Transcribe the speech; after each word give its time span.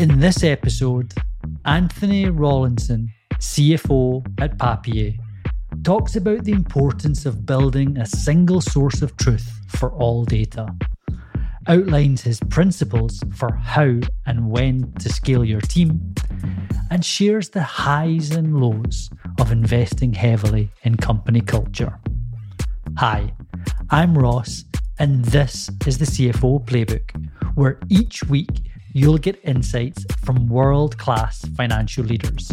In 0.00 0.18
this 0.18 0.42
episode, 0.42 1.12
Anthony 1.66 2.30
Rawlinson, 2.30 3.12
CFO 3.34 4.24
at 4.40 4.56
Papier, 4.56 5.12
talks 5.82 6.16
about 6.16 6.44
the 6.44 6.52
importance 6.52 7.26
of 7.26 7.44
building 7.44 7.98
a 7.98 8.06
single 8.06 8.62
source 8.62 9.02
of 9.02 9.14
truth 9.18 9.60
for 9.68 9.92
all 9.92 10.24
data, 10.24 10.74
outlines 11.66 12.22
his 12.22 12.40
principles 12.48 13.22
for 13.36 13.52
how 13.52 14.00
and 14.24 14.50
when 14.50 14.90
to 15.00 15.12
scale 15.12 15.44
your 15.44 15.60
team, 15.60 16.14
and 16.90 17.04
shares 17.04 17.50
the 17.50 17.62
highs 17.62 18.30
and 18.30 18.58
lows 18.58 19.10
of 19.38 19.52
investing 19.52 20.14
heavily 20.14 20.70
in 20.82 20.96
company 20.96 21.42
culture. 21.42 22.00
Hi, 22.96 23.34
I'm 23.90 24.16
Ross, 24.16 24.64
and 24.98 25.26
this 25.26 25.68
is 25.86 25.98
the 25.98 26.06
CFO 26.06 26.64
Playbook, 26.64 27.10
where 27.54 27.78
each 27.90 28.24
week 28.24 28.62
you'll 29.00 29.16
get 29.16 29.40
insights 29.44 30.04
from 30.22 30.46
world 30.46 30.98
class 30.98 31.42
financial 31.56 32.04
leaders 32.04 32.52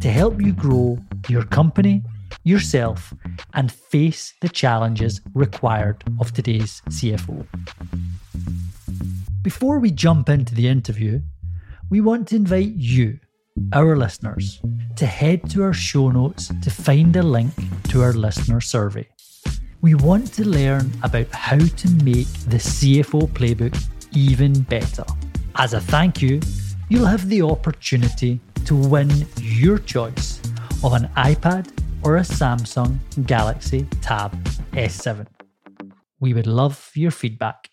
to 0.00 0.10
help 0.10 0.42
you 0.42 0.52
grow 0.52 0.98
your 1.28 1.44
company, 1.44 2.02
yourself, 2.42 3.14
and 3.54 3.70
face 3.70 4.34
the 4.40 4.48
challenges 4.48 5.20
required 5.32 6.02
of 6.18 6.32
today's 6.32 6.82
CFO. 6.90 7.46
Before 9.42 9.78
we 9.78 9.92
jump 9.92 10.28
into 10.28 10.56
the 10.56 10.66
interview, 10.66 11.20
we 11.88 12.00
want 12.00 12.26
to 12.28 12.36
invite 12.36 12.74
you, 12.74 13.20
our 13.72 13.96
listeners, 13.96 14.60
to 14.96 15.06
head 15.06 15.48
to 15.50 15.62
our 15.62 15.72
show 15.72 16.10
notes 16.10 16.50
to 16.62 16.70
find 16.70 17.14
a 17.14 17.22
link 17.22 17.52
to 17.90 18.02
our 18.02 18.12
listener 18.12 18.60
survey. 18.60 19.06
We 19.82 19.94
want 19.94 20.32
to 20.34 20.44
learn 20.44 20.90
about 21.04 21.30
how 21.30 21.58
to 21.58 21.88
make 22.02 22.32
the 22.50 22.58
CFO 22.58 23.28
playbook 23.28 23.80
even 24.12 24.62
better. 24.62 25.04
As 25.58 25.72
a 25.72 25.80
thank 25.80 26.20
you, 26.20 26.38
you'll 26.90 27.06
have 27.06 27.30
the 27.30 27.40
opportunity 27.40 28.38
to 28.66 28.76
win 28.76 29.10
your 29.40 29.78
choice 29.78 30.38
of 30.84 30.92
an 30.92 31.08
iPad 31.16 31.72
or 32.02 32.18
a 32.18 32.20
Samsung 32.20 32.98
Galaxy 33.26 33.88
Tab 34.02 34.32
S7. 34.72 35.26
We 36.20 36.34
would 36.34 36.46
love 36.46 36.90
your 36.94 37.10
feedback. 37.10 37.70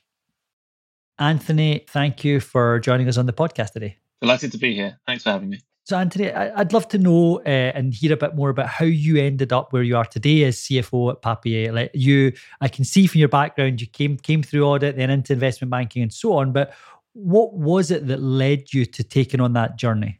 Anthony, 1.20 1.84
thank 1.90 2.24
you 2.24 2.40
for 2.40 2.80
joining 2.80 3.10
us 3.10 3.18
on 3.18 3.26
the 3.26 3.34
podcast 3.34 3.72
today. 3.72 3.98
Delighted 4.22 4.54
to 4.54 4.58
be 4.58 4.74
here. 4.74 4.98
Thanks 5.06 5.24
for 5.24 5.32
having 5.32 5.50
me. 5.50 5.60
So, 5.86 5.98
Anthony, 5.98 6.32
I'd 6.32 6.72
love 6.72 6.88
to 6.88 6.98
know 6.98 7.42
uh, 7.46 7.50
and 7.50 7.94
hear 7.94 8.14
a 8.14 8.18
bit 8.18 8.34
more 8.34 8.50
about 8.50 8.68
how 8.68 8.86
you 8.86 9.18
ended 9.18 9.52
up 9.52 9.74
where 9.74 9.84
you 9.84 9.98
are 9.98 10.06
today 10.06 10.46
as 10.46 10.56
CFO 10.60 11.12
at 11.12 11.22
Papier. 11.22 11.74
Like 11.74 11.92
you, 11.94 12.32
I 12.62 12.70
can 12.70 12.86
see 12.86 13.06
from 13.06 13.20
your 13.20 13.28
background, 13.28 13.82
you 13.82 13.88
came 13.88 14.16
came 14.16 14.42
through 14.42 14.64
audit, 14.64 14.96
then 14.96 15.10
into 15.10 15.34
investment 15.34 15.72
banking, 15.72 16.02
and 16.02 16.14
so 16.14 16.38
on. 16.38 16.54
But 16.54 16.74
what 17.14 17.54
was 17.54 17.92
it 17.92 18.08
that 18.08 18.22
led 18.22 18.74
you 18.74 18.86
to 18.86 19.04
taking 19.04 19.40
on 19.40 19.54
that 19.54 19.78
journey? 19.78 20.20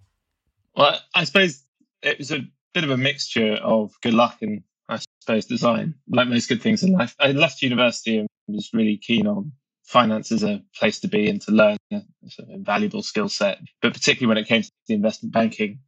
Well, 0.76 1.00
I 1.14 1.24
suppose 1.24 1.64
it 2.02 2.18
was 2.18 2.32
a 2.32 2.46
bit 2.74 2.84
of 2.84 2.90
a 2.90 2.98
mixture 2.98 3.54
of 3.56 3.92
good 4.02 4.14
luck 4.14 4.38
and 4.42 4.64
I 4.90 5.00
suppose 5.22 5.46
design, 5.46 5.96
like 6.08 6.28
most 6.28 6.50
good 6.50 6.62
things 6.62 6.84
in 6.84 6.94
life. 6.94 7.16
I 7.20 7.32
left 7.32 7.62
university 7.62 8.18
and 8.18 8.28
was 8.48 8.70
really 8.74 8.98
keen 8.98 9.28
on 9.28 9.52
finance 9.84 10.32
as 10.32 10.44
a 10.44 10.62
place 10.76 11.00
to 11.02 11.08
be 11.08 11.30
and 11.30 11.42
to 11.42 11.52
learn 11.52 11.78
a, 11.92 12.02
a 12.40 12.58
valuable 12.60 13.04
skill 13.04 13.30
set. 13.30 13.60
But 13.82 13.94
particularly 13.94 14.28
when 14.28 14.44
it 14.44 14.48
came 14.48 14.62
to 14.62 14.72
the 14.88 14.94
investment 14.94 15.34
banking, 15.34 15.80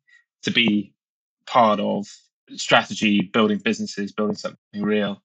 to 0.44 0.52
be 0.52 0.94
part 1.46 1.80
of 1.80 2.08
strategy, 2.56 3.22
building 3.22 3.60
businesses, 3.64 4.12
building 4.12 4.36
something 4.36 4.60
real. 4.82 5.22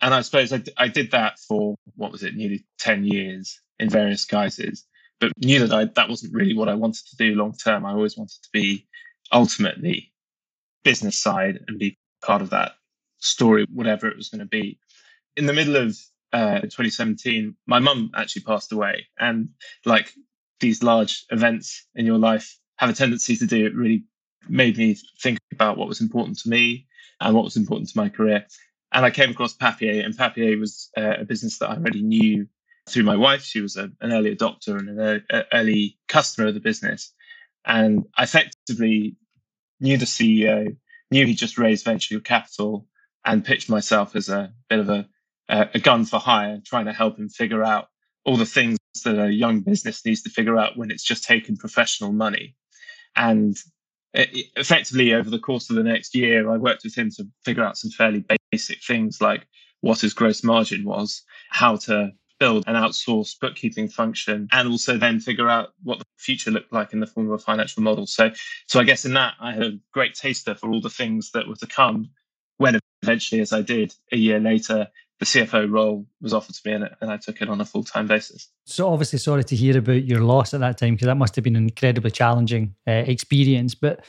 And 0.00 0.14
I 0.14 0.22
suppose 0.22 0.52
I, 0.52 0.62
I 0.76 0.88
did 0.88 1.10
that 1.12 1.38
for 1.38 1.76
what 1.94 2.10
was 2.10 2.22
it, 2.22 2.34
nearly 2.34 2.64
10 2.78 3.04
years 3.04 3.60
in 3.78 3.88
various 3.88 4.24
guises, 4.24 4.84
but 5.22 5.32
knew 5.38 5.64
that 5.64 5.72
I, 5.72 5.84
that 5.84 6.08
wasn't 6.08 6.34
really 6.34 6.52
what 6.52 6.68
I 6.68 6.74
wanted 6.74 7.06
to 7.06 7.16
do 7.16 7.36
long 7.36 7.54
term. 7.54 7.86
I 7.86 7.92
always 7.92 8.18
wanted 8.18 8.42
to 8.42 8.48
be 8.52 8.88
ultimately 9.32 10.12
business 10.82 11.16
side 11.16 11.60
and 11.68 11.78
be 11.78 11.96
part 12.24 12.42
of 12.42 12.50
that 12.50 12.72
story, 13.18 13.64
whatever 13.72 14.08
it 14.08 14.16
was 14.16 14.30
going 14.30 14.40
to 14.40 14.46
be. 14.46 14.80
In 15.36 15.46
the 15.46 15.52
middle 15.52 15.76
of 15.76 15.96
uh, 16.32 16.62
2017, 16.62 17.54
my 17.66 17.78
mum 17.78 18.10
actually 18.16 18.42
passed 18.42 18.72
away. 18.72 19.06
And 19.20 19.50
like 19.84 20.12
these 20.58 20.82
large 20.82 21.24
events 21.30 21.86
in 21.94 22.04
your 22.04 22.18
life 22.18 22.58
have 22.78 22.90
a 22.90 22.92
tendency 22.92 23.36
to 23.36 23.46
do, 23.46 23.64
it 23.64 23.76
really 23.76 24.02
made 24.48 24.76
me 24.76 24.96
think 25.22 25.38
about 25.52 25.78
what 25.78 25.86
was 25.86 26.00
important 26.00 26.36
to 26.40 26.48
me 26.48 26.88
and 27.20 27.32
what 27.32 27.44
was 27.44 27.56
important 27.56 27.90
to 27.90 27.96
my 27.96 28.08
career. 28.08 28.44
And 28.90 29.06
I 29.06 29.10
came 29.10 29.30
across 29.30 29.54
Papier, 29.54 30.04
and 30.04 30.18
Papier 30.18 30.58
was 30.58 30.90
uh, 30.98 31.14
a 31.20 31.24
business 31.24 31.58
that 31.58 31.70
I 31.70 31.76
already 31.76 32.02
knew 32.02 32.48
through 32.88 33.04
my 33.04 33.16
wife. 33.16 33.42
She 33.42 33.60
was 33.60 33.76
a, 33.76 33.90
an 34.00 34.12
early 34.12 34.34
adopter 34.34 34.78
and 34.78 35.00
an 35.00 35.44
early 35.52 35.98
customer 36.08 36.48
of 36.48 36.54
the 36.54 36.60
business. 36.60 37.12
And 37.64 38.04
I 38.16 38.24
effectively 38.24 39.16
knew 39.80 39.96
the 39.96 40.04
CEO, 40.04 40.76
knew 41.10 41.26
he 41.26 41.34
just 41.34 41.58
raised 41.58 41.84
venture 41.84 42.20
capital, 42.20 42.86
and 43.24 43.44
pitched 43.44 43.70
myself 43.70 44.16
as 44.16 44.28
a 44.28 44.52
bit 44.68 44.80
of 44.80 44.88
a 44.88 45.08
a 45.48 45.78
gun 45.78 46.04
for 46.06 46.18
hire, 46.18 46.62
trying 46.64 46.86
to 46.86 46.92
help 46.92 47.18
him 47.18 47.28
figure 47.28 47.62
out 47.62 47.88
all 48.24 48.36
the 48.36 48.46
things 48.46 48.78
that 49.04 49.18
a 49.18 49.30
young 49.30 49.60
business 49.60 50.04
needs 50.04 50.22
to 50.22 50.30
figure 50.30 50.56
out 50.56 50.76
when 50.76 50.90
it's 50.90 51.02
just 51.02 51.24
taken 51.24 51.56
professional 51.56 52.12
money. 52.12 52.56
And 53.16 53.56
effectively, 54.14 55.12
over 55.12 55.28
the 55.28 55.38
course 55.38 55.68
of 55.68 55.76
the 55.76 55.82
next 55.82 56.14
year, 56.14 56.50
I 56.50 56.56
worked 56.56 56.84
with 56.84 56.96
him 56.96 57.10
to 57.16 57.26
figure 57.44 57.64
out 57.64 57.76
some 57.76 57.90
fairly 57.90 58.24
basic 58.50 58.82
things 58.82 59.20
like 59.20 59.46
what 59.80 60.00
his 60.00 60.14
gross 60.14 60.42
margin 60.44 60.84
was, 60.84 61.22
how 61.50 61.76
to 61.76 62.12
build 62.42 62.64
an 62.66 62.74
outsourced 62.74 63.38
bookkeeping 63.38 63.86
function, 63.86 64.48
and 64.50 64.68
also 64.68 64.98
then 64.98 65.20
figure 65.20 65.48
out 65.48 65.74
what 65.84 66.00
the 66.00 66.04
future 66.18 66.50
looked 66.50 66.72
like 66.72 66.92
in 66.92 66.98
the 66.98 67.06
form 67.06 67.28
of 67.28 67.34
a 67.34 67.38
financial 67.38 67.84
model. 67.84 68.04
So, 68.04 68.32
so 68.66 68.80
I 68.80 68.82
guess 68.82 69.04
in 69.04 69.14
that, 69.14 69.34
I 69.40 69.52
had 69.52 69.62
a 69.62 69.78
great 69.92 70.14
taster 70.14 70.56
for 70.56 70.68
all 70.68 70.80
the 70.80 70.90
things 70.90 71.30
that 71.34 71.46
were 71.46 71.54
to 71.54 71.68
come 71.68 72.10
when 72.58 72.80
eventually, 73.04 73.40
as 73.40 73.52
I 73.52 73.62
did 73.62 73.94
a 74.10 74.16
year 74.16 74.40
later, 74.40 74.88
the 75.20 75.24
CFO 75.24 75.70
role 75.70 76.04
was 76.20 76.34
offered 76.34 76.56
to 76.56 76.60
me 76.68 76.74
and, 76.74 76.90
and 77.00 77.12
I 77.12 77.16
took 77.16 77.40
it 77.40 77.48
on 77.48 77.60
a 77.60 77.64
full 77.64 77.84
time 77.84 78.08
basis. 78.08 78.48
So, 78.66 78.88
obviously, 78.88 79.20
sorry 79.20 79.44
to 79.44 79.54
hear 79.54 79.78
about 79.78 80.04
your 80.04 80.22
loss 80.22 80.52
at 80.52 80.58
that 80.60 80.78
time 80.78 80.94
because 80.94 81.06
that 81.06 81.14
must 81.14 81.36
have 81.36 81.44
been 81.44 81.54
an 81.54 81.68
incredibly 81.68 82.10
challenging 82.10 82.74
uh, 82.88 83.04
experience. 83.06 83.76
But 83.76 84.04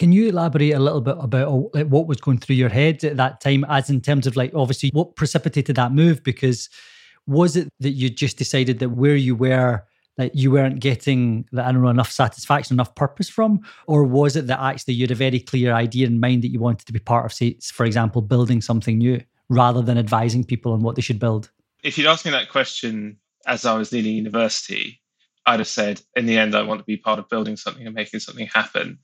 can 0.00 0.10
you 0.10 0.30
elaborate 0.30 0.72
a 0.72 0.80
little 0.80 1.00
bit 1.00 1.16
about 1.20 1.46
uh, 1.46 1.62
like, 1.74 1.86
what 1.86 2.08
was 2.08 2.20
going 2.20 2.38
through 2.38 2.56
your 2.56 2.70
head 2.70 3.04
at 3.04 3.18
that 3.18 3.40
time, 3.40 3.64
as 3.68 3.88
in 3.88 4.00
terms 4.00 4.26
of 4.26 4.34
like 4.34 4.52
obviously 4.52 4.90
what 4.92 5.14
precipitated 5.14 5.76
that 5.76 5.92
move? 5.92 6.24
Because 6.24 6.68
was 7.26 7.56
it 7.56 7.68
that 7.80 7.90
you 7.90 8.10
just 8.10 8.36
decided 8.36 8.78
that 8.80 8.90
where 8.90 9.16
you 9.16 9.34
were, 9.34 9.84
that 10.16 10.34
you 10.34 10.50
weren't 10.50 10.80
getting 10.80 11.46
that 11.52 11.66
I 11.66 11.72
don't 11.72 11.82
know 11.82 11.88
enough 11.88 12.10
satisfaction, 12.10 12.74
enough 12.74 12.94
purpose 12.94 13.28
from, 13.28 13.60
or 13.86 14.04
was 14.04 14.36
it 14.36 14.46
that 14.48 14.60
actually 14.60 14.94
you 14.94 15.04
had 15.04 15.10
a 15.10 15.16
very 15.16 15.40
clear 15.40 15.72
idea 15.72 16.06
in 16.06 16.20
mind 16.20 16.42
that 16.42 16.48
you 16.48 16.60
wanted 16.60 16.86
to 16.86 16.92
be 16.92 16.98
part 16.98 17.24
of, 17.24 17.32
say, 17.32 17.56
for 17.62 17.86
example, 17.86 18.22
building 18.22 18.60
something 18.60 18.98
new? 18.98 19.20
rather 19.52 19.82
than 19.82 19.98
advising 19.98 20.44
people 20.44 20.72
on 20.72 20.80
what 20.80 20.96
they 20.96 21.02
should 21.02 21.18
build? 21.18 21.50
If 21.82 21.98
you'd 21.98 22.06
asked 22.06 22.24
me 22.24 22.30
that 22.30 22.48
question 22.48 23.18
as 23.46 23.64
I 23.64 23.74
was 23.74 23.92
leaving 23.92 24.14
university, 24.14 25.00
I'd 25.46 25.60
have 25.60 25.68
said, 25.68 26.00
in 26.16 26.26
the 26.26 26.38
end, 26.38 26.54
I 26.54 26.62
want 26.62 26.80
to 26.80 26.84
be 26.84 26.96
part 26.96 27.18
of 27.18 27.28
building 27.28 27.56
something 27.56 27.84
and 27.84 27.94
making 27.94 28.20
something 28.20 28.46
happen. 28.46 28.98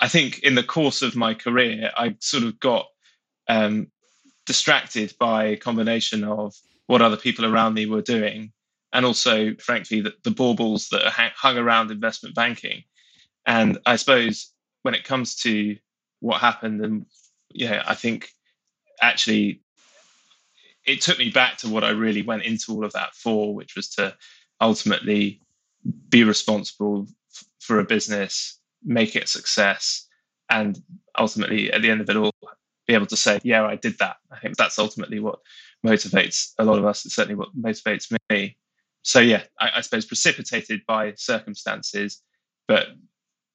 I 0.00 0.08
think 0.08 0.40
in 0.40 0.54
the 0.54 0.62
course 0.62 1.02
of 1.02 1.16
my 1.16 1.34
career, 1.34 1.90
I 1.96 2.16
sort 2.20 2.42
of 2.42 2.60
got 2.60 2.86
um, 3.48 3.86
distracted 4.44 5.14
by 5.18 5.44
a 5.44 5.56
combination 5.56 6.24
of 6.24 6.54
what 6.86 7.02
other 7.02 7.16
people 7.16 7.44
around 7.44 7.74
me 7.74 7.86
were 7.86 8.02
doing, 8.02 8.52
and 8.92 9.04
also, 9.04 9.54
frankly, 9.56 10.00
the, 10.00 10.14
the 10.24 10.30
baubles 10.30 10.88
that 10.90 11.02
hung 11.36 11.58
around 11.58 11.90
investment 11.90 12.34
banking. 12.34 12.84
And 13.46 13.78
I 13.86 13.96
suppose 13.96 14.52
when 14.82 14.94
it 14.94 15.04
comes 15.04 15.36
to 15.42 15.76
what 16.20 16.40
happened, 16.40 16.80
and 16.84 17.06
yeah, 17.50 17.82
I 17.86 17.94
think 17.94 18.30
actually 19.00 19.62
it 20.86 21.00
took 21.00 21.18
me 21.18 21.30
back 21.30 21.58
to 21.58 21.68
what 21.68 21.84
I 21.84 21.90
really 21.90 22.22
went 22.22 22.44
into 22.44 22.72
all 22.72 22.84
of 22.84 22.92
that 22.92 23.14
for, 23.14 23.54
which 23.54 23.74
was 23.76 23.88
to 23.90 24.16
ultimately 24.60 25.40
be 26.08 26.24
responsible 26.24 27.06
f- 27.34 27.44
for 27.60 27.80
a 27.80 27.84
business, 27.84 28.58
make 28.84 29.16
it 29.16 29.24
a 29.24 29.26
success, 29.26 30.06
and 30.48 30.80
ultimately 31.18 31.72
at 31.72 31.82
the 31.82 31.90
end 31.90 32.00
of 32.00 32.08
it 32.08 32.16
all, 32.16 32.32
be 32.86 32.94
able 32.94 33.06
to 33.06 33.16
say, 33.16 33.40
"Yeah, 33.42 33.64
I 33.66 33.74
did 33.74 33.98
that." 33.98 34.16
I 34.30 34.38
think 34.38 34.56
that's 34.56 34.78
ultimately 34.78 35.18
what 35.18 35.40
motivates 35.86 36.52
a 36.58 36.64
lot 36.64 36.78
of 36.78 36.84
us. 36.84 37.04
It's 37.04 37.14
certainly 37.14 37.36
what 37.36 37.56
motivates 37.56 38.14
me. 38.30 38.56
So 39.02 39.20
yeah, 39.20 39.42
I, 39.60 39.70
I 39.76 39.80
suppose 39.80 40.04
precipitated 40.04 40.80
by 40.86 41.14
circumstances, 41.16 42.22
but 42.68 42.88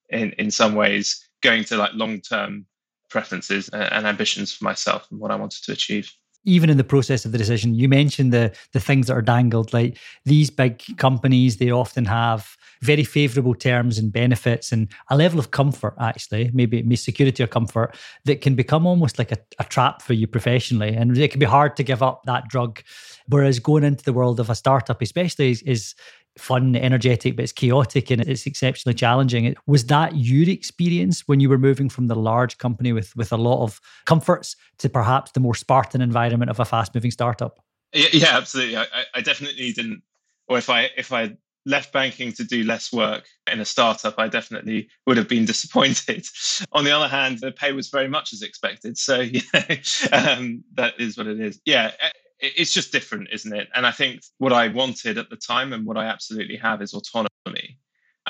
in 0.08 0.32
in 0.32 0.50
some 0.50 0.74
ways 0.74 1.28
going 1.42 1.64
to 1.64 1.76
like 1.76 1.92
long 1.94 2.20
term 2.20 2.66
preferences 3.10 3.68
uh, 3.72 3.88
and 3.92 4.06
ambitions 4.06 4.52
for 4.54 4.64
myself 4.64 5.06
and 5.10 5.20
what 5.20 5.30
I 5.30 5.36
wanted 5.36 5.62
to 5.64 5.72
achieve 5.72 6.10
even 6.44 6.70
in 6.70 6.76
the 6.76 6.84
process 6.84 7.24
of 7.24 7.32
the 7.32 7.38
decision, 7.38 7.74
you 7.74 7.88
mentioned 7.88 8.32
the 8.32 8.52
the 8.72 8.80
things 8.80 9.06
that 9.06 9.14
are 9.14 9.22
dangled. 9.22 9.72
Like 9.72 9.98
these 10.24 10.50
big 10.50 10.82
companies, 10.96 11.56
they 11.56 11.70
often 11.70 12.04
have 12.04 12.56
very 12.82 13.04
favorable 13.04 13.54
terms 13.54 13.96
and 13.96 14.12
benefits 14.12 14.72
and 14.72 14.88
a 15.08 15.16
level 15.16 15.38
of 15.38 15.52
comfort, 15.52 15.94
actually, 16.00 16.50
maybe, 16.52 16.82
maybe 16.82 16.96
security 16.96 17.42
or 17.42 17.46
comfort, 17.46 17.96
that 18.24 18.40
can 18.40 18.56
become 18.56 18.86
almost 18.86 19.18
like 19.18 19.30
a, 19.30 19.38
a 19.60 19.64
trap 19.64 20.02
for 20.02 20.14
you 20.14 20.26
professionally. 20.26 20.94
And 20.94 21.16
it 21.16 21.30
can 21.30 21.38
be 21.38 21.46
hard 21.46 21.76
to 21.76 21.84
give 21.84 22.02
up 22.02 22.22
that 22.26 22.48
drug. 22.48 22.82
Whereas 23.28 23.60
going 23.60 23.84
into 23.84 24.04
the 24.04 24.12
world 24.12 24.40
of 24.40 24.50
a 24.50 24.56
startup, 24.56 25.00
especially, 25.00 25.52
is, 25.52 25.62
is 25.62 25.94
fun, 26.38 26.76
energetic, 26.76 27.36
but 27.36 27.42
it's 27.42 27.52
chaotic 27.52 28.10
and 28.10 28.20
it's 28.22 28.46
exceptionally 28.46 28.94
challenging. 28.94 29.54
Was 29.66 29.86
that 29.86 30.16
your 30.16 30.48
experience 30.48 31.26
when 31.26 31.40
you 31.40 31.48
were 31.48 31.58
moving 31.58 31.88
from 31.88 32.06
the 32.06 32.14
large 32.14 32.58
company 32.58 32.92
with 32.92 33.14
with 33.16 33.32
a 33.32 33.36
lot 33.36 33.62
of 33.62 33.80
comforts 34.06 34.56
to 34.78 34.88
perhaps 34.88 35.32
the 35.32 35.40
more 35.40 35.54
Spartan 35.54 36.00
environment 36.00 36.50
of 36.50 36.60
a 36.60 36.64
fast 36.64 36.94
moving 36.94 37.10
startup? 37.10 37.60
Yeah, 37.92 38.08
yeah 38.12 38.36
absolutely. 38.36 38.76
I, 38.76 38.86
I 39.14 39.20
definitely 39.20 39.72
didn't. 39.72 40.02
Or 40.48 40.58
if 40.58 40.70
I 40.70 40.90
if 40.96 41.12
I 41.12 41.36
left 41.64 41.92
banking 41.92 42.32
to 42.32 42.44
do 42.44 42.64
less 42.64 42.92
work 42.92 43.24
in 43.50 43.60
a 43.60 43.64
startup, 43.64 44.14
I 44.18 44.28
definitely 44.28 44.88
would 45.06 45.16
have 45.16 45.28
been 45.28 45.44
disappointed. 45.52 46.26
On 46.72 46.84
the 46.84 46.90
other 46.90 47.08
hand, 47.08 47.38
the 47.40 47.52
pay 47.52 47.72
was 47.72 47.88
very 47.88 48.08
much 48.08 48.32
as 48.32 48.42
expected. 48.42 48.98
So 48.98 49.20
yeah, 49.20 49.76
um, 50.12 50.64
that 50.74 50.94
is 50.98 51.16
what 51.16 51.26
it 51.26 51.40
is. 51.40 51.60
Yeah, 51.64 51.92
it's 52.42 52.72
just 52.72 52.92
different, 52.92 53.28
isn't 53.32 53.54
it? 53.54 53.68
And 53.74 53.86
I 53.86 53.92
think 53.92 54.22
what 54.38 54.52
I 54.52 54.68
wanted 54.68 55.16
at 55.16 55.30
the 55.30 55.36
time 55.36 55.72
and 55.72 55.86
what 55.86 55.96
I 55.96 56.06
absolutely 56.06 56.56
have 56.56 56.82
is 56.82 56.92
autonomy. 56.92 57.78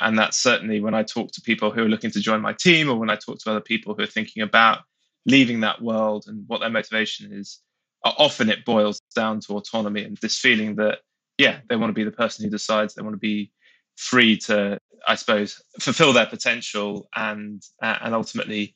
And 0.00 0.18
that's 0.18 0.36
certainly 0.36 0.80
when 0.80 0.94
I 0.94 1.02
talk 1.02 1.32
to 1.32 1.40
people 1.40 1.70
who 1.70 1.82
are 1.82 1.88
looking 1.88 2.10
to 2.12 2.20
join 2.20 2.40
my 2.40 2.52
team 2.52 2.88
or 2.88 2.98
when 2.98 3.10
I 3.10 3.16
talk 3.16 3.38
to 3.40 3.50
other 3.50 3.60
people 3.60 3.94
who 3.94 4.02
are 4.02 4.06
thinking 4.06 4.42
about 4.42 4.80
leaving 5.26 5.60
that 5.60 5.80
world 5.80 6.24
and 6.26 6.44
what 6.46 6.60
their 6.60 6.70
motivation 6.70 7.32
is. 7.32 7.60
Often 8.04 8.50
it 8.50 8.64
boils 8.64 9.00
down 9.14 9.40
to 9.40 9.56
autonomy 9.56 10.02
and 10.04 10.16
this 10.18 10.38
feeling 10.38 10.76
that, 10.76 10.98
yeah, 11.38 11.60
they 11.68 11.76
want 11.76 11.90
to 11.90 11.94
be 11.94 12.04
the 12.04 12.10
person 12.10 12.44
who 12.44 12.50
decides, 12.50 12.94
they 12.94 13.02
want 13.02 13.14
to 13.14 13.18
be 13.18 13.52
free 13.96 14.36
to, 14.36 14.78
I 15.06 15.14
suppose, 15.14 15.62
fulfill 15.80 16.12
their 16.12 16.26
potential 16.26 17.08
and 17.14 17.62
and 17.80 18.14
ultimately 18.14 18.74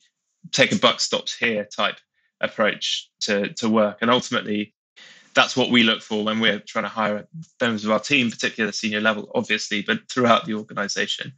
take 0.51 0.71
a 0.71 0.77
buck 0.77 0.99
stops 0.99 1.35
here 1.35 1.65
type 1.65 1.97
approach 2.41 3.09
to 3.21 3.53
to 3.55 3.69
work. 3.69 3.97
And 4.01 4.09
ultimately, 4.09 4.73
that's 5.37 5.55
what 5.55 5.69
we 5.69 5.83
look 5.83 6.01
for 6.01 6.25
when 6.25 6.39
we're 6.39 6.57
trying 6.59 6.85
to 6.85 6.89
hire 6.89 7.27
members 7.61 7.85
of 7.85 7.91
our 7.91 7.99
team, 7.99 8.31
particularly 8.31 8.71
the 8.71 8.73
senior 8.73 8.99
level, 8.99 9.29
obviously, 9.35 9.83
but 9.83 9.99
throughout 10.09 10.45
the 10.45 10.55
organization, 10.55 11.31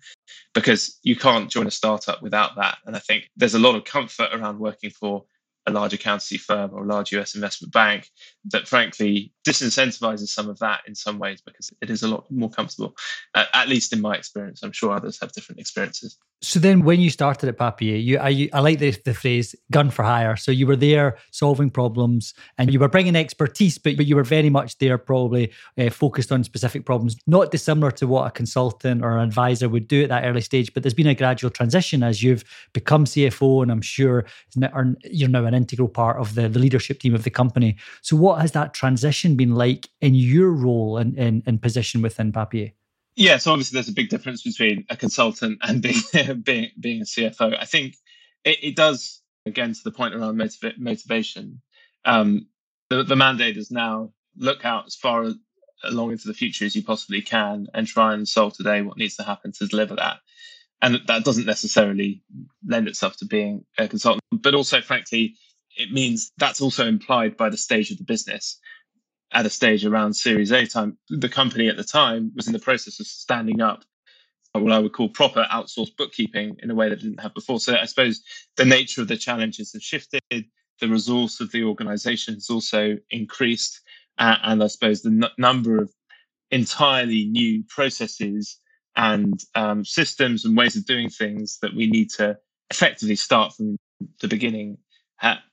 because 0.54 0.98
you 1.04 1.18
can't 1.18 1.52
join 1.52 1.68
a 1.68 1.72
startup 1.72 2.22
without 2.22 2.56
that. 2.56 2.78
And 2.86 2.96
I 2.96 3.00
think 3.00 3.30
there's 3.36 3.56
a 3.56 3.60
lot 3.60 3.76
of 3.76 3.84
comfort 3.84 4.30
around 4.32 4.58
working 4.58 4.90
for 4.90 5.26
a 5.70 5.72
large 5.72 5.94
accountancy 5.94 6.38
firm 6.38 6.72
or 6.74 6.84
a 6.84 6.88
large 6.88 7.12
US 7.14 7.36
investment 7.36 7.74
bank 7.74 8.10
that 8.46 8.68
frankly 8.68 9.32
disincentivizes 9.48 10.28
some 10.28 10.50
of 10.50 10.60
that 10.60 10.82
in 10.88 10.96
some 10.96 11.20
ways 11.20 11.42
because 11.42 11.70
it 11.82 11.90
is 11.90 12.04
a 12.04 12.08
lot 12.08 12.26
more 12.30 12.50
comfortable, 12.50 12.96
uh, 13.36 13.46
at 13.54 13.68
least 13.68 13.94
in 13.94 14.02
my 14.02 14.16
experience. 14.16 14.62
I'm 14.64 14.72
sure 14.72 14.92
others 14.92 15.20
have 15.22 15.32
different 15.32 15.60
experiences. 15.60 16.18
So 16.42 16.58
then, 16.58 16.84
when 16.84 17.02
you 17.02 17.10
started 17.10 17.50
at 17.50 17.58
Papier, 17.58 17.98
you 17.98 18.18
I, 18.18 18.50
I 18.54 18.62
like 18.62 18.80
the, 18.80 18.92
the 19.04 19.14
phrase 19.14 19.56
"gun 19.72 19.90
for 19.90 20.04
hire." 20.04 20.38
So 20.38 20.52
you 20.52 20.68
were 20.68 20.78
there 20.78 21.18
solving 21.32 21.70
problems, 21.70 22.34
and 22.58 22.72
you 22.72 22.80
were 22.80 22.88
bringing 22.88 23.18
expertise, 23.18 23.78
but 23.78 23.98
but 23.98 24.06
you 24.06 24.16
were 24.16 24.24
very 24.24 24.50
much 24.50 24.78
there, 24.78 24.98
probably 24.98 25.52
uh, 25.78 25.90
focused 25.90 26.32
on 26.32 26.46
specific 26.46 26.86
problems, 26.86 27.18
not 27.28 27.52
dissimilar 27.52 27.92
to 27.92 28.08
what 28.08 28.28
a 28.28 28.32
consultant 28.32 29.04
or 29.04 29.18
an 29.18 29.28
advisor 29.28 29.68
would 29.68 29.90
do 29.90 30.04
at 30.04 30.10
that 30.10 30.24
early 30.24 30.40
stage. 30.40 30.74
But 30.74 30.84
there's 30.84 30.94
been 30.94 31.08
a 31.08 31.16
gradual 31.16 31.50
transition 31.50 32.04
as 32.04 32.24
you've 32.24 32.46
become 32.72 33.04
CFO, 33.04 33.62
and 33.62 33.70
I'm 33.70 33.82
sure 33.82 34.26
you're 35.04 35.28
now 35.28 35.44
an 35.44 35.54
integral 35.60 35.90
part 35.90 36.18
of 36.18 36.36
the, 36.36 36.48
the 36.50 36.60
leadership 36.60 37.00
team 37.00 37.14
of 37.14 37.24
the 37.24 37.30
company. 37.30 37.76
So, 38.02 38.16
what 38.16 38.42
has 38.42 38.52
that 38.54 38.74
transition 38.74 39.36
been 39.36 39.56
like 39.56 39.90
in 40.02 40.16
your 40.16 40.52
role 40.52 40.98
and 40.98 41.18
in, 41.18 41.44
in 41.46 41.60
position 41.60 42.02
within 42.02 42.32
Papier? 42.32 42.72
Yeah, 43.16 43.38
so 43.38 43.52
obviously 43.52 43.76
there's 43.76 43.90
a 43.90 43.94
big 44.02 44.10
difference 44.10 44.44
between 44.44 44.86
a 44.90 44.96
consultant 44.96 45.60
and 45.62 45.82
being 45.86 46.42
being, 46.42 46.72
being 46.80 47.02
a 47.02 47.06
CFO. 47.06 47.58
I 47.60 47.66
think 47.66 47.96
it, 48.46 48.58
it 48.64 48.76
does 48.76 49.22
again 49.46 49.74
to 49.74 49.80
the 49.84 49.92
point 49.92 50.16
around 50.16 50.38
motiva- 50.38 50.78
motivation. 50.78 51.62
Um, 52.06 52.48
the, 52.90 53.04
the 53.04 53.16
mandate 53.16 53.58
is 53.58 53.72
now 53.72 54.14
look 54.38 54.66
out 54.66 54.86
as 54.88 54.96
far 54.96 55.32
along 55.84 56.12
into 56.12 56.28
the 56.28 56.34
future 56.34 56.66
as 56.66 56.76
you 56.76 56.84
possibly 56.84 57.22
can 57.22 57.68
and 57.74 57.88
try 57.88 58.14
and 58.14 58.28
solve 58.28 58.56
today 58.56 58.82
what 58.82 58.98
needs 58.98 59.16
to 59.18 59.24
happen 59.24 59.52
to 59.54 59.68
deliver 59.68 59.96
that. 59.96 60.18
And 60.82 61.02
that 61.08 61.26
doesn't 61.26 61.46
necessarily 61.46 62.24
lend 62.66 62.88
itself 62.88 63.18
to 63.18 63.26
being 63.26 63.66
a 63.78 63.88
consultant, 63.88 64.24
but 64.32 64.54
also, 64.54 64.80
frankly, 64.80 65.36
it 65.80 65.92
means 65.92 66.32
that's 66.38 66.62
also 66.62 66.88
implied 66.88 67.38
by 67.38 67.50
the 67.50 67.58
stage 67.58 67.92
of 67.92 67.98
the 67.98 68.06
business 68.06 68.60
at 69.34 69.46
a 69.46 69.50
stage 69.50 69.86
around 69.86 70.14
Series 70.14 70.52
A 70.52 70.66
time, 70.66 70.98
the 71.10 71.30
company 71.30 71.68
at 71.68 71.78
the 71.78 71.84
time 71.84 72.32
was 72.36 72.48
in 72.48 72.54
the 72.54 72.60
process 72.60 73.00
of 73.00 73.08
standing 73.08 73.62
up 73.62 73.84
what 74.54 74.74
I 74.74 74.80
would 74.80 74.94
call 74.94 75.10
proper 75.10 75.46
outsourced 75.52 75.96
bookkeeping 75.98 76.58
in 76.64 76.72
a 76.72 76.76
way 76.76 76.90
that 76.90 77.02
didn't 77.02 77.22
have 77.22 77.34
before. 77.36 77.60
So 77.60 77.76
I 77.76 77.86
suppose 77.86 78.22
the 78.58 78.66
nature 78.66 79.02
of 79.02 79.08
the 79.08 79.18
challenges 79.18 79.74
have 79.74 79.84
shifted. 79.84 80.22
The 80.32 80.88
resource 80.88 81.40
of 81.40 81.52
the 81.52 81.64
organization 81.64 82.34
has 82.36 82.50
also 82.50 82.98
increased. 83.12 83.82
Uh, 84.18 84.38
and 84.44 84.64
I 84.64 84.68
suppose 84.68 85.02
the 85.02 85.10
n- 85.10 85.32
number 85.38 85.82
of 85.82 85.92
entirely 86.52 87.26
new 87.26 87.64
processes 87.70 88.58
and 88.96 89.40
um, 89.56 89.86
systems 89.86 90.46
and 90.46 90.58
ways 90.58 90.76
of 90.76 90.86
doing 90.86 91.10
things 91.10 91.60
that 91.62 91.76
we 91.76 91.88
need 91.88 92.10
to 92.12 92.38
effectively 92.72 93.16
start 93.16 93.54
from 93.54 93.78
the 94.22 94.28
beginning 94.28 94.78
ha- 95.18 95.44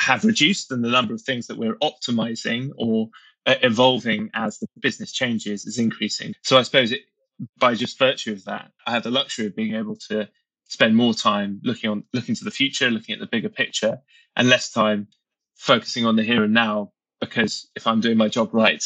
have 0.00 0.24
reduced 0.24 0.72
and 0.72 0.82
the 0.82 0.88
number 0.88 1.12
of 1.12 1.20
things 1.20 1.46
that 1.46 1.58
we're 1.58 1.76
optimizing 1.76 2.70
or 2.78 3.08
uh, 3.46 3.54
evolving 3.62 4.30
as 4.34 4.58
the 4.58 4.66
business 4.80 5.12
changes 5.12 5.66
is 5.66 5.78
increasing. 5.78 6.34
So 6.42 6.58
I 6.58 6.62
suppose 6.62 6.90
it, 6.90 7.00
by 7.58 7.74
just 7.74 7.98
virtue 7.98 8.32
of 8.32 8.44
that, 8.44 8.70
I 8.86 8.92
have 8.92 9.02
the 9.02 9.10
luxury 9.10 9.46
of 9.46 9.54
being 9.54 9.74
able 9.74 9.96
to 10.08 10.28
spend 10.68 10.96
more 10.96 11.12
time 11.12 11.60
looking 11.64 11.90
on 11.90 12.04
looking 12.14 12.34
to 12.34 12.44
the 12.44 12.50
future, 12.50 12.90
looking 12.90 13.12
at 13.12 13.20
the 13.20 13.26
bigger 13.26 13.48
picture, 13.48 13.98
and 14.36 14.48
less 14.48 14.70
time 14.70 15.08
focusing 15.56 16.06
on 16.06 16.16
the 16.16 16.22
here 16.22 16.44
and 16.44 16.54
now. 16.54 16.92
Because 17.20 17.68
if 17.76 17.86
I'm 17.86 18.00
doing 18.00 18.16
my 18.16 18.28
job 18.28 18.54
right, 18.54 18.82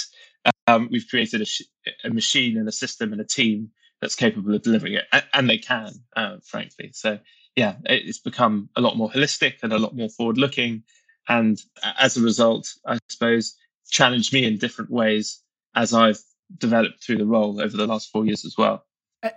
um, 0.67 0.89
we've 0.91 1.07
created 1.09 1.41
a, 1.41 1.45
sh- 1.45 1.63
a, 2.03 2.11
machine 2.11 2.59
and 2.59 2.69
a 2.69 2.73
system 2.73 3.13
and 3.13 3.21
a 3.21 3.25
team 3.25 3.71
that's 4.01 4.17
capable 4.17 4.55
of 4.55 4.63
delivering 4.63 4.95
it, 4.95 5.05
and, 5.13 5.25
and 5.33 5.51
they 5.51 5.59
can, 5.59 5.93
uh, 6.17 6.37
frankly. 6.45 6.91
So 6.93 7.21
yeah, 7.57 7.77
it's 7.85 8.19
become 8.19 8.69
a 8.77 8.81
lot 8.81 8.97
more 8.97 9.11
holistic 9.11 9.63
and 9.63 9.73
a 9.73 9.79
lot 9.79 9.95
more 9.95 10.09
forward 10.09 10.39
looking. 10.39 10.83
And 11.29 11.61
as 11.99 12.17
a 12.17 12.23
result, 12.23 12.73
I 12.87 12.99
suppose, 13.09 13.57
challenged 13.91 14.33
me 14.33 14.45
in 14.45 14.59
different 14.59 14.91
ways 14.91 15.41
as 15.75 15.93
I've 15.93 16.21
developed 16.59 17.03
through 17.03 17.19
the 17.19 17.27
role 17.27 17.61
over 17.61 17.77
the 17.77 17.87
last 17.87 18.11
four 18.11 18.27
years 18.27 18.45
as 18.45 18.57
well. 18.57 18.85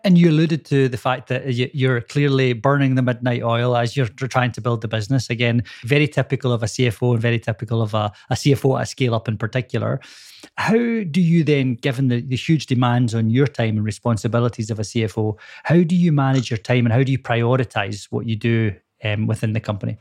And 0.04 0.18
you 0.18 0.30
alluded 0.30 0.66
to 0.66 0.90
the 0.90 0.98
fact 0.98 1.30
that 1.30 1.54
you're 1.54 2.02
clearly 2.02 2.52
burning 2.52 2.96
the 2.96 3.02
midnight 3.02 3.42
oil 3.42 3.78
as 3.78 3.96
you're 3.96 4.08
trying 4.08 4.52
to 4.52 4.62
build 4.62 4.82
the 4.82 4.88
business. 4.90 5.30
Again, 5.30 5.64
very 5.84 6.10
typical 6.10 6.52
of 6.52 6.62
a 6.62 6.66
CFO 6.66 7.14
and 7.14 7.22
very 7.22 7.40
typical 7.40 7.82
of 7.82 7.94
a, 7.94 8.12
a 8.30 8.36
CFO 8.36 8.78
at 8.78 8.84
a 8.84 8.86
scale 8.86 9.16
up 9.16 9.30
in 9.30 9.38
particular. 9.38 10.02
How 10.58 10.74
do 10.74 11.22
you 11.22 11.46
then, 11.46 11.76
given 11.76 12.10
the, 12.10 12.20
the 12.20 12.36
huge 12.36 12.66
demands 12.66 13.16
on 13.16 13.30
your 13.30 13.48
time 13.48 13.78
and 13.78 13.86
responsibilities 13.86 14.70
of 14.70 14.80
a 14.80 14.84
CFO, 14.84 15.38
how 15.64 15.82
do 15.84 15.96
you 15.96 16.12
manage 16.12 16.52
your 16.52 16.58
time 16.58 16.86
and 16.86 16.92
how 16.92 17.04
do 17.04 17.12
you 17.14 17.20
prioritize 17.20 18.08
what 18.10 18.26
you 18.26 18.36
do 18.36 18.76
um, 19.06 19.26
within 19.26 19.54
the 19.54 19.62
company? 19.62 19.98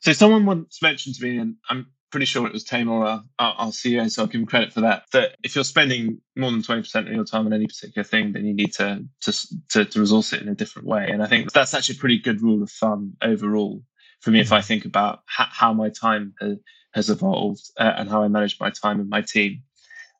So, 0.00 0.12
someone 0.12 0.46
once 0.46 0.80
mentioned 0.82 1.16
to 1.16 1.24
me, 1.24 1.38
and 1.38 1.56
I'm 1.68 1.86
pretty 2.10 2.26
sure 2.26 2.46
it 2.46 2.52
was 2.52 2.64
Taymoor, 2.64 3.04
our, 3.38 3.54
our 3.54 3.68
CEO, 3.68 4.10
so 4.10 4.22
I'll 4.22 4.28
give 4.28 4.40
him 4.40 4.46
credit 4.46 4.72
for 4.72 4.82
that. 4.82 5.04
That 5.12 5.36
if 5.42 5.54
you're 5.54 5.64
spending 5.64 6.20
more 6.36 6.50
than 6.50 6.62
20% 6.62 6.94
of 7.06 7.12
your 7.12 7.24
time 7.24 7.46
on 7.46 7.52
any 7.52 7.66
particular 7.66 8.04
thing, 8.04 8.32
then 8.32 8.44
you 8.44 8.54
need 8.54 8.72
to, 8.74 9.04
to, 9.22 9.32
to, 9.70 9.84
to 9.84 10.00
resource 10.00 10.32
it 10.32 10.42
in 10.42 10.48
a 10.48 10.54
different 10.54 10.88
way. 10.88 11.08
And 11.10 11.22
I 11.22 11.26
think 11.26 11.52
that's 11.52 11.74
actually 11.74 11.96
a 11.96 12.00
pretty 12.00 12.18
good 12.18 12.42
rule 12.42 12.62
of 12.62 12.70
thumb 12.70 13.16
overall 13.22 13.82
for 14.20 14.30
me 14.30 14.40
if 14.40 14.52
I 14.52 14.60
think 14.60 14.84
about 14.84 15.20
ha- 15.26 15.50
how 15.52 15.72
my 15.72 15.90
time 15.90 16.34
has, 16.40 16.58
has 16.92 17.10
evolved 17.10 17.62
uh, 17.78 17.92
and 17.96 18.08
how 18.08 18.22
I 18.22 18.28
manage 18.28 18.58
my 18.60 18.70
time 18.70 19.00
and 19.00 19.08
my 19.08 19.22
team. 19.22 19.62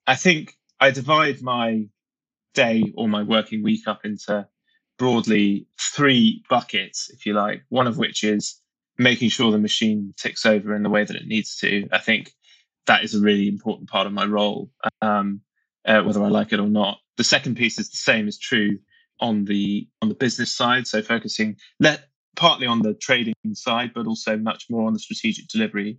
I 0.06 0.16
think 0.16 0.54
I 0.80 0.90
divide 0.90 1.42
my 1.42 1.86
day 2.54 2.92
or 2.96 3.08
my 3.08 3.22
working 3.22 3.62
week 3.62 3.86
up 3.86 4.04
into 4.04 4.46
broadly 4.98 5.66
three 5.78 6.42
buckets, 6.50 7.10
if 7.10 7.26
you 7.26 7.34
like, 7.34 7.62
one 7.68 7.86
of 7.86 7.98
which 7.98 8.24
is 8.24 8.59
making 9.00 9.30
sure 9.30 9.50
the 9.50 9.58
machine 9.58 10.12
ticks 10.18 10.44
over 10.44 10.74
in 10.74 10.82
the 10.82 10.90
way 10.90 11.04
that 11.04 11.16
it 11.16 11.26
needs 11.26 11.56
to. 11.56 11.88
I 11.90 11.98
think 11.98 12.32
that 12.86 13.02
is 13.02 13.14
a 13.14 13.20
really 13.20 13.48
important 13.48 13.88
part 13.88 14.06
of 14.06 14.12
my 14.12 14.26
role, 14.26 14.70
um, 15.00 15.40
uh, 15.86 16.02
whether 16.02 16.22
I 16.22 16.28
like 16.28 16.52
it 16.52 16.60
or 16.60 16.68
not. 16.68 16.98
The 17.16 17.24
second 17.24 17.56
piece 17.56 17.78
is 17.78 17.90
the 17.90 17.96
same 17.96 18.28
is 18.28 18.38
true 18.38 18.78
on 19.18 19.46
the 19.46 19.88
on 20.02 20.10
the 20.10 20.14
business 20.14 20.52
side, 20.52 20.86
so 20.86 21.02
focusing 21.02 21.56
let 21.78 22.08
partly 22.36 22.66
on 22.66 22.82
the 22.82 22.94
trading 22.94 23.34
side, 23.54 23.92
but 23.94 24.06
also 24.06 24.36
much 24.36 24.66
more 24.68 24.86
on 24.86 24.92
the 24.92 24.98
strategic 24.98 25.48
delivery 25.48 25.98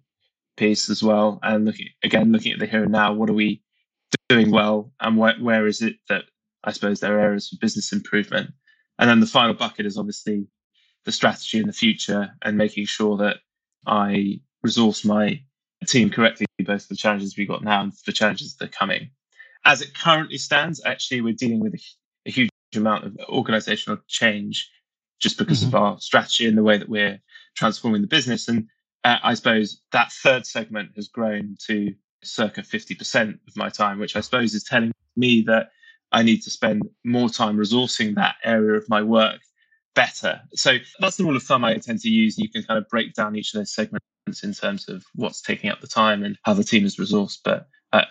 piece 0.55 0.89
as 0.89 1.01
well. 1.01 1.39
And 1.41 1.65
looking 1.65 1.87
again, 2.03 2.31
looking 2.31 2.53
at 2.53 2.59
the 2.59 2.67
here 2.67 2.83
and 2.83 2.91
now, 2.91 3.13
what 3.13 3.31
are 3.31 3.33
we 3.33 3.63
doing 4.29 4.51
well, 4.51 4.93
and 4.99 5.17
where, 5.17 5.35
where 5.39 5.65
is 5.65 5.81
it 5.81 5.95
that 6.07 6.25
I 6.63 6.71
suppose 6.71 6.99
there 6.99 7.17
are 7.17 7.21
areas 7.21 7.49
for 7.49 7.57
business 7.59 7.91
improvement. 7.91 8.51
And 8.99 9.09
then 9.09 9.19
the 9.19 9.25
final 9.25 9.55
bucket 9.55 9.87
is 9.87 9.97
obviously 9.97 10.45
the 11.05 11.11
strategy 11.11 11.59
in 11.59 11.67
the 11.67 11.73
future 11.73 12.31
and 12.41 12.57
making 12.57 12.85
sure 12.85 13.17
that 13.17 13.37
I 13.85 14.41
resource 14.63 15.03
my 15.03 15.41
team 15.87 16.09
correctly, 16.09 16.45
both 16.63 16.87
the 16.87 16.95
challenges 16.95 17.35
we've 17.35 17.47
got 17.47 17.63
now 17.63 17.81
and 17.81 17.93
the 18.05 18.11
challenges 18.11 18.55
that 18.55 18.65
are 18.65 18.71
coming. 18.71 19.09
As 19.65 19.81
it 19.81 19.97
currently 19.97 20.37
stands, 20.37 20.81
actually, 20.85 21.21
we're 21.21 21.33
dealing 21.33 21.59
with 21.59 21.73
a, 21.73 21.79
a 22.27 22.31
huge 22.31 22.49
amount 22.75 23.05
of 23.05 23.17
organizational 23.29 23.99
change 24.07 24.69
just 25.19 25.37
because 25.37 25.59
mm-hmm. 25.63 25.75
of 25.75 25.81
our 25.81 25.99
strategy 25.99 26.47
and 26.47 26.57
the 26.57 26.63
way 26.63 26.77
that 26.77 26.89
we're 26.89 27.19
transforming 27.55 28.01
the 28.01 28.07
business. 28.07 28.47
And 28.47 28.67
uh, 29.03 29.17
I 29.23 29.33
suppose 29.33 29.81
that 29.91 30.11
third 30.11 30.45
segment 30.45 30.91
has 30.95 31.07
grown 31.07 31.57
to 31.67 31.93
circa 32.23 32.61
50% 32.61 33.39
of 33.47 33.55
my 33.55 33.69
time, 33.69 33.99
which 33.99 34.15
I 34.15 34.21
suppose 34.21 34.53
is 34.53 34.63
telling 34.63 34.91
me 35.15 35.41
that 35.43 35.69
I 36.11 36.23
need 36.23 36.41
to 36.43 36.49
spend 36.51 36.83
more 37.03 37.29
time 37.29 37.57
resourcing 37.57 38.15
that 38.15 38.35
area 38.43 38.77
of 38.77 38.89
my 38.89 39.01
work 39.01 39.39
better. 39.95 40.41
So 40.53 40.77
that's 40.99 41.17
the 41.17 41.23
rule 41.23 41.35
of 41.35 41.43
thumb 41.43 41.65
I 41.65 41.75
tend 41.75 41.99
to 42.01 42.09
use. 42.09 42.37
You 42.37 42.49
can 42.49 42.63
kind 42.63 42.77
of 42.77 42.87
break 42.89 43.13
down 43.13 43.35
each 43.35 43.53
of 43.53 43.59
those 43.59 43.73
segments 43.73 44.03
in 44.43 44.53
terms 44.53 44.87
of 44.87 45.03
what's 45.15 45.41
taking 45.41 45.69
up 45.69 45.81
the 45.81 45.87
time 45.87 46.23
and 46.23 46.37
how 46.43 46.53
the 46.53 46.63
team 46.63 46.85
is 46.85 46.97
resourced. 46.97 47.39
But 47.43 47.67
uh, 47.93 48.05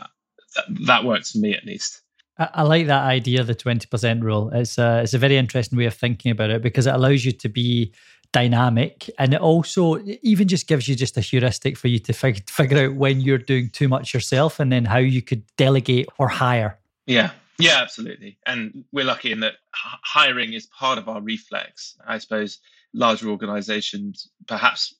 that 0.86 1.04
works 1.04 1.32
for 1.32 1.38
me 1.38 1.54
at 1.54 1.64
least. 1.64 2.02
I 2.38 2.62
like 2.62 2.86
that 2.86 3.04
idea, 3.04 3.44
the 3.44 3.54
twenty 3.54 3.86
percent 3.86 4.24
rule. 4.24 4.50
It's 4.50 4.78
a 4.78 5.02
it's 5.02 5.12
a 5.12 5.18
very 5.18 5.36
interesting 5.36 5.76
way 5.76 5.84
of 5.84 5.94
thinking 5.94 6.32
about 6.32 6.50
it 6.50 6.62
because 6.62 6.86
it 6.86 6.94
allows 6.94 7.24
you 7.24 7.32
to 7.32 7.48
be 7.50 7.92
dynamic 8.32 9.10
and 9.18 9.34
it 9.34 9.40
also 9.40 10.00
even 10.22 10.46
just 10.46 10.68
gives 10.68 10.88
you 10.88 10.94
just 10.94 11.16
a 11.16 11.20
heuristic 11.20 11.76
for 11.76 11.88
you 11.88 11.98
to 11.98 12.12
fig- 12.12 12.48
figure 12.48 12.86
out 12.86 12.94
when 12.94 13.20
you're 13.20 13.38
doing 13.38 13.68
too 13.70 13.88
much 13.88 14.14
yourself 14.14 14.60
and 14.60 14.70
then 14.70 14.84
how 14.84 14.98
you 14.98 15.20
could 15.20 15.42
delegate 15.56 16.06
or 16.18 16.28
hire. 16.28 16.78
Yeah, 17.06 17.32
yeah, 17.60 17.80
absolutely. 17.80 18.38
And 18.46 18.84
we're 18.92 19.04
lucky 19.04 19.32
in 19.32 19.40
that 19.40 19.54
hiring 19.72 20.52
is 20.52 20.66
part 20.66 20.98
of 20.98 21.08
our 21.08 21.20
reflex. 21.20 21.96
I 22.06 22.18
suppose 22.18 22.58
larger 22.92 23.28
organizations 23.28 24.28
perhaps 24.46 24.94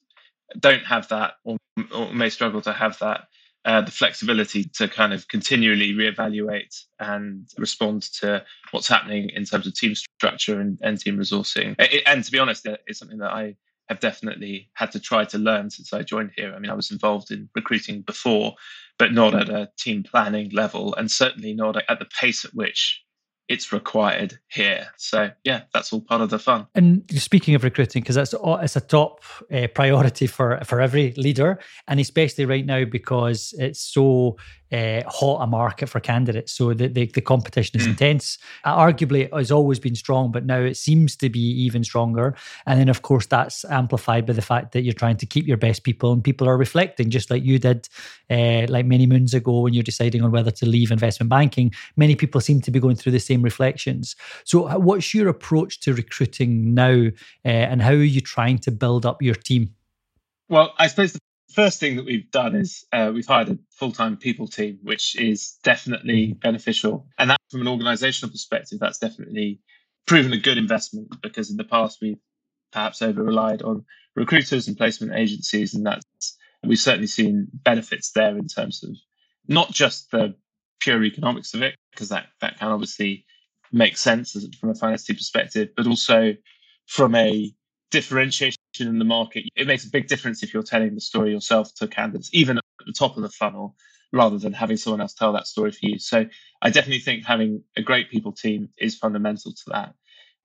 don't 0.59 0.85
have 0.85 1.07
that 1.09 1.33
or, 1.43 1.57
or 1.93 2.13
may 2.13 2.29
struggle 2.29 2.61
to 2.61 2.73
have 2.73 2.97
that 2.99 3.27
uh, 3.63 3.81
the 3.81 3.91
flexibility 3.91 4.63
to 4.63 4.87
kind 4.87 5.13
of 5.13 5.27
continually 5.27 5.93
reevaluate 5.93 6.83
and 6.99 7.47
respond 7.57 8.01
to 8.01 8.43
what's 8.71 8.87
happening 8.87 9.29
in 9.29 9.45
terms 9.45 9.67
of 9.67 9.73
team 9.73 9.93
structure 9.93 10.59
and, 10.59 10.79
and 10.81 10.99
team 10.99 11.17
resourcing. 11.17 11.75
It, 11.77 12.03
and 12.07 12.23
to 12.23 12.31
be 12.31 12.39
honest, 12.39 12.67
it's 12.87 12.99
something 12.99 13.19
that 13.19 13.31
I 13.31 13.55
have 13.91 13.99
definitely 13.99 14.69
had 14.73 14.91
to 14.91 14.99
try 14.99 15.25
to 15.25 15.37
learn 15.37 15.69
since 15.69 15.91
I 15.91 16.01
joined 16.01 16.31
here. 16.35 16.53
I 16.55 16.59
mean, 16.59 16.71
I 16.71 16.75
was 16.75 16.91
involved 16.91 17.29
in 17.29 17.49
recruiting 17.53 18.01
before, 18.01 18.55
but 18.97 19.11
not 19.11 19.35
at 19.35 19.49
a 19.49 19.69
team 19.77 20.03
planning 20.03 20.49
level, 20.51 20.95
and 20.95 21.11
certainly 21.11 21.53
not 21.53 21.75
at 21.89 21.99
the 21.99 22.05
pace 22.05 22.45
at 22.45 22.53
which 22.53 23.03
it's 23.49 23.73
required 23.73 24.39
here. 24.47 24.87
So 24.97 25.31
yeah, 25.43 25.63
that's 25.73 25.91
all 25.91 25.99
part 25.99 26.21
of 26.21 26.29
the 26.29 26.39
fun. 26.39 26.67
And 26.73 27.03
speaking 27.11 27.53
of 27.53 27.65
recruiting, 27.65 28.01
because 28.01 28.15
that's 28.15 28.33
it's 28.63 28.77
a 28.77 28.81
top 28.81 29.23
uh, 29.51 29.67
priority 29.75 30.25
for 30.25 30.59
for 30.63 30.79
every 30.79 31.11
leader, 31.17 31.59
and 31.87 31.99
especially 31.99 32.45
right 32.45 32.65
now 32.65 32.85
because 32.85 33.53
it's 33.57 33.81
so 33.81 34.37
uh, 34.71 35.01
hot 35.07 35.43
a 35.43 35.47
market 35.47 35.87
for 35.87 35.99
candidates. 35.99 36.53
So 36.53 36.73
the, 36.73 36.87
the, 36.87 37.05
the 37.07 37.21
competition 37.21 37.79
is 37.79 37.87
mm. 37.87 37.91
intense. 37.91 38.37
Uh, 38.63 38.77
arguably, 38.77 39.21
it 39.25 39.33
has 39.33 39.51
always 39.51 39.79
been 39.79 39.95
strong, 39.95 40.31
but 40.31 40.45
now 40.45 40.59
it 40.59 40.77
seems 40.77 41.15
to 41.17 41.29
be 41.29 41.39
even 41.39 41.83
stronger. 41.83 42.35
And 42.65 42.79
then, 42.79 42.89
of 42.89 43.01
course, 43.01 43.25
that's 43.25 43.65
amplified 43.65 44.25
by 44.25 44.33
the 44.33 44.41
fact 44.41 44.71
that 44.71 44.81
you're 44.81 44.93
trying 44.93 45.17
to 45.17 45.25
keep 45.25 45.47
your 45.47 45.57
best 45.57 45.83
people, 45.83 46.13
and 46.13 46.23
people 46.23 46.47
are 46.47 46.57
reflecting, 46.57 47.09
just 47.09 47.29
like 47.29 47.43
you 47.43 47.59
did, 47.59 47.89
uh, 48.29 48.65
like 48.69 48.85
many 48.85 49.05
moons 49.05 49.33
ago 49.33 49.61
when 49.61 49.73
you're 49.73 49.83
deciding 49.83 50.21
on 50.21 50.31
whether 50.31 50.51
to 50.51 50.65
leave 50.65 50.91
investment 50.91 51.29
banking. 51.29 51.71
Many 51.97 52.15
people 52.15 52.41
seem 52.41 52.61
to 52.61 52.71
be 52.71 52.79
going 52.79 52.95
through 52.95 53.11
the 53.13 53.19
same 53.19 53.41
reflections. 53.41 54.15
So, 54.43 54.69
uh, 54.69 54.77
what's 54.77 55.13
your 55.13 55.27
approach 55.27 55.79
to 55.81 55.93
recruiting 55.93 56.73
now, 56.73 57.07
uh, 57.45 57.47
and 57.47 57.81
how 57.81 57.91
are 57.91 58.03
you 58.03 58.21
trying 58.21 58.59
to 58.59 58.71
build 58.71 59.05
up 59.05 59.21
your 59.21 59.35
team? 59.35 59.73
Well, 60.49 60.73
I 60.77 60.87
suppose 60.87 61.13
the 61.13 61.19
first 61.53 61.79
thing 61.79 61.95
that 61.95 62.05
we've 62.05 62.29
done 62.31 62.55
is 62.55 62.85
uh, 62.91 63.11
we've 63.13 63.27
hired 63.27 63.49
a 63.49 63.57
full-time 63.71 64.17
people 64.17 64.47
team, 64.47 64.79
which 64.83 65.15
is 65.15 65.57
definitely 65.63 66.27
mm-hmm. 66.27 66.39
beneficial. 66.39 67.07
And 67.17 67.29
that, 67.29 67.39
from 67.49 67.61
an 67.61 67.67
organizational 67.67 68.31
perspective, 68.31 68.79
that's 68.79 68.99
definitely 68.99 69.59
proven 70.07 70.33
a 70.33 70.37
good 70.37 70.57
investment 70.57 71.09
because 71.21 71.51
in 71.51 71.57
the 71.57 71.63
past 71.63 71.99
we've 72.01 72.17
perhaps 72.71 73.01
over 73.01 73.23
relied 73.23 73.61
on 73.61 73.85
recruiters 74.15 74.67
and 74.67 74.77
placement 74.77 75.13
agencies, 75.13 75.73
and 75.73 75.85
that's 75.85 76.37
we've 76.63 76.79
certainly 76.79 77.07
seen 77.07 77.47
benefits 77.53 78.11
there 78.11 78.37
in 78.37 78.47
terms 78.47 78.83
of 78.83 78.95
not 79.47 79.71
just 79.71 80.11
the 80.11 80.35
pure 80.79 81.03
economics 81.03 81.53
of 81.53 81.61
it, 81.61 81.75
because 81.91 82.09
that 82.09 82.27
that 82.39 82.57
can 82.57 82.69
obviously 82.69 83.25
make 83.71 83.97
sense 83.97 84.35
from 84.59 84.69
a 84.69 84.75
finance 84.75 85.05
perspective, 85.05 85.69
but 85.75 85.87
also 85.87 86.33
from 86.87 87.15
a 87.15 87.53
differentiation 87.89 88.60
in 88.79 88.99
the 88.99 89.05
market. 89.05 89.45
It 89.55 89.67
makes 89.67 89.85
a 89.85 89.89
big 89.89 90.07
difference 90.07 90.43
if 90.43 90.53
you're 90.53 90.63
telling 90.63 90.95
the 90.95 91.01
story 91.01 91.31
yourself 91.31 91.73
to 91.75 91.87
candidates, 91.87 92.29
even 92.33 92.57
at 92.57 92.63
the 92.85 92.93
top 92.93 93.17
of 93.17 93.23
the 93.23 93.29
funnel, 93.29 93.75
rather 94.13 94.37
than 94.37 94.53
having 94.53 94.77
someone 94.77 95.01
else 95.01 95.13
tell 95.13 95.33
that 95.33 95.47
story 95.47 95.71
for 95.71 95.79
you. 95.81 95.99
So 95.99 96.25
I 96.61 96.69
definitely 96.69 96.99
think 96.99 97.25
having 97.25 97.63
a 97.75 97.81
great 97.81 98.09
people 98.09 98.31
team 98.31 98.69
is 98.77 98.97
fundamental 98.97 99.51
to 99.51 99.63
that. 99.67 99.93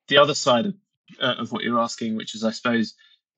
The 0.08 0.18
other 0.18 0.34
side 0.34 0.66
of, 0.66 0.74
uh, 1.20 1.34
of 1.38 1.52
what 1.52 1.62
you're 1.62 1.80
asking, 1.80 2.16
which 2.16 2.34
is, 2.34 2.44
I 2.44 2.50
suppose, 2.50 2.94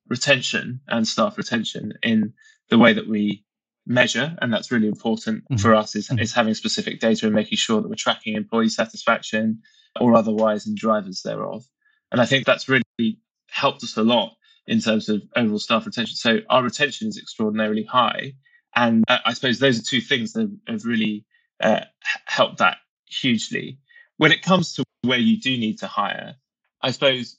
retention 0.08 0.80
and 0.88 1.06
staff 1.06 1.36
retention 1.36 1.94
in 2.02 2.32
the 2.70 2.78
way 2.78 2.92
that 2.92 3.08
we 3.08 3.44
measure, 3.86 4.36
and 4.40 4.52
that's 4.52 4.70
really 4.70 4.88
important 4.88 5.44
mm-hmm. 5.44 5.56
for 5.56 5.74
us, 5.74 5.96
is, 5.96 6.08
mm-hmm. 6.08 6.18
is 6.18 6.32
having 6.32 6.54
specific 6.54 7.00
data 7.00 7.26
and 7.26 7.34
making 7.34 7.56
sure 7.56 7.80
that 7.80 7.88
we're 7.88 7.94
tracking 7.94 8.34
employee 8.34 8.68
satisfaction 8.68 9.62
or 9.98 10.14
otherwise 10.14 10.66
and 10.66 10.76
drivers 10.76 11.22
thereof. 11.22 11.64
And 12.12 12.20
I 12.20 12.26
think 12.26 12.44
that's 12.44 12.68
really 12.68 13.18
helped 13.50 13.82
us 13.82 13.96
a 13.96 14.02
lot 14.02 14.32
in 14.68 14.80
terms 14.80 15.08
of 15.08 15.22
overall 15.34 15.58
staff 15.58 15.86
retention. 15.86 16.14
So 16.14 16.38
our 16.50 16.62
retention 16.62 17.08
is 17.08 17.18
extraordinarily 17.18 17.84
high. 17.84 18.34
And 18.76 19.02
I 19.08 19.32
suppose 19.32 19.58
those 19.58 19.80
are 19.80 19.82
two 19.82 20.02
things 20.02 20.34
that 20.34 20.54
have 20.68 20.84
really 20.84 21.24
uh, 21.60 21.80
helped 22.26 22.58
that 22.58 22.76
hugely. 23.06 23.78
When 24.18 24.30
it 24.30 24.42
comes 24.42 24.74
to 24.74 24.84
where 25.02 25.18
you 25.18 25.40
do 25.40 25.56
need 25.56 25.78
to 25.78 25.86
hire, 25.86 26.34
I 26.82 26.90
suppose 26.90 27.38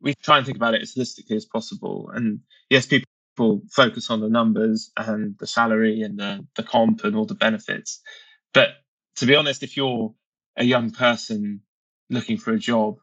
we 0.00 0.14
try 0.14 0.36
and 0.36 0.46
think 0.46 0.56
about 0.56 0.74
it 0.74 0.82
as 0.82 0.94
holistically 0.94 1.36
as 1.36 1.44
possible. 1.44 2.10
And 2.14 2.40
yes, 2.70 2.86
people 2.86 3.62
focus 3.72 4.08
on 4.08 4.20
the 4.20 4.28
numbers 4.28 4.92
and 4.96 5.36
the 5.40 5.46
salary 5.46 6.02
and 6.02 6.18
the, 6.18 6.46
the 6.54 6.62
comp 6.62 7.02
and 7.02 7.16
all 7.16 7.26
the 7.26 7.34
benefits. 7.34 8.00
But 8.54 8.68
to 9.16 9.26
be 9.26 9.34
honest, 9.34 9.64
if 9.64 9.76
you're 9.76 10.14
a 10.56 10.64
young 10.64 10.92
person 10.92 11.62
looking 12.08 12.38
for 12.38 12.52
a 12.52 12.58
job, 12.58 12.98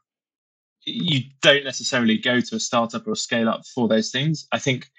you 0.85 1.21
don't 1.41 1.63
necessarily 1.63 2.17
go 2.17 2.39
to 2.39 2.55
a 2.55 2.59
startup 2.59 3.07
or 3.07 3.11
a 3.11 3.15
scale 3.15 3.49
up 3.49 3.65
for 3.65 3.87
those 3.87 4.11
things. 4.11 4.47
I 4.51 4.59
think 4.59 4.89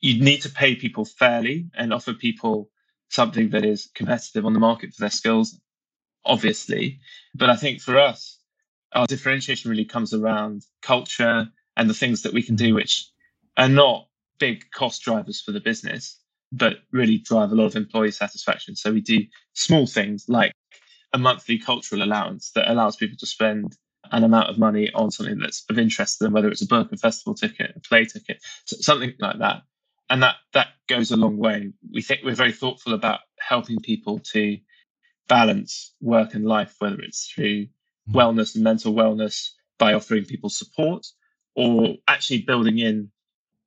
you 0.00 0.22
need 0.22 0.42
to 0.42 0.48
pay 0.48 0.76
people 0.76 1.04
fairly 1.04 1.68
and 1.76 1.92
offer 1.92 2.14
people 2.14 2.70
something 3.10 3.50
that 3.50 3.64
is 3.64 3.88
competitive 3.94 4.46
on 4.46 4.52
the 4.52 4.60
market 4.60 4.94
for 4.94 5.00
their 5.00 5.10
skills, 5.10 5.58
obviously. 6.24 7.00
But 7.34 7.50
I 7.50 7.56
think 7.56 7.80
for 7.80 7.98
us, 7.98 8.38
our 8.92 9.06
differentiation 9.06 9.70
really 9.70 9.84
comes 9.84 10.14
around 10.14 10.64
culture 10.82 11.48
and 11.76 11.90
the 11.90 11.94
things 11.94 12.22
that 12.22 12.32
we 12.32 12.42
can 12.42 12.56
do, 12.56 12.74
which 12.74 13.10
are 13.56 13.68
not 13.68 14.06
big 14.38 14.70
cost 14.70 15.02
drivers 15.02 15.40
for 15.40 15.52
the 15.52 15.60
business, 15.60 16.20
but 16.52 16.76
really 16.92 17.18
drive 17.18 17.50
a 17.50 17.54
lot 17.54 17.66
of 17.66 17.76
employee 17.76 18.12
satisfaction. 18.12 18.76
So 18.76 18.92
we 18.92 19.00
do 19.00 19.18
small 19.54 19.86
things 19.86 20.26
like 20.28 20.52
a 21.12 21.18
monthly 21.18 21.58
cultural 21.58 22.02
allowance 22.02 22.52
that 22.54 22.70
allows 22.70 22.96
people 22.96 23.16
to 23.18 23.26
spend 23.26 23.76
an 24.12 24.24
amount 24.24 24.48
of 24.48 24.58
money 24.58 24.90
on 24.94 25.10
something 25.10 25.38
that's 25.38 25.64
of 25.68 25.78
interest 25.78 26.18
to 26.18 26.24
them, 26.24 26.32
whether 26.32 26.48
it's 26.48 26.62
a 26.62 26.66
book, 26.66 26.92
a 26.92 26.96
festival 26.96 27.34
ticket, 27.34 27.72
a 27.76 27.80
play 27.80 28.04
ticket, 28.04 28.42
something 28.64 29.12
like 29.18 29.38
that. 29.38 29.62
And 30.10 30.22
that 30.22 30.36
that 30.54 30.68
goes 30.88 31.10
a 31.10 31.16
long 31.16 31.36
way. 31.36 31.72
We 31.92 32.02
think 32.02 32.20
we're 32.24 32.34
very 32.34 32.52
thoughtful 32.52 32.94
about 32.94 33.20
helping 33.38 33.78
people 33.80 34.20
to 34.32 34.58
balance 35.28 35.94
work 36.00 36.34
and 36.34 36.46
life, 36.46 36.74
whether 36.78 37.00
it's 37.00 37.28
through 37.28 37.66
mm-hmm. 37.66 38.16
wellness 38.16 38.54
and 38.54 38.64
mental 38.64 38.94
wellness 38.94 39.50
by 39.78 39.92
offering 39.92 40.24
people 40.24 40.48
support 40.48 41.06
or 41.54 41.96
actually 42.06 42.42
building 42.42 42.78
in 42.78 43.10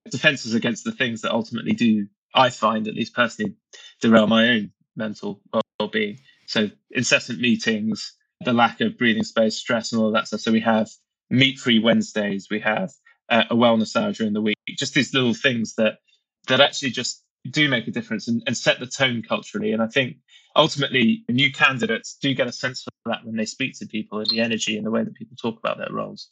defenses 0.10 0.54
against 0.54 0.84
the 0.84 0.92
things 0.92 1.22
that 1.22 1.32
ultimately 1.32 1.74
do, 1.74 2.08
I 2.34 2.50
find, 2.50 2.88
at 2.88 2.96
least 2.96 3.14
personally, 3.14 3.56
derail 4.02 4.28
my 4.28 4.50
own 4.50 4.72
mental 4.96 5.42
well-being. 5.80 6.20
So 6.48 6.70
incessant 6.90 7.40
meetings, 7.40 8.14
the 8.44 8.54
lack 8.54 8.82
of 8.82 8.98
breathing 8.98 9.24
space, 9.24 9.58
stress, 9.58 9.92
and 9.92 10.02
all 10.02 10.12
that 10.12 10.28
stuff. 10.28 10.42
So 10.42 10.52
we 10.52 10.62
have 10.62 10.90
meet 11.30 11.60
free 11.60 11.80
Wednesdays, 11.80 12.48
we 12.50 12.60
have 12.60 12.92
uh, 13.30 13.44
a 13.50 13.56
wellness 13.56 13.96
hour 13.96 14.12
during 14.12 14.34
the 14.34 14.42
week, 14.42 14.58
just 14.78 14.94
these 14.94 15.14
little 15.14 15.34
things 15.34 15.76
that 15.76 16.00
that 16.48 16.60
actually 16.60 16.92
just 16.92 17.24
do 17.50 17.70
make 17.70 17.88
a 17.88 17.92
difference 17.92 18.28
and, 18.28 18.44
and 18.46 18.58
set 18.58 18.80
the 18.80 18.86
tone 18.86 19.24
culturally. 19.28 19.72
And 19.72 19.82
I 19.82 19.88
think 19.88 20.18
ultimately 20.56 21.24
new 21.30 21.52
candidates 21.52 22.18
do 22.22 22.34
get 22.34 22.48
a 22.48 22.52
sense 22.52 22.84
for 22.84 22.92
that 23.06 23.26
when 23.26 23.36
they 23.36 23.46
speak 23.46 23.78
to 23.80 23.86
people 23.86 24.20
and 24.20 24.30
the 24.30 24.42
energy 24.42 24.78
and 24.78 24.86
the 24.86 24.92
way 24.92 25.04
that 25.04 25.16
people 25.16 25.38
talk 25.42 25.58
about 25.58 25.78
their 25.78 25.92
roles. 25.92 26.30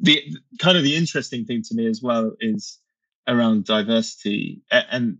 The 0.00 0.22
kind 0.58 0.76
of 0.76 0.84
the 0.84 0.96
interesting 0.96 1.44
thing 1.44 1.62
to 1.68 1.74
me 1.74 1.86
as 1.86 2.02
well 2.02 2.32
is 2.40 2.78
around 3.26 3.64
diversity. 3.64 4.62
And 4.70 5.18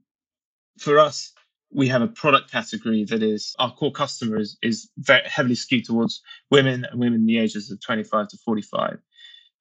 for 0.78 0.98
us, 0.98 1.32
we 1.74 1.88
have 1.88 2.02
a 2.02 2.08
product 2.08 2.50
category 2.50 3.04
that 3.04 3.22
is 3.22 3.54
our 3.58 3.74
core 3.74 3.92
customer 3.92 4.38
is, 4.38 4.58
is 4.62 4.90
very 4.98 5.22
heavily 5.24 5.54
skewed 5.54 5.84
towards 5.84 6.22
women 6.50 6.84
and 6.90 7.00
women 7.00 7.20
in 7.20 7.26
the 7.26 7.38
ages 7.38 7.70
of 7.70 7.80
25 7.80 8.28
to 8.28 8.36
45. 8.38 8.98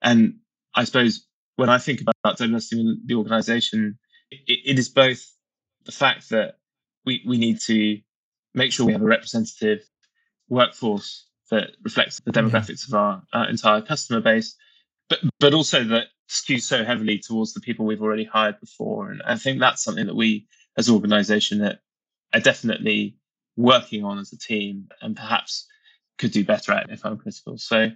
And 0.01 0.35
I 0.75 0.83
suppose 0.83 1.25
when 1.55 1.69
I 1.69 1.77
think 1.77 2.01
about 2.01 2.37
diversity 2.37 2.81
in 2.81 3.01
the 3.05 3.15
organization, 3.15 3.97
it, 4.29 4.59
it 4.65 4.79
is 4.79 4.89
both 4.89 5.25
the 5.85 5.91
fact 5.91 6.29
that 6.29 6.57
we, 7.05 7.23
we 7.25 7.37
need 7.37 7.59
to 7.61 7.99
make 8.53 8.71
sure 8.71 8.85
we 8.85 8.93
have 8.93 9.01
a 9.01 9.05
representative 9.05 9.79
workforce 10.49 11.27
that 11.49 11.71
reflects 11.83 12.19
the 12.25 12.31
demographics 12.31 12.87
of 12.87 12.93
our 12.93 13.23
uh, 13.33 13.45
entire 13.49 13.81
customer 13.81 14.21
base, 14.21 14.55
but 15.09 15.19
but 15.39 15.53
also 15.53 15.83
that 15.83 16.07
skews 16.29 16.61
so 16.61 16.83
heavily 16.83 17.19
towards 17.19 17.53
the 17.53 17.59
people 17.59 17.85
we've 17.85 18.01
already 18.01 18.23
hired 18.23 18.59
before. 18.59 19.11
And 19.11 19.21
I 19.25 19.35
think 19.35 19.59
that's 19.59 19.83
something 19.83 20.07
that 20.07 20.15
we 20.15 20.47
as 20.77 20.87
an 20.87 20.95
organization 20.95 21.59
that 21.59 21.79
are 22.33 22.39
definitely 22.39 23.17
working 23.57 24.03
on 24.03 24.17
as 24.17 24.31
a 24.33 24.37
team 24.37 24.87
and 25.01 25.15
perhaps 25.15 25.67
could 26.17 26.31
do 26.31 26.43
better 26.43 26.71
at 26.71 26.89
if 26.89 27.05
I'm 27.05 27.17
critical. 27.17 27.57
So 27.57 27.89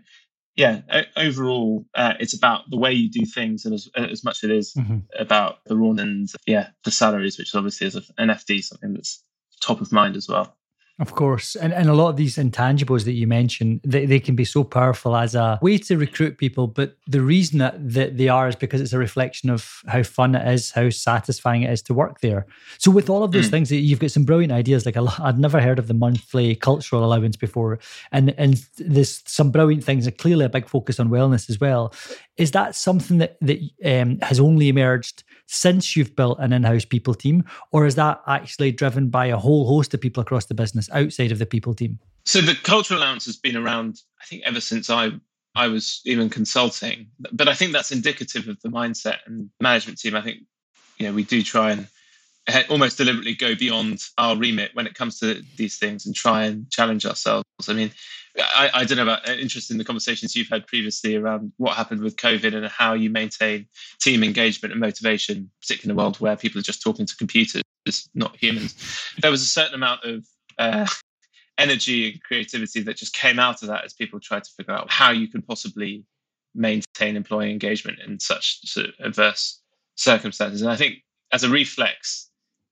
yeah, 0.55 0.81
overall, 1.17 1.85
uh, 1.95 2.13
it's 2.19 2.33
about 2.33 2.69
the 2.69 2.77
way 2.77 2.93
you 2.93 3.09
do 3.09 3.25
things, 3.25 3.65
and 3.65 3.73
as, 3.73 3.89
as 3.95 4.23
much 4.23 4.41
as 4.41 4.49
it 4.49 4.55
is 4.55 4.73
mm-hmm. 4.73 4.99
about 5.19 5.57
the 5.65 5.75
run 5.75 5.99
and 5.99 6.29
yeah, 6.47 6.69
the 6.85 6.91
salaries, 6.91 7.37
which 7.37 7.53
obviously 7.53 7.87
is 7.87 7.95
an 7.95 8.29
FD 8.29 8.63
something 8.63 8.93
that's 8.93 9.21
top 9.61 9.81
of 9.81 9.91
mind 9.91 10.15
as 10.15 10.29
well. 10.29 10.55
Of 10.97 11.13
course. 11.13 11.57
And, 11.57 11.73
and 11.73 11.89
a 11.89 11.93
lot 11.93 12.07
of 12.07 12.15
these 12.15 12.37
intangibles 12.37 13.03
that 13.03 13.11
you 13.13 13.27
mentioned, 13.27 13.81
they, 13.83 14.05
they 14.05 14.19
can 14.19 14.33
be 14.33 14.45
so 14.45 14.63
powerful 14.63 15.17
as 15.17 15.35
a 15.35 15.59
way 15.61 15.77
to 15.79 15.97
recruit 15.97 16.37
people. 16.37 16.67
But 16.67 16.95
the 17.05 17.21
reason 17.21 17.59
that, 17.59 17.75
that 17.91 18.15
they 18.17 18.29
are 18.29 18.47
is 18.47 18.55
because 18.55 18.79
it's 18.79 18.93
a 18.93 18.97
reflection 18.97 19.49
of 19.49 19.81
how 19.87 20.03
fun 20.03 20.35
it 20.35 20.47
is, 20.47 20.71
how 20.71 20.89
satisfying 20.89 21.63
it 21.63 21.71
is 21.71 21.81
to 21.83 21.93
work 21.93 22.21
there. 22.21 22.45
So, 22.77 22.91
with 22.91 23.09
all 23.09 23.23
of 23.23 23.33
those 23.33 23.47
mm. 23.47 23.51
things, 23.51 23.71
you've 23.73 23.99
got 23.99 24.11
some 24.11 24.23
brilliant 24.23 24.53
ideas. 24.53 24.85
Like 24.85 24.95
I'd 24.95 25.37
never 25.37 25.59
heard 25.59 25.79
of 25.79 25.89
the 25.89 25.93
monthly 25.93 26.55
cultural 26.55 27.03
allowance 27.03 27.35
before. 27.35 27.77
And, 28.13 28.33
and 28.37 28.63
there's 28.77 29.21
some 29.25 29.51
brilliant 29.51 29.83
things, 29.83 30.07
and 30.07 30.17
clearly 30.17 30.45
a 30.45 30.49
big 30.49 30.69
focus 30.69 30.97
on 30.97 31.09
wellness 31.09 31.49
as 31.49 31.59
well. 31.59 31.93
Is 32.37 32.51
that 32.51 32.73
something 32.73 33.17
that, 33.17 33.37
that 33.41 33.59
um, 33.83 34.19
has 34.21 34.39
only 34.39 34.69
emerged 34.69 35.23
since 35.45 35.95
you've 35.95 36.15
built 36.15 36.39
an 36.39 36.53
in 36.53 36.63
house 36.63 36.85
people 36.85 37.13
team? 37.13 37.43
Or 37.71 37.85
is 37.85 37.95
that 37.95 38.21
actually 38.27 38.71
driven 38.71 39.09
by 39.09 39.27
a 39.27 39.37
whole 39.37 39.67
host 39.67 39.93
of 39.93 40.01
people 40.01 40.21
across 40.21 40.45
the 40.45 40.53
business 40.53 40.84
outside 40.91 41.31
of 41.31 41.39
the 41.39 41.45
people 41.45 41.73
team? 41.73 41.99
So 42.25 42.41
the 42.41 42.55
cultural 42.55 42.99
allowance 42.99 43.25
has 43.25 43.37
been 43.37 43.55
around, 43.55 44.01
I 44.21 44.25
think, 44.25 44.43
ever 44.45 44.59
since 44.59 44.89
I 44.89 45.11
I 45.55 45.67
was 45.67 46.01
even 46.05 46.29
consulting. 46.29 47.07
But 47.31 47.47
I 47.47 47.53
think 47.53 47.71
that's 47.71 47.91
indicative 47.91 48.47
of 48.47 48.61
the 48.61 48.69
mindset 48.69 49.19
and 49.25 49.49
management 49.61 49.99
team. 49.99 50.15
I 50.15 50.21
think, 50.21 50.39
you 50.97 51.07
know, 51.07 51.13
we 51.13 51.23
do 51.23 51.41
try 51.43 51.71
and 51.71 51.87
almost 52.69 52.97
deliberately 52.97 53.33
go 53.33 53.55
beyond 53.55 54.01
our 54.17 54.35
remit 54.35 54.71
when 54.73 54.85
it 54.85 54.93
comes 54.93 55.19
to 55.19 55.41
these 55.55 55.77
things 55.77 56.05
and 56.05 56.13
try 56.13 56.43
and 56.43 56.69
challenge 56.69 57.05
ourselves. 57.05 57.45
I 57.67 57.73
mean, 57.73 57.91
I, 58.37 58.69
I 58.73 58.83
don't 58.83 58.97
know 58.97 59.03
about 59.03 59.27
uh, 59.27 59.33
interest 59.33 59.71
in 59.71 59.77
the 59.77 59.85
conversations 59.85 60.35
you've 60.35 60.49
had 60.49 60.67
previously 60.67 61.15
around 61.15 61.53
what 61.57 61.77
happened 61.77 62.01
with 62.01 62.17
COVID 62.17 62.53
and 62.53 62.67
how 62.67 62.93
you 62.93 63.09
maintain 63.09 63.65
team 64.01 64.23
engagement 64.23 64.73
and 64.73 64.81
motivation, 64.81 65.49
particularly 65.61 65.93
in 65.93 65.99
a 65.99 66.03
world 66.03 66.19
where 66.19 66.35
people 66.35 66.59
are 66.59 66.63
just 66.63 66.81
talking 66.81 67.05
to 67.05 67.15
computers, 67.15 67.63
not 68.13 68.35
humans. 68.35 68.75
There 69.21 69.31
was 69.31 69.41
a 69.41 69.45
certain 69.47 69.73
amount 69.73 70.03
of 70.03 70.25
uh, 70.57 70.85
energy 71.57 72.11
and 72.11 72.23
creativity 72.23 72.81
that 72.81 72.97
just 72.97 73.15
came 73.15 73.39
out 73.39 73.61
of 73.61 73.69
that 73.69 73.85
as 73.85 73.93
people 73.93 74.19
tried 74.19 74.43
to 74.43 74.51
figure 74.51 74.73
out 74.73 74.91
how 74.91 75.11
you 75.11 75.27
could 75.27 75.47
possibly 75.47 76.05
maintain 76.53 77.15
employee 77.15 77.51
engagement 77.51 77.99
in 78.05 78.19
such 78.19 78.65
sort 78.67 78.87
of 78.87 78.93
adverse 78.99 79.61
circumstances. 79.95 80.61
And 80.61 80.71
I 80.71 80.75
think 80.75 80.95
as 81.31 81.43
a 81.43 81.49
reflex, 81.49 82.29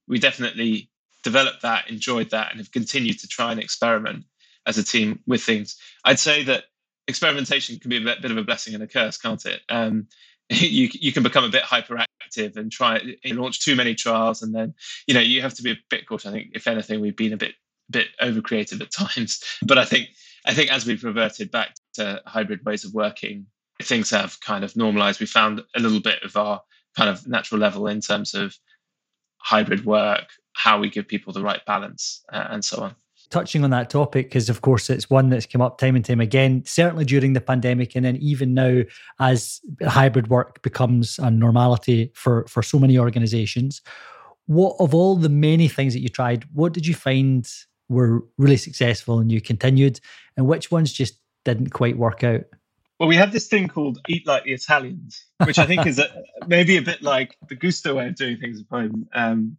we 0.08 0.18
definitely 0.18 0.90
developed 1.22 1.62
that, 1.62 1.90
enjoyed 1.90 2.30
that, 2.30 2.50
and 2.50 2.60
have 2.60 2.72
continued 2.72 3.18
to 3.20 3.28
try 3.28 3.50
and 3.50 3.60
experiment 3.60 4.24
as 4.66 4.78
a 4.78 4.84
team 4.84 5.20
with 5.26 5.42
things. 5.42 5.76
I'd 6.04 6.18
say 6.18 6.44
that 6.44 6.64
experimentation 7.08 7.78
can 7.78 7.90
be 7.90 7.96
a 7.96 8.00
bit, 8.00 8.30
of 8.30 8.36
a 8.36 8.44
blessing 8.44 8.74
and 8.74 8.82
a 8.82 8.86
curse, 8.86 9.18
can't 9.18 9.44
it? 9.46 9.60
Um, 9.68 10.08
you 10.50 10.90
you 10.92 11.12
can 11.12 11.22
become 11.22 11.44
a 11.44 11.48
bit 11.48 11.62
hyperactive 11.62 12.56
and 12.56 12.70
try 12.70 13.00
and 13.24 13.38
launch 13.38 13.64
too 13.64 13.74
many 13.74 13.94
trials, 13.94 14.42
and 14.42 14.54
then 14.54 14.74
you 15.06 15.14
know 15.14 15.20
you 15.20 15.40
have 15.40 15.54
to 15.54 15.62
be 15.62 15.72
a 15.72 15.76
bit 15.88 16.06
cautious. 16.06 16.26
I 16.26 16.32
think 16.32 16.50
if 16.54 16.66
anything, 16.66 17.00
we've 17.00 17.16
been 17.16 17.32
a 17.32 17.38
bit 17.38 17.54
bit 17.90 18.08
over 18.20 18.40
creative 18.40 18.80
at 18.80 18.90
times, 19.14 19.42
but 19.62 19.78
I 19.78 19.84
think 19.84 20.08
I 20.46 20.54
think 20.54 20.70
as 20.70 20.86
we've 20.86 21.04
reverted 21.04 21.50
back 21.50 21.74
to 21.94 22.20
hybrid 22.26 22.64
ways 22.64 22.84
of 22.84 22.92
working, 22.92 23.46
things 23.82 24.10
have 24.10 24.40
kind 24.40 24.64
of 24.64 24.76
normalized. 24.76 25.20
We 25.20 25.26
found 25.26 25.62
a 25.74 25.80
little 25.80 26.00
bit 26.00 26.22
of 26.22 26.36
our 26.36 26.60
kind 26.96 27.10
of 27.10 27.26
natural 27.26 27.60
level 27.60 27.86
in 27.86 28.00
terms 28.00 28.34
of 28.34 28.56
hybrid 29.38 29.84
work, 29.84 30.26
how 30.54 30.78
we 30.78 30.90
give 30.90 31.08
people 31.08 31.32
the 31.32 31.42
right 31.42 31.64
balance, 31.66 32.22
uh, 32.32 32.48
and 32.50 32.64
so 32.64 32.82
on. 32.82 32.94
Touching 33.30 33.64
on 33.64 33.70
that 33.70 33.90
topic, 33.90 34.26
because 34.26 34.48
of 34.48 34.60
course 34.60 34.90
it's 34.90 35.08
one 35.08 35.30
that's 35.30 35.46
come 35.46 35.62
up 35.62 35.78
time 35.78 35.96
and 35.96 36.04
time 36.04 36.20
again, 36.20 36.62
certainly 36.66 37.04
during 37.04 37.32
the 37.32 37.40
pandemic, 37.40 37.96
and 37.96 38.04
then 38.04 38.16
even 38.16 38.54
now 38.54 38.82
as 39.18 39.60
hybrid 39.82 40.28
work 40.28 40.62
becomes 40.62 41.18
a 41.18 41.30
normality 41.30 42.12
for 42.14 42.46
for 42.48 42.62
so 42.62 42.78
many 42.78 42.98
organizations. 42.98 43.80
What 44.46 44.76
of 44.78 44.94
all 44.94 45.16
the 45.16 45.30
many 45.30 45.68
things 45.68 45.94
that 45.94 46.00
you 46.00 46.10
tried, 46.10 46.44
what 46.52 46.74
did 46.74 46.86
you 46.86 46.94
find 46.94 47.50
were 47.88 48.24
really 48.38 48.56
successful 48.56 49.18
and 49.18 49.30
you 49.30 49.40
continued, 49.40 50.00
and 50.36 50.46
which 50.46 50.70
ones 50.70 50.92
just 50.92 51.18
didn't 51.44 51.70
quite 51.70 51.96
work 51.96 52.24
out? 52.24 52.42
Well, 52.98 53.08
we 53.08 53.16
have 53.16 53.32
this 53.32 53.48
thing 53.48 53.68
called 53.68 53.98
"Eat 54.08 54.26
Like 54.26 54.44
the 54.44 54.52
Italians," 54.52 55.24
which 55.44 55.58
I 55.58 55.66
think 55.66 55.86
is 55.86 55.98
a, 55.98 56.08
maybe 56.46 56.76
a 56.76 56.82
bit 56.82 57.02
like 57.02 57.36
the 57.48 57.56
Gusto 57.56 57.96
way 57.96 58.06
of 58.06 58.14
doing 58.14 58.38
things. 58.38 58.60
at 58.60 58.76
I'm 58.76 59.08
um, 59.14 59.56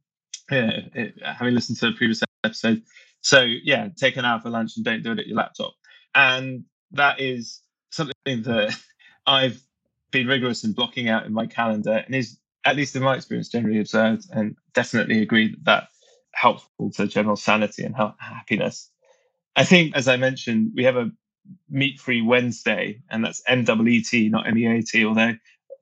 yeah, 0.49 0.79
it, 0.93 1.15
having 1.23 1.53
listened 1.53 1.77
to 1.79 1.87
the 1.87 1.97
previous 1.97 2.21
episode, 2.43 2.83
so 3.21 3.41
yeah, 3.41 3.89
take 3.95 4.17
an 4.17 4.25
hour 4.25 4.39
for 4.39 4.49
lunch 4.49 4.73
and 4.77 4.85
don't 4.85 5.03
do 5.03 5.11
it 5.11 5.19
at 5.19 5.27
your 5.27 5.37
laptop, 5.37 5.73
and 6.13 6.63
that 6.91 7.19
is 7.19 7.61
something 7.91 8.13
that 8.25 8.77
I've 9.27 9.61
been 10.11 10.27
rigorous 10.27 10.63
in 10.63 10.73
blocking 10.73 11.09
out 11.09 11.25
in 11.25 11.33
my 11.33 11.45
calendar, 11.45 12.03
and 12.05 12.15
is 12.15 12.39
at 12.63 12.75
least 12.75 12.95
in 12.95 13.03
my 13.03 13.15
experience 13.15 13.49
generally 13.49 13.79
observed, 13.79 14.27
and 14.31 14.55
definitely 14.73 15.21
agree 15.21 15.49
that 15.49 15.65
that 15.65 15.87
helpful 16.35 16.91
to 16.91 17.07
general 17.07 17.35
sanity 17.35 17.83
and 17.83 17.95
happiness. 17.95 18.91
I 19.55 19.63
think, 19.63 19.95
as 19.95 20.07
I 20.07 20.17
mentioned, 20.17 20.71
we 20.75 20.83
have 20.83 20.97
a 20.97 21.11
meet 21.69 21.99
free 21.99 22.21
Wednesday, 22.21 23.01
and 23.09 23.23
that's 23.23 23.41
M 23.47 23.63
W 23.63 23.89
E 23.89 24.03
T, 24.03 24.29
not 24.29 24.47
M 24.47 24.57
E 24.57 24.65
A 24.65 24.81
T, 24.81 25.05
although 25.05 25.33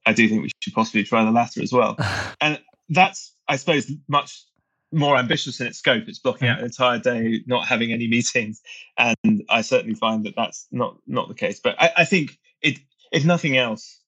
I 0.06 0.14
do 0.14 0.28
think 0.30 0.44
we 0.44 0.52
should 0.62 0.74
possibly 0.74 1.04
try 1.04 1.24
the 1.26 1.32
latter 1.32 1.62
as 1.62 1.74
well. 1.74 1.98
and 2.42 2.60
that's, 2.90 3.36
I 3.48 3.56
suppose, 3.56 3.92
much 4.08 4.44
more 4.92 5.18
ambitious 5.18 5.60
in 5.60 5.68
its 5.68 5.80
scope. 5.80 6.04
It's 6.08 6.20
blocking 6.20 6.48
out 6.48 6.60
an 6.60 6.66
entire 6.66 7.00
day, 7.00 7.42
not 7.48 7.68
having 7.68 7.92
any 7.92 8.08
meetings, 8.08 8.62
and 8.98 9.44
I 9.50 9.62
certainly 9.62 9.96
find 9.96 10.26
that 10.26 10.36
that's 10.36 10.68
not 10.72 10.98
not 11.08 11.28
the 11.28 11.36
case. 11.36 11.60
But 11.60 11.82
I, 11.82 11.92
I 11.98 12.06
think 12.06 12.38
it, 12.62 12.78
if 13.12 13.26
nothing 13.26 13.58
else, 13.58 14.00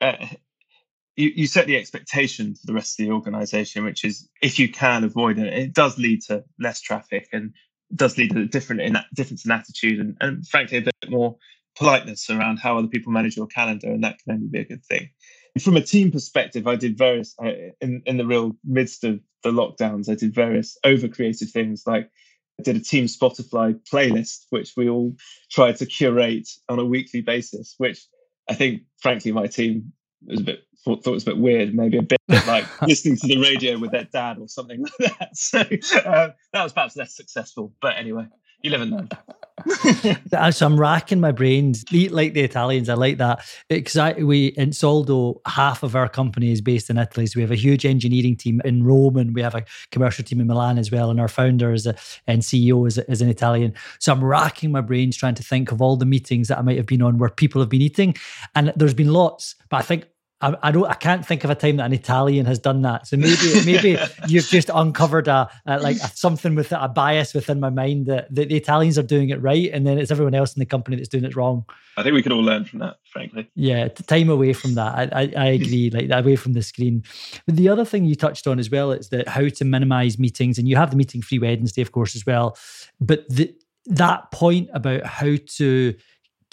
uh, 0.00 0.26
you, 1.16 1.32
you 1.34 1.46
set 1.46 1.66
the 1.66 1.76
expectation 1.76 2.54
for 2.54 2.66
the 2.66 2.74
rest 2.74 3.00
of 3.00 3.06
the 3.06 3.12
organization, 3.12 3.84
which 3.84 4.04
is 4.04 4.28
if 4.42 4.58
you 4.58 4.68
can 4.68 5.02
avoid 5.02 5.38
it, 5.38 5.52
it 5.52 5.72
does 5.72 5.98
lead 5.98 6.22
to 6.22 6.44
less 6.60 6.80
traffic 6.80 7.28
and 7.32 7.52
does 7.94 8.18
lead 8.18 8.32
to 8.32 8.42
a 8.42 8.46
different 8.46 8.82
in 8.82 8.96
difference 9.14 9.44
in 9.44 9.50
attitude 9.50 10.00
and, 10.00 10.16
and 10.20 10.46
frankly 10.46 10.78
a 10.78 10.82
bit 10.82 10.94
more 11.08 11.36
politeness 11.76 12.28
around 12.30 12.58
how 12.58 12.78
other 12.78 12.88
people 12.88 13.12
manage 13.12 13.36
your 13.36 13.46
calendar, 13.46 13.88
and 13.88 14.04
that 14.04 14.18
can 14.18 14.34
only 14.34 14.48
be 14.48 14.60
a 14.60 14.64
good 14.64 14.84
thing. 14.84 15.08
From 15.60 15.76
a 15.76 15.82
team 15.82 16.10
perspective, 16.10 16.66
I 16.66 16.76
did 16.76 16.98
various 16.98 17.34
uh, 17.42 17.50
in 17.80 18.02
in 18.04 18.18
the 18.18 18.26
real 18.26 18.56
midst 18.64 19.04
of 19.04 19.20
the 19.42 19.50
lockdowns. 19.50 20.10
I 20.10 20.14
did 20.14 20.34
various 20.34 20.76
over 20.84 21.08
creative 21.08 21.50
things 21.50 21.84
like 21.86 22.10
I 22.58 22.62
did 22.62 22.76
a 22.76 22.80
team 22.80 23.06
Spotify 23.06 23.78
playlist, 23.90 24.46
which 24.50 24.74
we 24.76 24.88
all 24.88 25.14
tried 25.50 25.76
to 25.76 25.86
curate 25.86 26.48
on 26.68 26.78
a 26.78 26.84
weekly 26.84 27.22
basis. 27.22 27.74
Which 27.78 28.04
I 28.50 28.54
think, 28.54 28.82
frankly, 28.98 29.32
my 29.32 29.46
team 29.46 29.92
was 30.26 30.40
a 30.40 30.44
bit 30.44 30.60
thought, 30.86 31.02
thought 31.02 31.10
it 31.10 31.14
was 31.14 31.22
a 31.24 31.30
bit 31.30 31.38
weird, 31.38 31.74
maybe 31.74 31.98
a 31.98 32.02
bit 32.02 32.20
like 32.46 32.82
listening 32.82 33.16
to 33.16 33.26
the 33.26 33.38
radio 33.38 33.78
with 33.78 33.90
their 33.90 34.04
dad 34.04 34.38
or 34.38 34.48
something 34.48 34.82
like 34.82 35.18
that. 35.18 35.30
So 35.36 35.58
uh, 35.58 36.30
that 36.52 36.62
was 36.62 36.72
perhaps 36.72 36.96
less 36.96 37.14
successful. 37.14 37.72
But 37.82 37.96
anyway, 37.96 38.26
you 38.62 38.70
live 38.70 38.80
and 38.82 38.90
learn. 38.90 40.52
so 40.52 40.66
I'm 40.66 40.78
racking 40.78 41.20
my 41.20 41.32
brains. 41.32 41.84
Eat 41.92 42.12
like 42.12 42.34
the 42.34 42.42
Italians. 42.42 42.88
I 42.88 42.94
like 42.94 43.18
that 43.18 43.44
because 43.68 43.96
I, 43.96 44.12
we 44.12 44.46
in 44.48 44.72
Soldo, 44.72 45.40
half 45.46 45.82
of 45.82 45.94
our 45.94 46.08
company 46.08 46.52
is 46.52 46.60
based 46.60 46.88
in 46.88 46.98
Italy. 46.98 47.26
So 47.26 47.34
we 47.36 47.42
have 47.42 47.50
a 47.50 47.56
huge 47.56 47.84
engineering 47.84 48.36
team 48.36 48.60
in 48.64 48.84
Rome, 48.84 49.16
and 49.16 49.34
we 49.34 49.42
have 49.42 49.54
a 49.54 49.64
commercial 49.90 50.24
team 50.24 50.40
in 50.40 50.46
Milan 50.46 50.78
as 50.78 50.90
well. 50.90 51.10
And 51.10 51.20
our 51.20 51.28
founder 51.28 51.72
is 51.72 51.86
a, 51.86 51.96
and 52.26 52.42
CEO 52.42 52.86
is, 52.86 52.98
is 52.98 53.20
an 53.20 53.28
Italian. 53.28 53.74
So 53.98 54.12
I'm 54.12 54.24
racking 54.24 54.72
my 54.72 54.80
brains 54.80 55.16
trying 55.16 55.34
to 55.34 55.42
think 55.42 55.72
of 55.72 55.82
all 55.82 55.96
the 55.96 56.06
meetings 56.06 56.48
that 56.48 56.58
I 56.58 56.62
might 56.62 56.76
have 56.76 56.86
been 56.86 57.02
on 57.02 57.18
where 57.18 57.30
people 57.30 57.60
have 57.60 57.70
been 57.70 57.82
eating, 57.82 58.16
and 58.54 58.72
there's 58.76 58.94
been 58.94 59.12
lots. 59.12 59.54
But 59.68 59.78
I 59.78 59.82
think 59.82 60.06
I, 60.40 60.54
I, 60.62 60.70
don't. 60.70 60.86
I 60.86 60.94
can't 60.94 61.24
think 61.24 61.44
of 61.44 61.50
a 61.50 61.54
time 61.54 61.76
that 61.76 61.86
an 61.86 61.94
Italian 61.94 62.44
has 62.44 62.58
done 62.58 62.82
that. 62.82 63.06
So 63.06 63.16
maybe, 63.16 63.64
maybe 63.64 63.98
you've 64.28 64.46
just 64.46 64.70
uncovered 64.72 65.28
a, 65.28 65.50
a 65.64 65.80
like 65.80 65.96
a, 65.96 66.08
something 66.14 66.54
with 66.54 66.72
a 66.72 66.88
bias 66.88 67.32
within 67.32 67.58
my 67.58 67.70
mind 67.70 68.06
that, 68.06 68.34
that 68.34 68.50
the 68.50 68.56
Italians 68.56 68.98
are 68.98 69.02
doing 69.02 69.30
it 69.30 69.40
right, 69.40 69.70
and 69.72 69.86
then 69.86 69.98
it's 69.98 70.10
everyone 70.10 70.34
else 70.34 70.54
in 70.54 70.60
the 70.60 70.66
company 70.66 70.96
that's 70.96 71.08
doing 71.08 71.24
it 71.24 71.34
wrong. 71.34 71.64
I 71.96 72.02
think 72.02 72.14
we 72.14 72.22
could 72.22 72.32
all 72.32 72.42
learn 72.42 72.64
from 72.64 72.80
that, 72.80 72.96
frankly. 73.04 73.48
Yeah, 73.54 73.88
time 73.88 74.28
away 74.28 74.52
from 74.52 74.74
that. 74.74 74.94
I, 74.94 75.22
I, 75.22 75.22
I 75.22 75.56
hmm. 75.56 75.62
agree. 75.62 75.90
like 75.90 76.10
away 76.10 76.36
from 76.36 76.52
the 76.52 76.62
screen. 76.62 77.02
But 77.46 77.56
the 77.56 77.70
other 77.70 77.86
thing 77.86 78.04
you 78.04 78.14
touched 78.14 78.46
on 78.46 78.58
as 78.58 78.70
well 78.70 78.92
is 78.92 79.08
that 79.08 79.28
how 79.28 79.48
to 79.48 79.64
minimize 79.64 80.18
meetings, 80.18 80.58
and 80.58 80.68
you 80.68 80.76
have 80.76 80.90
the 80.90 80.96
meeting 80.96 81.22
free 81.22 81.38
Wednesday, 81.38 81.80
of 81.80 81.92
course, 81.92 82.14
as 82.14 82.26
well. 82.26 82.58
But 83.00 83.26
the, 83.30 83.54
that 83.86 84.30
point 84.32 84.68
about 84.74 85.04
how 85.04 85.36
to 85.56 85.94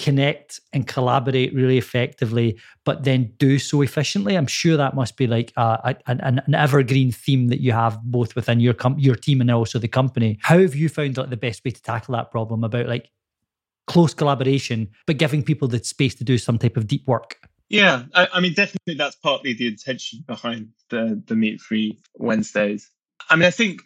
connect 0.04 0.60
and 0.74 0.86
collaborate 0.86 1.54
really 1.54 1.78
effectively, 1.78 2.60
but 2.84 3.06
then 3.06 3.32
do 3.38 3.58
so 3.58 3.82
efficiently. 3.82 4.36
I'm 4.36 4.48
sure 4.48 4.76
that 4.76 4.96
must 4.96 5.16
be 5.16 5.28
like 5.28 5.54
uh, 5.56 5.78
a, 5.82 5.96
a, 6.06 6.18
an, 6.26 6.42
an, 6.46 6.54
evergreen 6.54 7.10
theme 7.10 7.48
that 7.48 7.62
you 7.62 7.72
have 7.72 7.98
both 8.04 8.36
within 8.36 8.60
your 8.60 8.74
com- 8.74 9.00
your 9.00 9.16
team 9.16 9.40
and 9.40 9.50
also 9.50 9.80
the 9.80 9.88
company. 9.88 10.38
How 10.42 10.60
have 10.60 10.76
you 10.76 10.90
found 10.90 11.16
like 11.18 11.30
the 11.30 11.38
best 11.38 11.64
way 11.64 11.72
to 11.72 11.82
tackle 11.82 12.16
that 12.16 12.32
problem 12.32 12.66
about 12.66 12.88
like 12.88 13.12
close 13.88 14.14
collaboration, 14.14 14.90
but 15.08 15.18
giving 15.18 15.42
people 15.42 15.70
the 15.70 15.82
space 15.82 16.16
to 16.16 16.26
do 16.26 16.38
some 16.38 16.58
type 16.58 16.76
of 16.76 16.86
deep 16.86 17.08
work? 17.08 17.38
Yeah, 17.70 18.04
I, 18.14 18.28
I 18.34 18.40
mean, 18.42 18.54
definitely 18.54 18.96
that's 18.96 19.16
partly 19.16 19.54
the 19.54 19.68
intention 19.68 20.26
behind 20.28 20.68
the 20.90 21.24
the 21.26 21.36
meet 21.36 21.62
free 21.62 21.98
Wednesdays. 22.16 22.92
I 23.30 23.38
mean, 23.38 23.46
I 23.46 23.52
think 23.52 23.84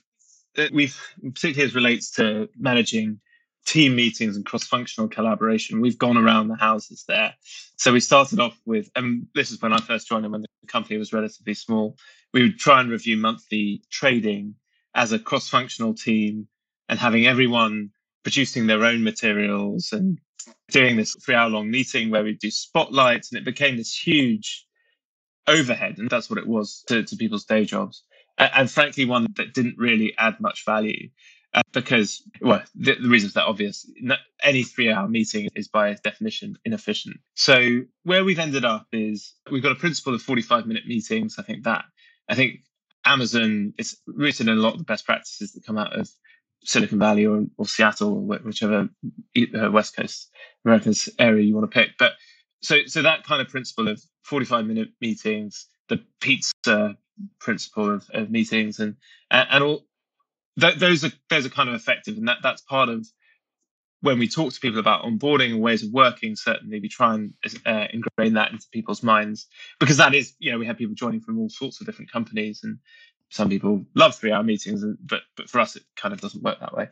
that 0.56 0.71
we've 0.71 0.99
particularly 1.23 1.69
as 1.69 1.75
relates 1.75 2.10
to 2.13 2.49
managing 2.58 3.19
team 3.67 3.95
meetings 3.95 4.36
and 4.36 4.45
cross-functional 4.45 5.10
collaboration. 5.10 5.82
We've 5.82 5.97
gone 5.99 6.17
around 6.17 6.47
the 6.47 6.56
houses 6.56 7.03
there. 7.08 7.36
So 7.75 7.91
we 7.91 7.99
started 7.99 8.39
off 8.39 8.58
with, 8.65 8.89
and 8.95 9.27
this 9.36 9.51
is 9.51 9.62
when 9.62 9.73
I 9.73 9.77
first 9.77 10.08
joined 10.08 10.25
and 10.25 10.32
when 10.32 10.41
the 10.41 10.47
company 10.67 10.97
was 10.97 11.13
relatively 11.13 11.53
small. 11.53 11.97
We 12.34 12.43
would 12.43 12.58
try 12.58 12.80
and 12.80 12.89
review 12.89 13.17
monthly 13.17 13.84
trading 13.91 14.56
as 14.95 15.12
a 15.12 15.19
cross-functional 15.19 15.95
team 15.95 16.47
and 16.88 16.97
having 16.97 17.27
everyone 17.27 17.89
producing 18.23 18.67
their 18.67 18.86
own 18.86 19.03
materials 19.03 19.91
and 19.91 20.17
doing 20.71 20.95
this 20.95 21.15
three-hour-long 21.23 21.69
meeting 21.69 22.10
where 22.10 22.23
we 22.23 22.34
do 22.36 22.49
spotlights, 22.49 23.32
and 23.32 23.38
it 23.38 23.45
became 23.45 23.75
this 23.75 23.93
huge 23.93 24.65
overhead, 25.45 25.97
and 25.97 26.10
that's 26.10 26.30
what 26.30 26.39
it 26.39 26.47
was 26.47 26.84
to, 26.88 27.03
to 27.03 27.17
people's 27.17 27.45
day 27.45 27.65
jobs. 27.65 28.03
And, 28.38 28.51
and 28.56 28.71
frankly, 28.71 29.03
one 29.03 29.27
that 29.36 29.53
didn't 29.53 29.77
really 29.77 30.13
add 30.17 30.39
much 30.39 30.65
value 30.65 31.10
uh, 31.53 31.62
because, 31.71 32.21
well, 32.41 32.62
the, 32.75 32.95
the 32.95 33.10
reasons 33.10 33.33
that 33.33 33.45
obvious. 33.45 33.89
Any 34.43 34.63
three-hour 34.63 35.07
meeting 35.07 35.49
is 35.55 35.67
by 35.67 35.93
definition 36.03 36.57
inefficient. 36.65 37.17
So 37.36 37.81
where 38.03 38.23
we've 38.23 38.39
ended 38.39 38.65
up 38.65 38.88
is 38.91 39.33
we've 39.51 39.63
got 39.63 39.71
a 39.71 39.75
principle 39.75 40.13
of 40.13 40.21
forty-five-minute 40.21 40.86
meetings. 40.86 41.36
I 41.39 41.43
think 41.43 41.63
that 41.63 41.86
I 42.29 42.36
think 42.36 42.60
Amazon 43.05 43.73
is 43.77 43.97
rooted 44.05 44.47
in 44.47 44.57
a 44.57 44.62
lot 44.62 44.73
of 44.73 44.79
the 44.79 44.86
best 44.86 45.05
practices 45.05 45.53
that 45.53 45.65
come 45.65 45.77
out 45.77 45.97
of 45.97 46.10
Silicon 46.63 46.99
Valley 46.99 47.25
or, 47.25 47.45
or 47.57 47.65
Seattle 47.65 48.13
or 48.13 48.39
whichever 48.39 48.89
uh, 49.38 49.71
West 49.71 49.95
Coast 49.95 50.29
Americans 50.65 51.07
area 51.17 51.43
you 51.43 51.55
want 51.55 51.69
to 51.69 51.73
pick. 51.73 51.91
But 51.97 52.13
so 52.62 52.79
so 52.86 53.01
that 53.01 53.23
kind 53.23 53.41
of 53.41 53.47
principle 53.47 53.88
of 53.88 54.01
45 54.23 54.65
minute 54.65 54.89
meetings, 54.99 55.67
the 55.88 56.03
pizza 56.19 56.97
principle 57.39 57.95
of, 57.95 58.07
of 58.13 58.29
meetings 58.29 58.79
and 58.79 58.95
and 59.31 59.63
all 59.63 59.86
th- 60.60 60.76
those 60.76 61.04
are 61.04 61.12
those 61.30 61.46
are 61.46 61.50
kind 61.50 61.70
of 61.70 61.76
effective 61.76 62.17
and 62.17 62.28
that 62.28 62.38
that's 62.43 62.62
part 62.62 62.89
of 62.89 63.08
when 64.02 64.20
we 64.20 64.28
talk 64.28 64.54
to 64.54 64.60
people 64.60 64.80
about 64.80 65.04
onboarding 65.04 65.52
and 65.52 65.62
ways 65.62 65.84
of 65.84 65.91
working 65.91 66.36
certainly 66.36 66.80
we 66.80 66.89
try 66.89 67.15
and 67.15 67.34
uh, 67.65 67.88
ingrain 67.91 68.34
that 68.34 68.52
into 68.52 68.67
people's 68.72 69.04
minds 69.04 69.48
because 69.80 69.98
that 69.98 70.13
is 70.13 70.34
you 70.39 70.52
know 70.52 70.58
we 70.58 70.65
have 70.65 70.78
people 70.78 70.96
joining 70.96 71.22
from 71.22 71.39
all 71.39 71.50
sorts 71.50 71.80
of 71.80 71.86
different 71.86 72.12
companies 72.12 72.62
and 72.63 72.78
some 73.30 73.50
people 73.50 73.84
love 73.96 74.15
three 74.15 74.32
hour 74.32 74.43
meetings 74.43 74.84
and, 74.84 74.98
but 75.04 75.22
but 75.36 75.50
for 75.50 75.60
us 75.60 75.76
it 75.76 75.84
kind 75.96 76.13
of 76.13 76.22
doesn't 76.22 76.43
work 76.43 76.60
that 76.60 76.74
way. 76.74 76.88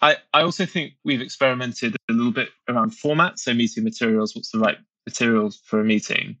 I 0.00 0.16
i 0.32 0.42
also 0.42 0.64
think 0.66 0.94
we've 1.04 1.20
experimented 1.20 1.96
a 2.08 2.12
little 2.12 2.32
bit 2.32 2.48
around 2.68 2.90
format 2.94 3.38
so 3.38 3.52
meeting 3.52 3.84
materials 3.84 4.34
what's 4.34 4.50
the 4.50 4.58
right 4.58 4.78
materials 5.06 5.60
for 5.64 5.80
a 5.80 5.84
meeting? 5.84 6.36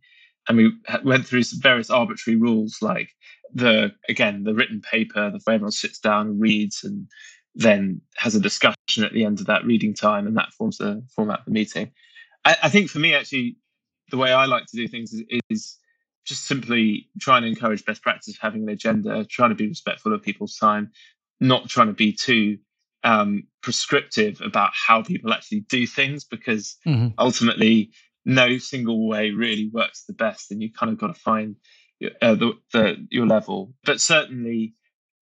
And 0.48 0.58
we 0.58 0.72
went 1.04 1.26
through 1.26 1.42
various 1.54 1.90
arbitrary 1.90 2.36
rules 2.36 2.78
like 2.82 3.10
the 3.54 3.92
again 4.08 4.44
the 4.44 4.54
written 4.54 4.80
paper 4.80 5.30
the 5.30 5.40
everyone 5.48 5.70
sits 5.70 5.98
down 5.98 6.26
and 6.26 6.40
reads 6.40 6.82
and 6.84 7.06
then 7.54 8.00
has 8.16 8.34
a 8.34 8.40
discussion 8.40 9.04
at 9.04 9.12
the 9.12 9.24
end 9.24 9.40
of 9.40 9.46
that 9.46 9.64
reading 9.64 9.94
time 9.94 10.26
and 10.26 10.36
that 10.36 10.52
forms 10.52 10.78
the 10.78 11.02
format 11.14 11.40
of 11.40 11.44
the 11.44 11.50
meeting 11.52 11.90
i, 12.44 12.56
I 12.64 12.68
think 12.68 12.90
for 12.90 12.98
me 12.98 13.14
actually 13.14 13.56
the 14.10 14.16
way 14.16 14.32
i 14.32 14.46
like 14.46 14.66
to 14.66 14.76
do 14.76 14.88
things 14.88 15.12
is, 15.12 15.22
is 15.48 15.78
just 16.24 16.46
simply 16.46 17.08
trying 17.20 17.42
to 17.42 17.48
encourage 17.48 17.84
best 17.84 18.02
practice 18.02 18.36
having 18.40 18.62
an 18.62 18.68
agenda 18.70 19.24
trying 19.26 19.50
to 19.50 19.56
be 19.56 19.68
respectful 19.68 20.12
of 20.12 20.22
people's 20.22 20.56
time 20.56 20.90
not 21.40 21.68
trying 21.68 21.88
to 21.88 21.92
be 21.92 22.12
too 22.12 22.58
um, 23.04 23.46
prescriptive 23.62 24.40
about 24.40 24.72
how 24.74 25.02
people 25.02 25.32
actually 25.32 25.60
do 25.60 25.86
things 25.86 26.24
because 26.24 26.76
mm-hmm. 26.86 27.08
ultimately 27.18 27.90
no 28.24 28.58
single 28.58 29.06
way 29.06 29.30
really 29.30 29.70
works 29.72 30.04
the 30.04 30.14
best, 30.14 30.50
and 30.50 30.62
you 30.62 30.72
kind 30.72 30.90
of 30.90 30.98
got 30.98 31.08
to 31.08 31.14
find 31.14 31.56
uh, 32.22 32.34
the, 32.34 32.52
the 32.72 33.06
your 33.10 33.26
level. 33.26 33.74
But 33.84 34.00
certainly, 34.00 34.74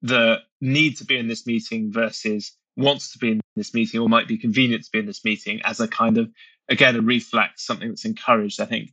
the 0.02 0.38
need 0.60 0.98
to 0.98 1.04
be 1.04 1.16
in 1.16 1.28
this 1.28 1.46
meeting 1.46 1.92
versus 1.92 2.56
wants 2.76 3.12
to 3.12 3.18
be 3.18 3.32
in 3.32 3.40
this 3.56 3.74
meeting 3.74 4.00
or 4.00 4.08
might 4.08 4.28
be 4.28 4.38
convenient 4.38 4.84
to 4.84 4.90
be 4.90 4.98
in 4.98 5.06
this 5.06 5.24
meeting 5.24 5.60
as 5.64 5.80
a 5.80 5.88
kind 5.88 6.18
of 6.18 6.30
again 6.68 6.96
a 6.96 7.02
reflex, 7.02 7.66
something 7.66 7.88
that's 7.88 8.04
encouraged. 8.04 8.60
I 8.60 8.66
think 8.66 8.90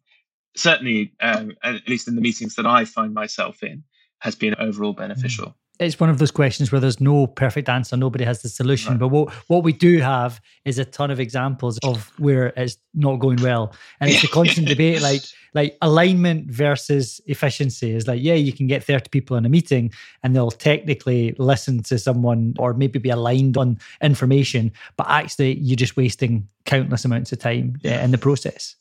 certainly, 0.56 1.14
um, 1.22 1.54
at 1.64 1.88
least 1.88 2.08
in 2.08 2.16
the 2.16 2.22
meetings 2.22 2.56
that 2.56 2.66
I 2.66 2.86
find 2.86 3.14
myself 3.14 3.64
in, 3.64 3.84
has 4.20 4.36
been 4.36 4.56
overall 4.60 4.94
beneficial. 4.94 5.48
Mm 5.48 5.56
it's 5.80 6.00
one 6.00 6.10
of 6.10 6.18
those 6.18 6.32
questions 6.32 6.72
where 6.72 6.82
there's 6.82 7.00
no 7.00 7.26
perfect 7.26 7.70
answer. 7.70 7.96
Nobody 7.96 8.26
has 8.26 8.42
the 8.42 8.50
solution. 8.50 8.92
Right. 8.94 9.00
But 9.00 9.08
what, 9.08 9.34
what 9.48 9.64
we 9.64 9.72
do 9.72 10.00
have 10.00 10.42
is 10.66 10.78
a 10.78 10.86
ton 10.86 11.10
of 11.10 11.20
examples 11.20 11.80
of 11.84 12.12
where 12.20 12.48
it's 12.58 12.78
not 12.94 13.20
going 13.20 13.42
well. 13.42 13.74
And 14.02 14.12
it's 14.12 14.24
a 14.24 14.28
constant 14.40 14.68
debate 14.68 15.02
like 15.02 15.22
like 15.54 15.78
alignment 15.82 16.52
versus 16.52 17.22
efficiency 17.26 17.92
is 17.92 18.08
like, 18.08 18.22
yeah, 18.22 18.36
you 18.36 18.54
can 18.54 18.68
get 18.68 18.84
30 18.84 19.10
people 19.10 19.36
in 19.36 19.46
a 19.46 19.50
meeting 19.50 19.92
and 20.22 20.36
they'll 20.36 20.52
technically 20.52 21.34
listen 21.40 21.82
to 21.84 21.98
someone 21.98 22.54
or 22.60 22.74
maybe 22.74 23.00
be 23.00 23.10
aligned 23.10 23.58
on 23.58 23.80
information, 24.02 24.72
but 24.96 25.08
actually 25.10 25.58
you're 25.58 25.76
just 25.76 25.98
wasting 25.98 26.48
countless 26.66 27.04
amounts 27.04 27.32
of 27.32 27.40
time 27.40 27.74
uh, 27.78 27.90
yeah. 27.90 28.04
in 28.04 28.12
the 28.12 28.18
process. 28.18 28.76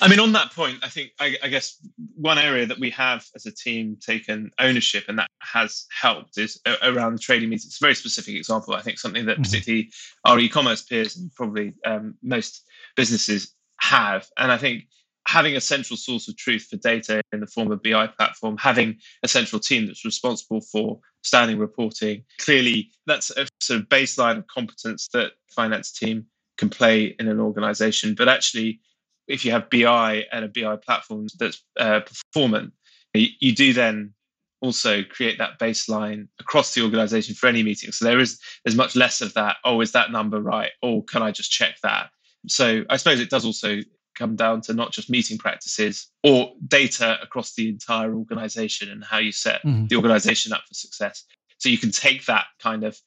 I 0.00 0.08
mean, 0.08 0.20
on 0.20 0.32
that 0.32 0.52
point, 0.52 0.78
I 0.82 0.88
think 0.88 1.10
I, 1.20 1.36
I, 1.42 1.48
guess 1.48 1.78
one 2.14 2.38
area 2.38 2.66
that 2.66 2.78
we 2.78 2.90
have 2.90 3.26
as 3.34 3.46
a 3.46 3.52
team 3.52 3.96
taken 4.00 4.50
ownership 4.58 5.04
and 5.08 5.18
that 5.18 5.28
has 5.40 5.86
helped 5.90 6.38
is 6.38 6.60
around 6.82 7.14
the 7.14 7.18
trading 7.18 7.48
meetings. 7.48 7.66
It's 7.66 7.80
a 7.80 7.84
very 7.84 7.94
specific 7.94 8.34
example. 8.34 8.74
I 8.74 8.82
think 8.82 8.98
something 8.98 9.26
that 9.26 9.34
mm-hmm. 9.34 9.42
particularly 9.42 9.90
our 10.24 10.38
e-commerce 10.38 10.82
peers 10.82 11.16
and 11.16 11.32
probably 11.34 11.74
um, 11.84 12.14
most 12.22 12.64
businesses 12.96 13.54
have, 13.80 14.28
and 14.38 14.50
I 14.50 14.58
think 14.58 14.84
having 15.26 15.56
a 15.56 15.60
central 15.60 15.96
source 15.96 16.26
of 16.26 16.36
truth 16.38 16.66
for 16.70 16.78
data 16.78 17.20
in 17.32 17.40
the 17.40 17.46
form 17.46 17.70
of 17.70 17.82
BI 17.82 18.06
platform, 18.06 18.56
having 18.58 18.96
a 19.22 19.28
central 19.28 19.60
team 19.60 19.86
that's 19.86 20.04
responsible 20.04 20.62
for 20.62 20.98
standing 21.22 21.58
reporting, 21.58 22.24
clearly 22.38 22.90
that's 23.06 23.30
a 23.32 23.46
sort 23.60 23.80
of 23.80 23.88
baseline 23.88 24.38
of 24.38 24.46
competence 24.46 25.08
that 25.12 25.32
finance 25.54 25.92
team 25.92 26.24
can 26.56 26.70
play 26.70 27.14
in 27.18 27.28
an 27.28 27.40
organization. 27.40 28.14
But 28.14 28.28
actually, 28.28 28.80
if 29.28 29.44
you 29.44 29.52
have 29.52 29.70
BI 29.70 30.24
and 30.32 30.44
a 30.44 30.48
BI 30.48 30.76
platform 30.76 31.26
that's 31.38 31.62
uh, 31.78 32.00
performant, 32.00 32.72
you, 33.14 33.28
you, 33.40 33.54
do 33.54 33.72
then 33.72 34.14
also 34.60 35.02
create 35.04 35.38
that 35.38 35.58
baseline 35.58 36.28
across 36.40 36.74
the 36.74 36.82
organization 36.82 37.34
for 37.34 37.46
any 37.46 37.62
meeting. 37.62 37.92
So 37.92 38.04
there 38.04 38.18
is 38.18 38.40
there's 38.64 38.76
much 38.76 38.96
less 38.96 39.20
of 39.20 39.34
that. 39.34 39.56
Oh, 39.64 39.80
is 39.80 39.92
that 39.92 40.10
number 40.10 40.40
right? 40.40 40.70
Or 40.82 41.04
can 41.04 41.22
I 41.22 41.30
just 41.30 41.50
check 41.50 41.76
that? 41.82 42.10
So 42.46 42.84
I 42.88 42.96
suppose 42.96 43.20
it 43.20 43.30
does 43.30 43.44
also 43.44 43.80
come 44.16 44.34
down 44.34 44.60
to 44.62 44.74
not 44.74 44.92
just 44.92 45.08
meeting 45.08 45.38
practices 45.38 46.08
or 46.24 46.52
data 46.66 47.18
across 47.22 47.54
the 47.54 47.68
entire 47.68 48.14
organization 48.14 48.90
and 48.90 49.04
how 49.04 49.18
you 49.18 49.30
set 49.30 49.62
mm-hmm. 49.62 49.86
the 49.86 49.96
organization 49.96 50.52
up 50.52 50.62
for 50.66 50.74
success. 50.74 51.24
So 51.58 51.68
you 51.68 51.78
can 51.78 51.92
take 51.92 52.26
that 52.26 52.46
kind 52.58 52.84
of 52.84 52.98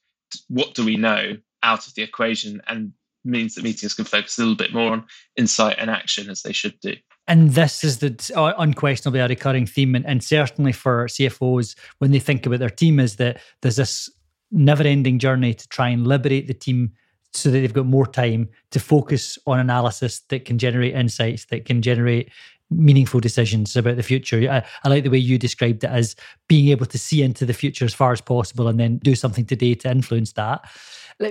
what 0.48 0.74
do 0.74 0.86
we 0.86 0.96
know 0.96 1.38
out 1.64 1.88
of 1.88 1.94
the 1.96 2.02
equation 2.02 2.62
and 2.68 2.94
means 3.24 3.56
that 3.56 3.64
meetings 3.64 3.94
can 3.94 4.06
focus 4.06 4.38
a 4.38 4.42
little 4.42 4.56
bit 4.56 4.74
more 4.74 4.92
on 4.92 5.06
insight 5.36 5.78
and 5.80 5.90
action 5.90 6.30
as 6.30 6.42
they 6.42 6.54
should 6.54 6.80
do. 6.82 6.96
And 7.28 7.52
this 7.52 7.84
is 7.84 8.00
the 8.00 8.34
uh, 8.36 8.54
unquestionably 8.58 9.20
a 9.20 9.28
recurring 9.28 9.66
theme, 9.66 9.96
and, 9.96 10.06
and 10.06 10.24
certainly 10.24 10.72
for 10.72 11.06
CFOs 11.06 11.76
when 12.00 12.12
they 12.12 12.20
think 12.20 12.46
about 12.46 12.60
their 12.60 12.70
team, 12.70 13.00
is 13.00 13.18
that 13.18 13.40
there's 13.62 13.76
this 13.76 14.10
never-ending 14.52 15.20
journey 15.20 15.54
to 15.54 15.68
try 15.70 15.90
and 15.90 16.06
liberate 16.06 16.48
the 16.48 16.54
team 16.54 16.92
so 17.34 17.50
that 17.50 17.60
they've 17.60 17.74
got 17.74 17.86
more 17.86 18.06
time 18.06 18.50
to 18.72 18.80
focus 18.80 19.38
on 19.48 19.60
analysis 19.60 20.20
that 20.30 20.44
can 20.44 20.58
generate 20.58 20.94
insights 20.94 21.46
that 21.46 21.64
can 21.64 21.82
generate 21.82 22.30
meaningful 22.70 23.20
decisions 23.20 23.76
about 23.76 23.98
the 23.98 24.04
future. 24.04 24.50
I, 24.50 24.66
I, 24.84 24.90
like 24.90 25.04
the 25.04 25.10
way 25.10 25.18
you 25.18 25.38
described 25.38 25.84
it 25.84 25.90
as 25.90 26.16
being 26.48 26.70
able 26.70 26.86
to 26.88 26.98
see 26.98 27.22
into 27.22 27.46
the 27.46 27.54
future 27.54 27.86
as 27.86 27.94
far 27.94 28.14
as 28.14 28.22
possible 28.22 28.68
and 28.68 28.80
then 28.80 28.98
do 28.98 29.14
something 29.14 29.46
today 29.46 29.76
to 29.76 29.92
influence 29.92 30.34
that. 30.34 30.62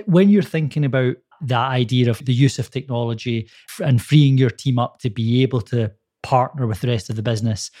When 0.05 0.29
you're 0.29 0.43
thinking 0.43 0.85
about 0.85 1.17
that 1.41 1.71
idea 1.71 2.09
of 2.09 2.23
the 2.25 2.33
use 2.33 2.59
of 2.59 2.69
technology 2.69 3.49
and 3.83 4.01
freeing 4.01 4.37
your 4.37 4.49
team 4.49 4.79
up 4.79 4.99
to 4.99 5.09
be 5.09 5.41
able 5.41 5.61
to 5.61 5.91
partner 6.23 6.67
with 6.67 6.81
the 6.81 6.87
rest 6.87 7.09
of 7.09 7.15
the 7.15 7.23
business. 7.23 7.71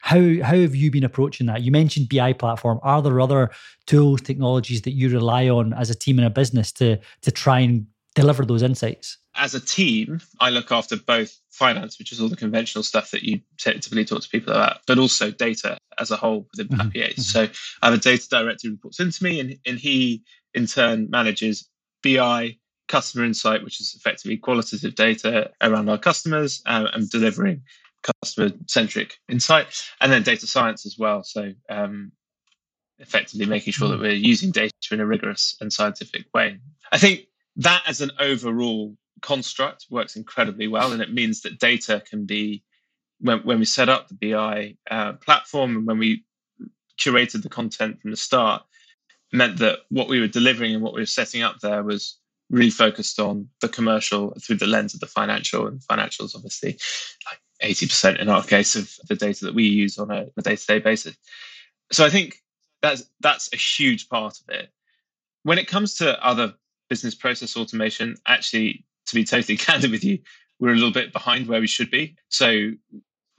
How 0.00 0.18
how 0.42 0.56
have 0.56 0.74
you 0.74 0.90
been 0.90 1.04
approaching 1.04 1.46
that? 1.46 1.62
You 1.62 1.70
mentioned 1.70 2.08
BI 2.08 2.32
platform. 2.32 2.80
Are 2.82 3.02
there 3.02 3.20
other 3.20 3.50
tools, 3.86 4.22
technologies 4.22 4.82
that 4.82 4.92
you 4.92 5.10
rely 5.10 5.48
on 5.48 5.74
as 5.74 5.90
a 5.90 5.94
team 5.94 6.18
in 6.18 6.24
a 6.24 6.30
business 6.30 6.72
to 6.72 6.98
to 7.20 7.30
try 7.30 7.60
and 7.60 7.86
deliver 8.14 8.44
those 8.44 8.62
insights? 8.62 9.18
As 9.36 9.54
a 9.54 9.60
team, 9.60 10.20
I 10.40 10.50
look 10.50 10.72
after 10.72 10.96
both 10.96 11.38
finance, 11.50 11.98
which 11.98 12.12
is 12.12 12.20
all 12.20 12.28
the 12.28 12.36
conventional 12.36 12.82
stuff 12.82 13.10
that 13.10 13.22
you 13.22 13.40
typically 13.58 14.04
talk 14.04 14.22
to 14.22 14.28
people 14.28 14.52
about, 14.52 14.78
but 14.86 14.98
also 14.98 15.30
data 15.30 15.76
as 15.98 16.10
a 16.10 16.16
whole 16.16 16.48
within. 16.56 16.76
Papier. 16.76 17.10
Mm-hmm. 17.10 17.20
So 17.20 17.48
I 17.82 17.86
have 17.86 17.94
a 17.94 17.98
data 17.98 18.26
director 18.28 18.68
who 18.68 18.72
reports 18.72 19.00
into 19.00 19.22
me, 19.22 19.38
and, 19.38 19.56
and 19.66 19.78
he 19.78 20.22
in 20.54 20.66
turn 20.66 21.08
manages 21.10 21.68
BI, 22.02 22.56
customer 22.90 23.24
insight, 23.24 23.62
which 23.62 23.80
is 23.80 23.94
effectively 23.94 24.36
qualitative 24.36 24.96
data 24.96 25.50
around 25.62 25.88
our 25.88 25.96
customers 25.96 26.60
uh, 26.66 26.88
and 26.92 27.08
delivering 27.08 27.62
customer 28.02 28.50
centric 28.66 29.18
insight, 29.28 29.66
and 30.00 30.10
then 30.10 30.22
data 30.22 30.46
science 30.46 30.84
as 30.84 30.98
well. 30.98 31.22
So, 31.22 31.52
um, 31.68 32.12
effectively 32.98 33.46
making 33.46 33.72
sure 33.72 33.88
that 33.88 33.96
hmm. 33.96 34.02
we're 34.02 34.12
using 34.12 34.50
data 34.50 34.74
in 34.90 35.00
a 35.00 35.06
rigorous 35.06 35.56
and 35.60 35.72
scientific 35.72 36.26
way. 36.34 36.58
I 36.92 36.98
think 36.98 37.26
that 37.56 37.82
as 37.86 38.00
an 38.00 38.10
overall 38.18 38.96
construct 39.22 39.86
works 39.90 40.16
incredibly 40.16 40.66
well, 40.66 40.92
and 40.92 41.00
it 41.00 41.12
means 41.12 41.42
that 41.42 41.58
data 41.58 42.02
can 42.08 42.26
be 42.26 42.62
when, 43.20 43.38
when 43.40 43.58
we 43.58 43.64
set 43.64 43.88
up 43.88 44.08
the 44.08 44.32
BI 44.32 44.76
uh, 44.90 45.12
platform 45.14 45.76
and 45.76 45.86
when 45.86 45.98
we 45.98 46.24
curated 46.98 47.42
the 47.42 47.48
content 47.48 48.00
from 48.00 48.10
the 48.10 48.16
start, 48.16 48.62
meant 49.32 49.58
that 49.58 49.78
what 49.90 50.08
we 50.08 50.20
were 50.20 50.26
delivering 50.26 50.74
and 50.74 50.82
what 50.82 50.92
we 50.92 51.00
were 51.00 51.06
setting 51.06 51.42
up 51.42 51.60
there 51.60 51.82
was 51.82 52.19
really 52.50 52.70
focused 52.70 53.18
on 53.18 53.48
the 53.60 53.68
commercial 53.68 54.32
through 54.40 54.56
the 54.56 54.66
lens 54.66 54.94
of 54.94 55.00
the 55.00 55.06
financial, 55.06 55.66
and 55.66 55.80
financials 55.80 56.34
obviously 56.34 56.78
like 57.26 57.40
80% 57.62 58.18
in 58.18 58.28
our 58.28 58.42
case 58.42 58.74
of 58.74 58.92
the 59.08 59.14
data 59.14 59.44
that 59.44 59.54
we 59.54 59.64
use 59.64 59.98
on 59.98 60.10
a, 60.10 60.26
a 60.36 60.42
day-to-day 60.42 60.80
basis. 60.80 61.16
So 61.92 62.04
I 62.04 62.10
think 62.10 62.42
that's 62.82 63.04
that's 63.20 63.52
a 63.52 63.56
huge 63.56 64.08
part 64.08 64.38
of 64.40 64.54
it. 64.54 64.70
When 65.42 65.58
it 65.58 65.68
comes 65.68 65.94
to 65.96 66.24
other 66.24 66.54
business 66.88 67.14
process 67.14 67.56
automation, 67.56 68.16
actually, 68.26 68.84
to 69.06 69.14
be 69.14 69.24
totally 69.24 69.56
candid 69.58 69.90
with 69.90 70.04
you, 70.04 70.18
we're 70.58 70.72
a 70.72 70.76
little 70.76 70.92
bit 70.92 71.12
behind 71.12 71.46
where 71.46 71.60
we 71.60 71.66
should 71.66 71.90
be. 71.90 72.16
So 72.28 72.72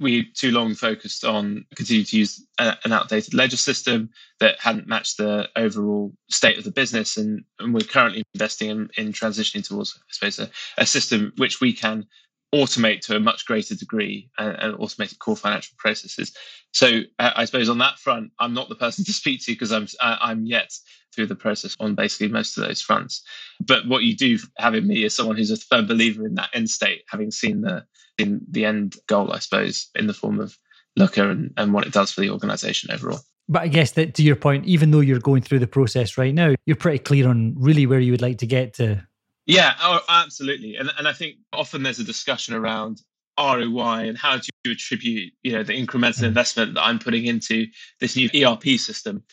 we 0.01 0.31
too 0.31 0.51
long 0.51 0.73
focused 0.73 1.23
on 1.23 1.65
continuing 1.75 2.05
to 2.07 2.17
use 2.17 2.45
a, 2.57 2.75
an 2.83 2.91
outdated 2.91 3.33
ledger 3.33 3.57
system 3.57 4.09
that 4.39 4.59
hadn't 4.59 4.87
matched 4.87 5.17
the 5.17 5.47
overall 5.55 6.11
state 6.29 6.57
of 6.57 6.63
the 6.63 6.71
business. 6.71 7.17
And, 7.17 7.43
and 7.59 7.73
we're 7.73 7.81
currently 7.81 8.23
investing 8.33 8.69
in, 8.69 8.89
in 8.97 9.13
transitioning 9.13 9.65
towards, 9.65 9.97
I 9.97 10.01
suppose, 10.09 10.39
a, 10.39 10.49
a 10.77 10.85
system 10.85 11.31
which 11.37 11.61
we 11.61 11.71
can 11.71 12.07
automate 12.53 12.99
to 13.01 13.15
a 13.15 13.19
much 13.19 13.45
greater 13.45 13.75
degree 13.75 14.29
and, 14.37 14.55
and 14.57 14.75
automated 14.75 15.19
core 15.19 15.37
financial 15.37 15.75
processes. 15.77 16.35
So 16.73 17.01
uh, 17.19 17.31
I 17.35 17.45
suppose 17.45 17.69
on 17.69 17.77
that 17.77 17.99
front, 17.99 18.31
I'm 18.39 18.53
not 18.53 18.69
the 18.69 18.75
person 18.75 19.05
to 19.05 19.13
speak 19.13 19.41
to 19.45 19.51
because 19.51 19.71
I'm 19.71 19.87
I'm 20.01 20.45
yet 20.45 20.71
through 21.13 21.27
the 21.27 21.35
process 21.35 21.75
on 21.79 21.95
basically 21.95 22.29
most 22.29 22.57
of 22.57 22.65
those 22.65 22.81
fronts. 22.81 23.21
But 23.59 23.87
what 23.87 24.03
you 24.03 24.15
do 24.15 24.37
have 24.57 24.75
in 24.75 24.87
me 24.87 25.03
is 25.03 25.15
someone 25.15 25.35
who's 25.35 25.51
a 25.51 25.57
firm 25.57 25.85
believer 25.85 26.25
in 26.25 26.35
that 26.35 26.49
end 26.53 26.69
state, 26.69 27.03
having 27.09 27.31
seen 27.31 27.61
the 27.61 27.85
in 28.17 28.41
the 28.49 28.65
end 28.65 28.95
goal, 29.07 29.33
I 29.33 29.39
suppose, 29.39 29.89
in 29.95 30.07
the 30.07 30.13
form 30.13 30.39
of 30.39 30.57
Looker 30.95 31.29
and, 31.29 31.53
and 31.57 31.73
what 31.73 31.85
it 31.85 31.93
does 31.93 32.11
for 32.11 32.21
the 32.21 32.29
organization 32.29 32.91
overall. 32.91 33.19
But 33.47 33.63
I 33.63 33.67
guess 33.67 33.91
that 33.93 34.13
to 34.15 34.23
your 34.23 34.35
point, 34.35 34.65
even 34.65 34.91
though 34.91 34.99
you're 34.99 35.19
going 35.19 35.41
through 35.41 35.59
the 35.59 35.67
process 35.67 36.17
right 36.17 36.33
now, 36.33 36.55
you're 36.65 36.75
pretty 36.75 36.99
clear 36.99 37.27
on 37.27 37.55
really 37.57 37.85
where 37.85 37.99
you 37.99 38.11
would 38.11 38.21
like 38.21 38.37
to 38.39 38.47
get 38.47 38.73
to 38.75 39.05
yeah, 39.45 39.73
oh, 39.81 39.99
absolutely. 40.07 40.75
And 40.75 40.91
and 40.97 41.07
I 41.07 41.13
think 41.13 41.37
often 41.51 41.83
there's 41.83 41.99
a 41.99 42.03
discussion 42.03 42.53
around 42.53 43.01
ROI 43.39 44.07
and 44.07 44.17
how 44.17 44.37
do 44.37 44.47
you 44.63 44.71
attribute, 44.71 45.33
you 45.43 45.53
know, 45.53 45.63
the 45.63 45.73
incremental 45.73 46.21
mm. 46.21 46.27
investment 46.27 46.75
that 46.75 46.85
I'm 46.85 46.99
putting 46.99 47.25
into 47.25 47.67
this 47.99 48.15
new 48.15 48.29
ERP 48.35 48.79
system. 48.79 49.23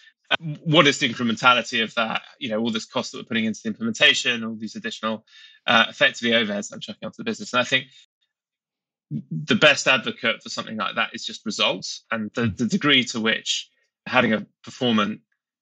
What 0.64 0.86
is 0.86 0.98
the 0.98 1.08
incrementality 1.08 1.82
of 1.82 1.94
that? 1.94 2.22
You 2.38 2.50
know, 2.50 2.58
all 2.58 2.70
this 2.70 2.84
cost 2.84 3.12
that 3.12 3.18
we're 3.18 3.24
putting 3.24 3.44
into 3.44 3.60
the 3.62 3.68
implementation, 3.68 4.44
all 4.44 4.56
these 4.56 4.76
additional, 4.76 5.24
uh, 5.66 5.86
effectively 5.88 6.32
overheads 6.32 6.72
I'm 6.72 6.80
chucking 6.80 7.06
onto 7.06 7.16
the 7.18 7.24
business. 7.24 7.52
And 7.52 7.60
I 7.60 7.64
think 7.64 7.86
the 9.10 9.54
best 9.54 9.86
advocate 9.86 10.42
for 10.42 10.48
something 10.48 10.76
like 10.76 10.94
that 10.94 11.10
is 11.14 11.24
just 11.24 11.46
results 11.46 12.04
and 12.10 12.30
the, 12.34 12.42
mm. 12.42 12.56
the 12.56 12.66
degree 12.66 13.04
to 13.04 13.20
which 13.20 13.68
having 14.06 14.32
a 14.32 14.46
performant 14.62 15.20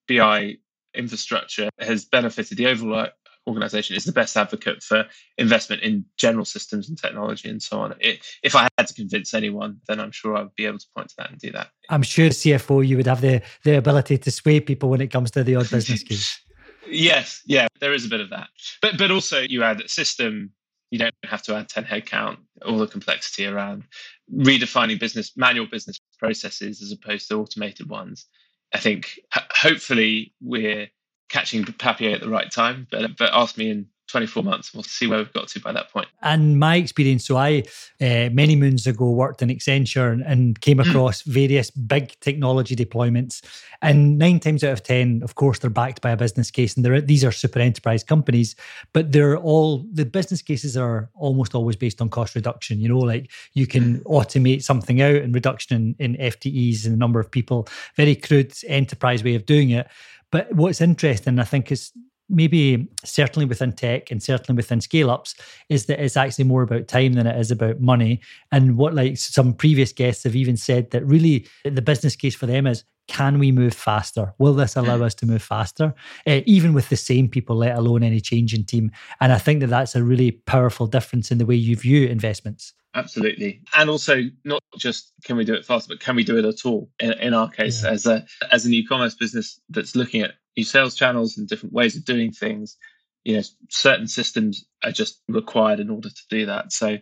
BI 0.09 0.56
infrastructure 0.94 1.68
has 1.78 2.04
benefited 2.04 2.59
the 2.59 2.66
overall 2.66 3.09
organization 3.46 3.96
is 3.96 4.04
the 4.04 4.12
best 4.12 4.37
advocate 4.37 4.82
for 4.82 5.04
investment 5.38 5.82
in 5.82 6.04
general 6.16 6.44
systems 6.44 6.88
and 6.88 6.98
technology 6.98 7.48
and 7.48 7.62
so 7.62 7.80
on. 7.80 7.94
It, 8.00 8.24
if 8.42 8.56
I 8.56 8.68
had 8.76 8.88
to 8.88 8.94
convince 8.94 9.35
anyone, 9.35 9.80
then 9.87 10.00
I'm 10.00 10.11
sure 10.11 10.37
I 10.37 10.42
would 10.42 10.54
be 10.56 10.66
able 10.66 10.78
to 10.78 10.87
point 10.96 11.11
to 11.11 11.14
that 11.18 11.30
and 11.30 11.38
do 11.38 11.52
that. 11.52 11.68
I'm 11.88 12.02
sure 12.02 12.30
CFO, 12.30 12.87
you 12.87 12.96
would 12.96 13.06
have 13.06 13.20
the, 13.20 13.42
the 13.62 13.78
ability 13.78 14.18
to 14.18 14.30
sway 14.30 14.61
people 14.61 14.90
when 14.90 15.00
it 15.00 15.09
comes 15.09 15.30
to 15.32 15.44
the 15.44 15.54
odd 15.54 15.70
business 15.70 16.02
case. 16.02 16.40
yes, 16.88 17.42
yeah, 17.46 17.68
there 17.80 17.92
is 17.92 18.04
a 18.04 18.09
bit 18.09 18.20
of 18.20 18.30
that. 18.30 18.48
But 18.82 18.98
but 18.98 19.11
also 19.11 19.40
you 19.40 19.62
add 19.62 19.80
a 19.80 19.88
system, 19.88 20.50
you 20.90 20.98
don't 20.98 21.14
have 21.24 21.42
to 21.42 21.54
add 21.54 21.68
10 21.68 21.85
headcount, 21.85 22.38
all 22.64 22.79
the 22.79 22.87
complexity 22.87 23.47
around 23.47 23.85
redefining 24.33 24.99
business 24.99 25.33
manual 25.37 25.66
business 25.66 26.01
processes 26.19 26.83
as 26.83 26.92
opposed 26.92 27.29
to 27.29 27.40
automated 27.40 27.88
ones. 27.88 28.27
I 28.73 28.79
think 28.79 29.19
hopefully 29.33 30.35
we're 30.40 30.88
catching 31.29 31.64
Papier 31.64 32.14
at 32.14 32.21
the 32.21 32.29
right 32.29 32.51
time. 32.51 32.87
But 32.90 33.16
but 33.16 33.31
ask 33.33 33.57
me 33.57 33.71
in 33.71 33.87
24 34.09 34.42
months. 34.42 34.73
We'll 34.73 34.83
see 34.83 35.07
where 35.07 35.19
we've 35.19 35.33
got 35.33 35.49
to 35.49 35.61
by 35.61 35.73
that 35.73 35.90
point. 35.90 36.09
And 36.23 36.59
my 36.59 36.77
experience, 36.77 37.27
so 37.27 37.37
I 37.37 37.64
uh, 38.01 38.31
many 38.33 38.57
moons 38.57 38.87
ago 38.87 39.11
worked 39.11 39.42
in 39.42 39.49
Accenture 39.49 40.12
and, 40.12 40.23
and 40.23 40.61
came 40.61 40.79
hmm. 40.79 40.88
across 40.88 41.23
various 41.23 41.71
big 41.71 42.19
technology 42.21 42.77
deployments. 42.77 43.45
And 43.83 44.19
nine 44.19 44.40
times 44.40 44.64
out 44.64 44.73
of 44.73 44.83
ten, 44.83 45.23
of 45.23 45.35
course, 45.35 45.59
they're 45.59 45.71
backed 45.71 46.01
by 46.01 46.11
a 46.11 46.16
business 46.16 46.51
case, 46.51 46.77
and 46.77 46.85
they're 46.85 47.01
these 47.01 47.25
are 47.25 47.33
super 47.33 47.59
enterprise 47.59 48.05
companies. 48.05 48.55
But 48.92 49.12
they're 49.12 49.37
all 49.37 49.85
the 49.92 50.07
business 50.07 50.42
cases 50.42 50.77
are 50.77 51.11
almost 51.14 51.55
always 51.55 51.77
based 51.77 52.01
on 52.01 52.09
cost 52.09 52.35
reduction. 52.35 52.81
You 52.81 52.88
know, 52.88 52.99
like 52.99 53.31
you 53.55 53.66
can 53.66 53.97
hmm. 53.97 54.12
automate 54.12 54.62
something 54.62 55.03
out 55.03 55.16
and 55.16 55.35
reduction 55.35 55.97
in, 55.99 56.16
in 56.16 56.31
FTEs 56.33 56.85
and 56.85 56.95
the 56.95 56.99
number 56.99 57.21
of 57.21 57.31
people. 57.31 57.69
Very 57.97 58.14
crude 58.14 58.55
enterprise 58.66 59.25
way 59.25 59.35
of 59.35 59.47
doing 59.47 59.71
it. 59.71 59.88
But 60.31 60.53
what's 60.53 60.81
interesting, 60.81 61.38
I 61.38 61.45
think, 61.45 61.71
is 61.71 61.92
maybe 62.29 62.89
certainly 63.05 63.47
within 63.47 63.73
tech 63.73 64.11
and 64.11 64.23
certainly 64.23 64.57
within 64.57 64.81
scale 64.81 65.11
ups 65.11 65.35
is 65.69 65.87
that 65.87 66.03
it's 66.03 66.17
actually 66.17 66.45
more 66.45 66.62
about 66.62 66.89
time 66.89 67.12
than 67.12 67.27
it 67.27 67.39
is 67.39 67.51
about 67.51 67.81
money. 67.81 68.21
And 68.53 68.77
what 68.77 68.95
like 68.95 69.17
some 69.17 69.55
previous 69.55 69.93
guests 69.93 70.25
have 70.25 70.37
even 70.37 70.57
said 70.57 70.91
that 70.91 71.07
really 71.07 71.47
the 71.65 71.83
business 71.83 72.17
case 72.17 72.35
for 72.35 72.47
them 72.47 72.67
is 72.67 72.85
can 73.09 73.39
we 73.39 73.53
move 73.53 73.73
faster? 73.73 74.35
Will 74.39 74.55
this 74.55 74.75
allow 74.75 75.03
us 75.03 75.15
to 75.17 75.27
move 75.27 75.43
faster? 75.43 75.95
Uh, 76.27 76.41
even 76.45 76.73
with 76.73 76.89
the 76.89 76.97
same 76.97 77.29
people 77.29 77.55
let 77.55 77.77
alone 77.77 78.03
any 78.03 78.21
change 78.21 78.53
in 78.53 78.65
team. 78.65 78.91
And 79.21 79.33
i 79.33 79.39
think 79.39 79.61
that 79.61 79.69
that's 79.69 79.95
a 79.95 80.03
really 80.03 80.33
powerful 80.33 80.87
difference 80.87 81.31
in 81.31 81.39
the 81.39 81.47
way 81.47 81.55
you 81.55 81.77
view 81.77 82.09
investments. 82.09 82.75
Absolutely. 82.95 83.61
And 83.75 83.91
also 83.91 84.23
not 84.45 84.62
just 84.79 85.12
can 85.25 85.37
we 85.37 85.45
do 85.45 85.55
it 85.55 85.65
faster 85.65 85.89
but 85.89 86.01
can 86.01 86.17
we 86.17 86.25
do 86.25 86.39
it 86.39 86.45
at 86.45 86.67
all? 86.67 86.91
In, 86.99 87.12
in 87.12 87.35
our 87.35 87.49
case 87.49 87.85
yeah. 87.85 87.91
as 87.91 88.07
a 88.07 88.27
as 88.51 88.67
an 88.67 88.75
e-commerce 88.75 89.15
business 89.15 89.61
that's 89.69 89.95
looking 89.95 90.23
at 90.23 90.33
new 90.57 90.64
sales 90.64 90.95
channels 90.95 91.37
and 91.37 91.49
different 91.49 91.75
ways 91.75 91.97
of 91.97 92.05
doing 92.05 92.33
things 92.33 92.77
you 93.25 93.37
know 93.37 93.42
certain 93.71 94.07
systems 94.09 94.64
are 94.85 94.92
just 94.92 95.21
required 95.29 95.81
in 95.81 95.90
order 95.90 96.09
to 96.09 96.23
do 96.31 96.47
that 96.47 96.73
so 96.73 96.99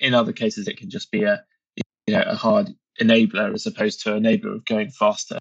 in 0.00 0.14
other 0.14 0.32
cases 0.32 0.68
it 0.68 0.76
can 0.76 0.90
just 0.90 1.10
be 1.10 1.24
a 1.24 1.42
you 2.06 2.14
know 2.14 2.22
a 2.26 2.34
hard 2.34 2.74
enabler 3.00 3.52
as 3.54 3.66
opposed 3.66 4.02
to 4.02 4.10
enabler 4.10 4.56
of 4.56 4.64
going 4.64 4.90
faster. 4.90 5.38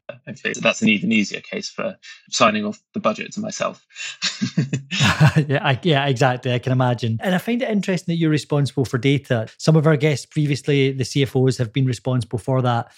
that's 0.61 0.81
an 0.81 0.89
even 0.89 1.11
easier 1.11 1.41
case 1.41 1.69
for 1.69 1.95
signing 2.29 2.65
off 2.65 2.81
the 2.93 2.99
budget 2.99 3.31
to 3.33 3.39
myself. 3.39 3.85
yeah, 5.47 5.59
I, 5.61 5.79
yeah, 5.83 6.05
exactly. 6.07 6.53
I 6.53 6.59
can 6.59 6.71
imagine. 6.71 7.17
And 7.21 7.35
I 7.35 7.37
find 7.37 7.61
it 7.61 7.69
interesting 7.69 8.13
that 8.13 8.17
you're 8.17 8.29
responsible 8.29 8.85
for 8.85 8.97
data. 8.97 9.47
Some 9.57 9.75
of 9.75 9.87
our 9.87 9.97
guests 9.97 10.25
previously, 10.25 10.91
the 10.91 11.03
CFOs, 11.03 11.57
have 11.57 11.71
been 11.71 11.85
responsible 11.85 12.39
for 12.39 12.61
that. 12.61 12.91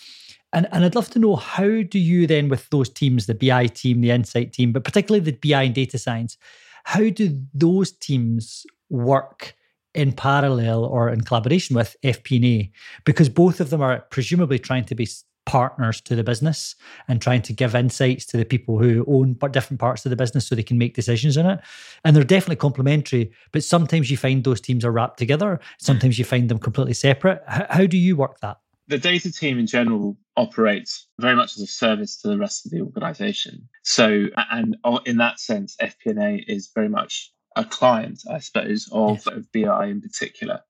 And, 0.54 0.68
and 0.72 0.86
I'd 0.86 0.96
love 0.96 1.10
to 1.12 1.20
know 1.20 1.36
how 1.36 1.82
do 1.84 2.00
you 2.00 2.26
then, 2.26 2.50
with 2.50 2.70
those 2.70 2.90
teams, 2.90 3.26
the 3.26 3.36
BI 3.36 3.68
team, 3.68 4.02
the 4.02 4.12
Insight 4.12 4.54
team, 4.54 4.72
but 4.72 4.84
particularly 4.84 5.20
the 5.20 5.38
BI 5.52 5.64
and 5.64 5.76
data 5.76 5.98
science, 5.98 6.38
how 6.86 7.10
do 7.10 7.42
those 7.54 7.92
teams 7.92 8.66
work 8.90 9.56
in 9.94 10.14
parallel 10.14 10.86
or 10.86 11.10
in 11.10 11.22
collaboration 11.22 11.76
with 11.76 11.98
FP&A 12.04 12.72
because 13.04 13.30
both 13.30 13.60
of 13.60 13.72
them 13.72 13.82
are 13.82 14.02
presumably 14.10 14.60
trying 14.60 14.86
to 14.86 14.96
be 14.96 15.08
partners 15.48 16.02
to 16.02 16.16
the 16.16 16.24
business 16.24 16.76
and 17.08 17.22
trying 17.22 17.42
to 17.42 17.54
give 17.54 17.74
insights 17.74 18.26
to 18.26 18.38
the 18.38 18.46
people 18.46 18.78
who 18.78 19.04
own 19.08 19.34
but 19.34 19.54
different 19.54 19.80
parts 19.80 20.06
of 20.06 20.10
the 20.10 20.16
business 20.16 20.46
so 20.46 20.54
they 20.54 20.62
can 20.62 20.78
make 20.78 20.94
decisions 20.94 21.38
in 21.38 21.46
it. 21.46 21.60
And 22.04 22.16
they're 22.16 22.24
definitely 22.24 22.58
complementary, 22.58 23.32
but 23.52 23.64
sometimes 23.64 24.12
you 24.12 24.18
find 24.18 24.44
those 24.44 24.62
teams 24.62 24.86
are 24.86 24.92
wrapped 24.92 25.18
together. 25.18 25.60
Sometimes 25.80 26.20
you 26.20 26.26
find 26.26 26.50
them 26.50 26.60
completely 26.60 26.94
separate. 26.94 27.42
How, 27.48 27.88
do 27.88 27.98
you 27.98 28.16
work 28.18 28.40
that? 28.42 28.58
The 28.88 28.98
data 28.98 29.32
team 29.32 29.60
in 29.60 29.68
general 29.68 30.18
operates 30.38 31.08
very 31.20 31.36
much 31.36 31.58
as 31.58 31.64
a 31.64 31.68
service 31.68 32.22
to 32.22 32.30
the 32.30 32.38
rest 32.38 32.66
of 32.66 32.72
the 32.72 32.82
organization. 32.82 33.68
So, 33.84 34.28
and 34.50 34.78
in 35.06 35.18
that 35.18 35.40
sense, 35.40 35.76
FP&A 35.82 36.44
is 36.48 36.72
very 36.74 36.88
much 36.88 37.34
a 37.58 37.66
client, 37.66 38.22
I 38.30 38.40
suppose, 38.40 38.88
of, 38.92 39.18
yes. 39.26 39.28
of 39.28 39.52
BI 39.52 39.88
in 39.88 40.02
particular. 40.02 40.62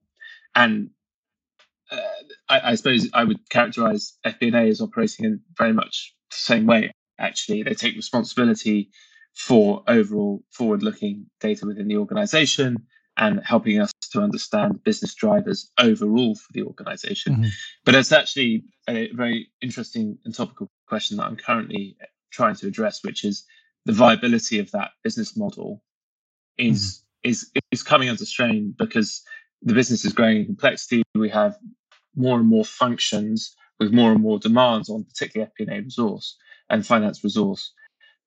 And 0.55 0.89
uh, 1.91 1.97
I, 2.49 2.71
I, 2.71 2.75
suppose 2.75 3.07
I 3.13 3.23
would 3.23 3.49
characterize 3.49 4.17
FP&A 4.25 4.69
as 4.69 4.81
operating 4.81 5.25
in 5.25 5.41
very 5.55 5.73
much 5.73 6.15
the 6.31 6.37
same 6.37 6.65
way. 6.65 6.91
Actually, 7.19 7.63
they 7.63 7.73
take 7.73 7.95
responsibility 7.95 8.89
for 9.33 9.83
overall 9.87 10.43
forward-looking 10.51 11.27
data 11.39 11.67
within 11.67 11.87
the 11.87 11.97
organization 11.97 12.77
and 13.17 13.41
helping 13.43 13.79
us 13.79 13.91
to 14.11 14.21
understand 14.21 14.83
business 14.83 15.13
drivers 15.15 15.71
overall 15.79 16.35
for 16.35 16.53
the 16.53 16.63
organization. 16.63 17.33
Mm-hmm. 17.33 17.49
But 17.83 17.95
it's 17.95 18.11
actually 18.11 18.63
a 18.87 19.11
very 19.11 19.49
interesting 19.61 20.17
and 20.23 20.33
topical 20.33 20.69
question 20.87 21.17
that 21.17 21.25
I'm 21.25 21.35
currently 21.35 21.97
trying 22.31 22.55
to 22.55 22.67
address, 22.67 23.03
which 23.03 23.23
is 23.25 23.45
the 23.85 23.93
viability 23.93 24.59
of 24.59 24.71
that 24.71 24.91
business 25.03 25.35
model 25.35 25.81
is 26.57 27.03
mm. 27.25 27.29
is 27.29 27.51
is 27.71 27.83
coming 27.83 28.09
under 28.09 28.25
strain 28.25 28.75
because 28.77 29.23
the 29.61 29.73
business 29.73 30.05
is 30.05 30.13
growing 30.13 30.37
in 30.37 30.45
complexity. 30.45 31.03
We 31.15 31.29
have 31.29 31.57
more 32.15 32.39
and 32.39 32.47
more 32.47 32.65
functions 32.65 33.55
with 33.79 33.91
more 33.93 34.11
and 34.11 34.21
more 34.21 34.39
demands 34.39 34.89
on 34.89 35.03
particularly 35.03 35.51
FP&A 35.59 35.81
resource 35.81 36.35
and 36.69 36.85
finance 36.85 37.23
resource. 37.23 37.71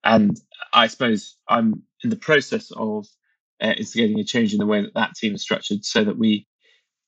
And 0.03 0.39
I 0.73 0.87
suppose 0.87 1.37
I'm 1.47 1.83
in 2.03 2.09
the 2.09 2.15
process 2.15 2.71
of 2.71 3.05
uh, 3.61 3.73
instigating 3.77 4.19
a 4.19 4.23
change 4.23 4.53
in 4.53 4.59
the 4.59 4.65
way 4.65 4.81
that 4.81 4.93
that 4.93 5.15
team 5.15 5.35
is 5.35 5.41
structured 5.41 5.85
so 5.85 6.03
that 6.03 6.17
we 6.17 6.47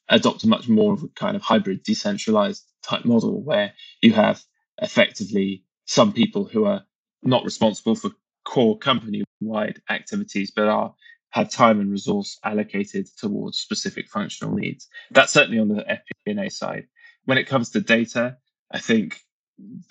adopt 0.09 0.43
a 0.43 0.47
much 0.47 0.67
more 0.67 0.93
of 0.93 1.03
a 1.03 1.07
kind 1.09 1.35
of 1.35 1.41
hybrid 1.41 1.83
decentralized 1.83 2.63
type 2.83 3.05
model 3.05 3.41
where 3.41 3.73
you 4.01 4.13
have 4.13 4.43
effectively 4.81 5.63
some 5.85 6.11
people 6.11 6.45
who 6.45 6.65
are 6.65 6.83
not 7.23 7.43
responsible 7.43 7.95
for 7.95 8.11
core 8.45 8.77
company 8.77 9.23
wide 9.39 9.81
activities 9.89 10.51
but 10.51 10.67
are 10.67 10.93
have 11.33 11.49
time 11.49 11.79
and 11.79 11.91
resource 11.91 12.37
allocated 12.43 13.07
towards 13.17 13.57
specific 13.57 14.07
functional 14.07 14.53
needs. 14.53 14.87
That's 15.09 15.33
certainly 15.33 15.57
on 15.57 15.67
the 15.67 15.99
FP&A 16.27 16.49
side. 16.51 16.85
When 17.25 17.39
it 17.39 17.47
comes 17.47 17.71
to 17.71 17.81
data, 17.81 18.37
I 18.71 18.77
think 18.77 19.19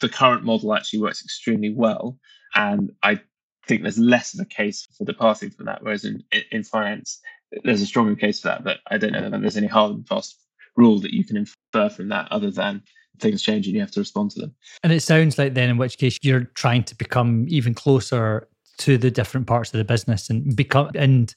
the 0.00 0.08
current 0.08 0.44
model 0.44 0.72
actually 0.72 1.00
works 1.00 1.24
extremely 1.24 1.74
well, 1.74 2.18
and 2.54 2.92
I 3.02 3.20
think 3.66 3.82
there's 3.82 3.98
less 3.98 4.34
of 4.34 4.40
a 4.40 4.44
case 4.44 4.86
for 4.96 5.04
departing 5.04 5.50
from 5.50 5.66
that. 5.66 5.82
Whereas 5.82 6.04
in 6.04 6.22
in 6.50 6.64
finance, 6.64 7.20
there's 7.64 7.82
a 7.82 7.86
stronger 7.86 8.14
case 8.14 8.40
for 8.40 8.48
that. 8.48 8.64
But 8.64 8.78
I 8.90 8.98
don't 8.98 9.12
know 9.12 9.28
that 9.28 9.40
there's 9.40 9.56
any 9.56 9.66
hard 9.66 9.92
and 9.92 10.06
fast 10.06 10.38
rule 10.76 11.00
that 11.00 11.12
you 11.12 11.24
can 11.24 11.36
infer 11.36 11.88
from 11.88 12.08
that, 12.08 12.30
other 12.30 12.50
than 12.50 12.82
things 13.20 13.42
change 13.42 13.66
and 13.66 13.74
you 13.74 13.80
have 13.80 13.90
to 13.92 14.00
respond 14.00 14.30
to 14.32 14.40
them. 14.40 14.54
And 14.82 14.92
it 14.92 15.02
sounds 15.02 15.38
like 15.38 15.54
then, 15.54 15.70
in 15.70 15.76
which 15.76 15.98
case, 15.98 16.18
you're 16.22 16.44
trying 16.54 16.84
to 16.84 16.94
become 16.94 17.46
even 17.48 17.74
closer 17.74 18.48
to 18.78 18.98
the 18.98 19.10
different 19.10 19.46
parts 19.46 19.72
of 19.72 19.78
the 19.78 19.84
business 19.84 20.30
and 20.30 20.56
become 20.56 20.90
and 20.94 21.34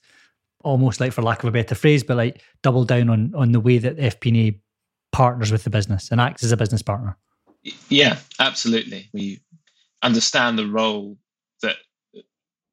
almost 0.63 0.99
like 0.99 1.11
for 1.11 1.21
lack 1.21 1.43
of 1.43 1.49
a 1.49 1.51
better 1.51 1.75
phrase, 1.75 2.03
but 2.03 2.17
like 2.17 2.41
double 2.63 2.85
down 2.85 3.09
on 3.09 3.33
on 3.35 3.51
the 3.51 3.59
way 3.59 3.77
that 3.77 3.97
FP&A 3.97 4.59
partners 5.11 5.51
with 5.51 5.63
the 5.63 5.69
business 5.69 6.09
and 6.11 6.19
acts 6.19 6.43
as 6.43 6.51
a 6.51 6.57
business 6.57 6.81
partner. 6.81 7.17
Yeah, 7.89 8.17
absolutely. 8.39 9.09
We 9.13 9.41
understand 10.01 10.57
the 10.57 10.67
role 10.67 11.17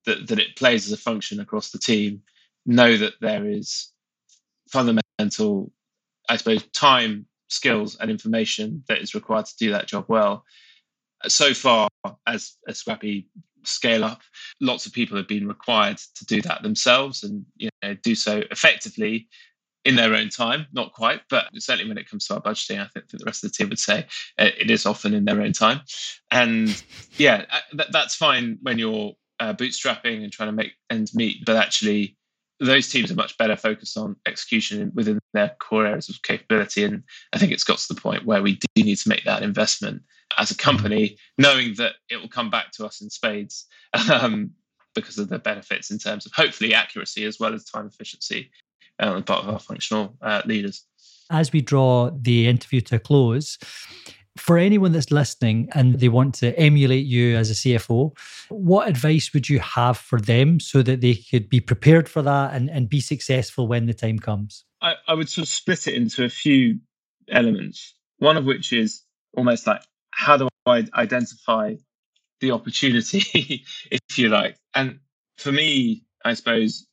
that, 0.07 0.29
that 0.29 0.39
it 0.39 0.57
plays 0.57 0.87
as 0.87 0.93
a 0.93 1.01
function 1.01 1.41
across 1.41 1.71
the 1.71 1.79
team. 1.79 2.23
Know 2.65 2.97
that 2.97 3.15
there 3.21 3.47
is 3.49 3.93
fundamental, 4.69 5.73
I 6.29 6.37
suppose, 6.37 6.65
time, 6.69 7.27
skills, 7.49 7.97
and 7.97 8.11
information 8.11 8.85
that 8.89 8.99
is 8.99 9.15
required 9.15 9.47
to 9.47 9.57
do 9.59 9.73
that 9.73 9.89
job 9.89 10.07
well. 10.09 10.45
So 11.27 11.55
far, 11.55 11.89
as 12.27 12.57
a 12.69 12.75
Scrappy 12.75 13.29
scale 13.65 14.05
up, 14.05 14.23
lots 14.61 14.87
of 14.87 14.93
people 14.93 15.17
have 15.17 15.29
been 15.29 15.47
required 15.47 15.99
to 16.17 16.25
do 16.25 16.43
that 16.43 16.63
themselves 16.63 17.23
and 17.23 17.45
you 17.57 17.69
know 17.83 17.95
do 18.03 18.15
so 18.15 18.43
effectively 18.51 19.29
in 19.85 19.97
their 19.97 20.15
own 20.15 20.29
time. 20.29 20.67
Not 20.73 20.93
quite, 20.93 21.21
but 21.29 21.47
certainly 21.59 21.89
when 21.89 21.99
it 21.99 22.09
comes 22.09 22.27
to 22.27 22.35
our 22.35 22.41
budgeting, 22.41 22.81
I 22.81 22.87
think, 22.89 23.09
the 23.09 23.25
rest 23.25 23.45
of 23.45 23.51
the 23.51 23.57
team 23.57 23.69
would 23.69 23.79
say 23.79 24.07
uh, 24.39 24.49
it 24.59 24.71
is 24.71 24.87
often 24.87 25.15
in 25.15 25.25
their 25.25 25.41
own 25.41 25.53
time. 25.53 25.81
And 26.31 26.83
yeah, 27.17 27.45
uh, 27.51 27.85
that's 27.91 28.15
fine 28.15 28.59
when 28.63 28.79
you're 28.79 29.13
uh, 29.41 29.55
bootstrapping 29.55 30.23
and 30.23 30.33
trying 30.33 30.49
to 30.49 30.53
make 30.53 30.73
ends 30.91 31.15
meet, 31.15 31.45
but 31.45 31.57
actually 31.57 32.17
those 32.61 32.89
teams 32.89 33.11
are 33.11 33.17
much 33.17 33.37
better 33.39 33.57
focused 33.57 33.97
on 33.97 34.17
execution 34.27 34.93
within 34.95 35.19
their 35.35 35.55
core 35.59 35.87
areas 35.87 36.09
of 36.09 36.23
capability. 36.23 36.85
And 36.85 37.03
I 37.33 37.39
think 37.39 37.53
it's 37.53 37.65
got 37.65 37.79
to 37.79 37.95
the 37.95 38.01
point 38.01 38.25
where 38.25 38.43
we 38.43 38.55
do 38.55 38.85
need 38.85 38.99
to 38.99 39.09
make 39.09 39.25
that 39.25 39.43
investment 39.43 40.03
as 40.39 40.51
a 40.51 40.57
company, 40.57 41.17
knowing 41.39 41.75
that 41.75 41.95
it 42.09 42.17
will 42.17 42.29
come 42.29 42.51
back 42.51 42.71
to 42.73 42.87
us 42.87 43.01
in 43.01 43.11
spades 43.11 43.67
um, 44.13 44.51
because 44.95 45.19
of 45.19 45.29
the 45.29 45.39
benefits 45.39 45.91
in 45.91 45.99
terms 45.99 46.25
of 46.25 46.33
hopefully 46.33 46.75
accuracy 46.75 47.25
as 47.25 47.41
well 47.41 47.55
as 47.55 47.65
time 47.65 47.87
efficiency 47.87 48.51
uh, 49.03 49.07
on 49.07 49.17
the 49.17 49.23
part 49.23 49.45
of 49.45 49.51
our 49.51 49.59
functional 49.59 50.15
uh, 50.23 50.43
leaders. 50.45 50.85
As 51.31 51.53
we 51.53 51.63
draw 51.63 52.11
the 52.11 52.47
interview 52.47 52.81
to 52.83 52.97
a 52.97 52.99
close, 52.99 53.59
for 54.37 54.57
anyone 54.57 54.93
that's 54.93 55.11
listening 55.11 55.69
and 55.75 56.01
they 56.01 56.09
want 56.09 56.35
to 56.37 56.59
emulate 56.59 57.05
you 57.05 57.37
as 57.37 57.51
a 57.51 57.55
CFO, 57.55 58.17
what 58.49 58.89
advice 58.89 59.33
would 59.35 59.49
you 59.49 59.59
have 59.61 59.99
for 59.99 60.21
them 60.21 60.59
so 60.59 60.83
that 60.83 61.01
they 61.01 61.15
could 61.15 61.49
be 61.49 61.61
prepared 61.61 62.09
for 62.09 62.23
that 62.23 62.55
and, 62.55 62.71
and 62.71 62.89
be 62.89 63.01
successful 63.01 63.67
when 63.67 63.87
the 63.87 63.95
time 63.95 64.19
comes? 64.19 64.65
I, 64.81 64.95
I 65.07 65.15
would 65.15 65.29
sort 65.29 65.45
of 65.45 65.49
split 65.49 65.87
it 65.87 65.95
into 65.95 66.25
a 66.25 66.29
few 66.29 66.79
elements. 67.31 67.95
One 68.19 68.37
of 68.37 68.45
which 68.45 68.73
is 68.73 69.03
almost 69.37 69.67
like 69.67 69.83
how 70.13 70.37
do 70.37 70.49
I 70.67 70.87
identify 70.95 71.75
the 72.41 72.53
opportunity, 72.53 73.65
if 73.91 74.19
you 74.19 74.29
like? 74.29 74.57
And 74.75 74.99
for 75.37 75.53
me, 75.53 76.05
I 76.25 76.35
suppose 76.35 76.87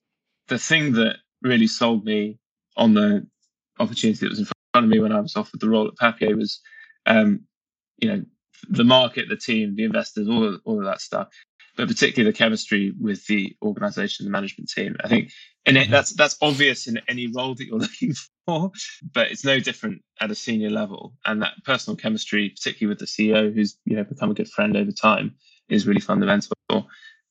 the 0.48 0.58
thing 0.58 0.94
that 0.94 1.18
really 1.42 1.68
sold 1.68 2.06
me 2.06 2.38
on 2.76 2.94
the 2.94 3.26
opportunity 3.80 4.20
that 4.20 4.30
was 4.30 4.40
in 4.40 4.46
front 4.74 4.86
of 4.86 4.90
me 4.90 5.00
when 5.00 5.12
I 5.12 5.20
was 5.20 5.36
offered 5.36 5.60
the 5.60 5.70
role 5.70 5.88
at 5.88 5.96
Papier 5.96 6.36
was 6.36 6.60
um, 7.06 7.42
you 7.98 8.10
know, 8.10 8.24
the 8.70 8.84
market, 8.84 9.30
the 9.30 9.38
team, 9.38 9.76
the 9.76 9.84
investors, 9.84 10.28
all 10.28 10.44
of, 10.44 10.62
all 10.66 10.80
of 10.80 10.86
that 10.86 11.02
stuff, 11.02 11.30
but 11.78 11.88
particularly 11.88 12.30
the 12.30 12.38
chemistry 12.38 12.94
with 13.00 13.26
the 13.28 13.56
organization, 13.62 14.26
the 14.26 14.32
management 14.32 14.70
team. 14.70 14.96
I 15.04 15.08
think, 15.08 15.32
and 15.66 15.78
it, 15.78 15.84
mm-hmm. 15.84 15.92
that's 15.92 16.14
that's 16.14 16.38
obvious 16.42 16.88
in 16.88 17.00
any 17.08 17.32
role 17.34 17.56
that 17.56 17.66
you're 17.66 17.80
looking 17.88 18.14
for, 18.46 18.72
but 19.14 19.32
it's 19.32 19.46
no 19.46 19.60
different 19.60 20.02
at 20.20 20.32
a 20.32 20.36
senior 20.36 20.70
level. 20.70 21.14
And 21.26 21.42
that 21.42 21.54
personal 21.64 21.96
chemistry, 21.96 22.50
particularly 22.50 22.90
with 22.90 23.00
the 23.00 23.06
CEO, 23.06 23.54
who's 23.54 23.78
you 23.86 23.96
know 23.96 24.04
become 24.04 24.32
a 24.32 24.34
good 24.34 24.50
friend 24.50 24.76
over 24.76 24.92
time, 24.92 25.36
is 25.70 25.88
really 25.88 26.02
fundamental. 26.02 26.54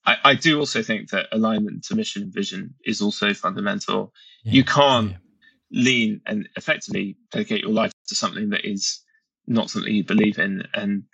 I, 0.07 0.17
I 0.25 0.35
do 0.35 0.59
also 0.59 0.83
think 0.83 1.11
that 1.11 1.27
alignment 1.33 1.85
to 1.85 1.95
mission 1.95 2.23
and 2.23 2.33
vision 2.33 2.75
is 2.87 3.03
also 3.03 3.35
fundamental. 3.35 4.15
Yeah. 4.45 4.53
You 4.55 4.65
can't 4.65 5.11
yeah. 5.11 5.83
lean 5.83 6.21
and 6.25 6.49
effectively 6.57 7.19
dedicate 7.31 7.63
your 7.63 7.73
life 7.73 7.93
to 8.09 8.15
something 8.15 8.49
that 8.51 8.65
is 8.65 9.01
not 9.49 9.71
something 9.71 9.95
you 9.95 10.05
believe 10.05 10.39
in. 10.39 10.63
And 10.75 11.05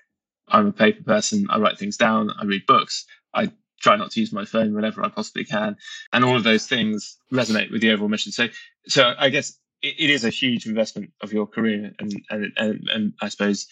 I'm 0.48 0.66
a 0.66 0.72
paper 0.72 1.02
person. 1.02 1.46
I 1.48 1.58
write 1.58 1.78
things 1.78 1.96
down. 1.96 2.30
I 2.38 2.44
read 2.44 2.66
books. 2.66 3.06
I 3.32 3.50
try 3.80 3.96
not 3.96 4.10
to 4.12 4.20
use 4.20 4.32
my 4.32 4.44
phone 4.44 4.74
whenever 4.74 5.04
I 5.04 5.08
possibly 5.08 5.44
can. 5.44 5.76
And 6.12 6.24
all 6.24 6.36
of 6.36 6.44
those 6.44 6.66
things 6.66 7.16
resonate 7.32 7.70
with 7.70 7.80
the 7.80 7.92
overall 7.92 8.08
mission. 8.08 8.32
So, 8.32 8.48
so 8.86 9.14
I 9.18 9.30
guess 9.30 9.58
it, 9.82 9.94
it 9.98 10.10
is 10.10 10.24
a 10.24 10.30
huge 10.30 10.66
investment 10.66 11.12
of 11.22 11.32
your 11.32 11.46
career. 11.46 11.92
And, 11.98 12.12
and, 12.30 12.52
and, 12.56 12.88
and 12.92 13.12
I 13.22 13.28
suppose 13.28 13.66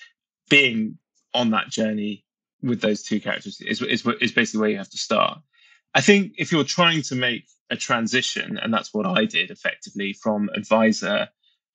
being 0.48 0.98
on 1.34 1.50
that 1.50 1.68
journey 1.70 2.24
with 2.62 2.80
those 2.80 3.02
two 3.02 3.20
characters 3.20 3.60
is, 3.60 3.82
is, 3.82 4.06
is 4.20 4.32
basically 4.32 4.60
where 4.60 4.70
you 4.70 4.78
have 4.78 4.90
to 4.90 4.98
start. 4.98 5.38
I 5.94 6.00
think 6.00 6.32
if 6.38 6.52
you're 6.52 6.64
trying 6.64 7.02
to 7.02 7.14
make 7.14 7.44
a 7.70 7.76
transition, 7.76 8.58
and 8.58 8.72
that's 8.72 8.94
what 8.94 9.06
I 9.06 9.24
did 9.24 9.50
effectively 9.50 10.12
from 10.12 10.48
advisor 10.54 11.28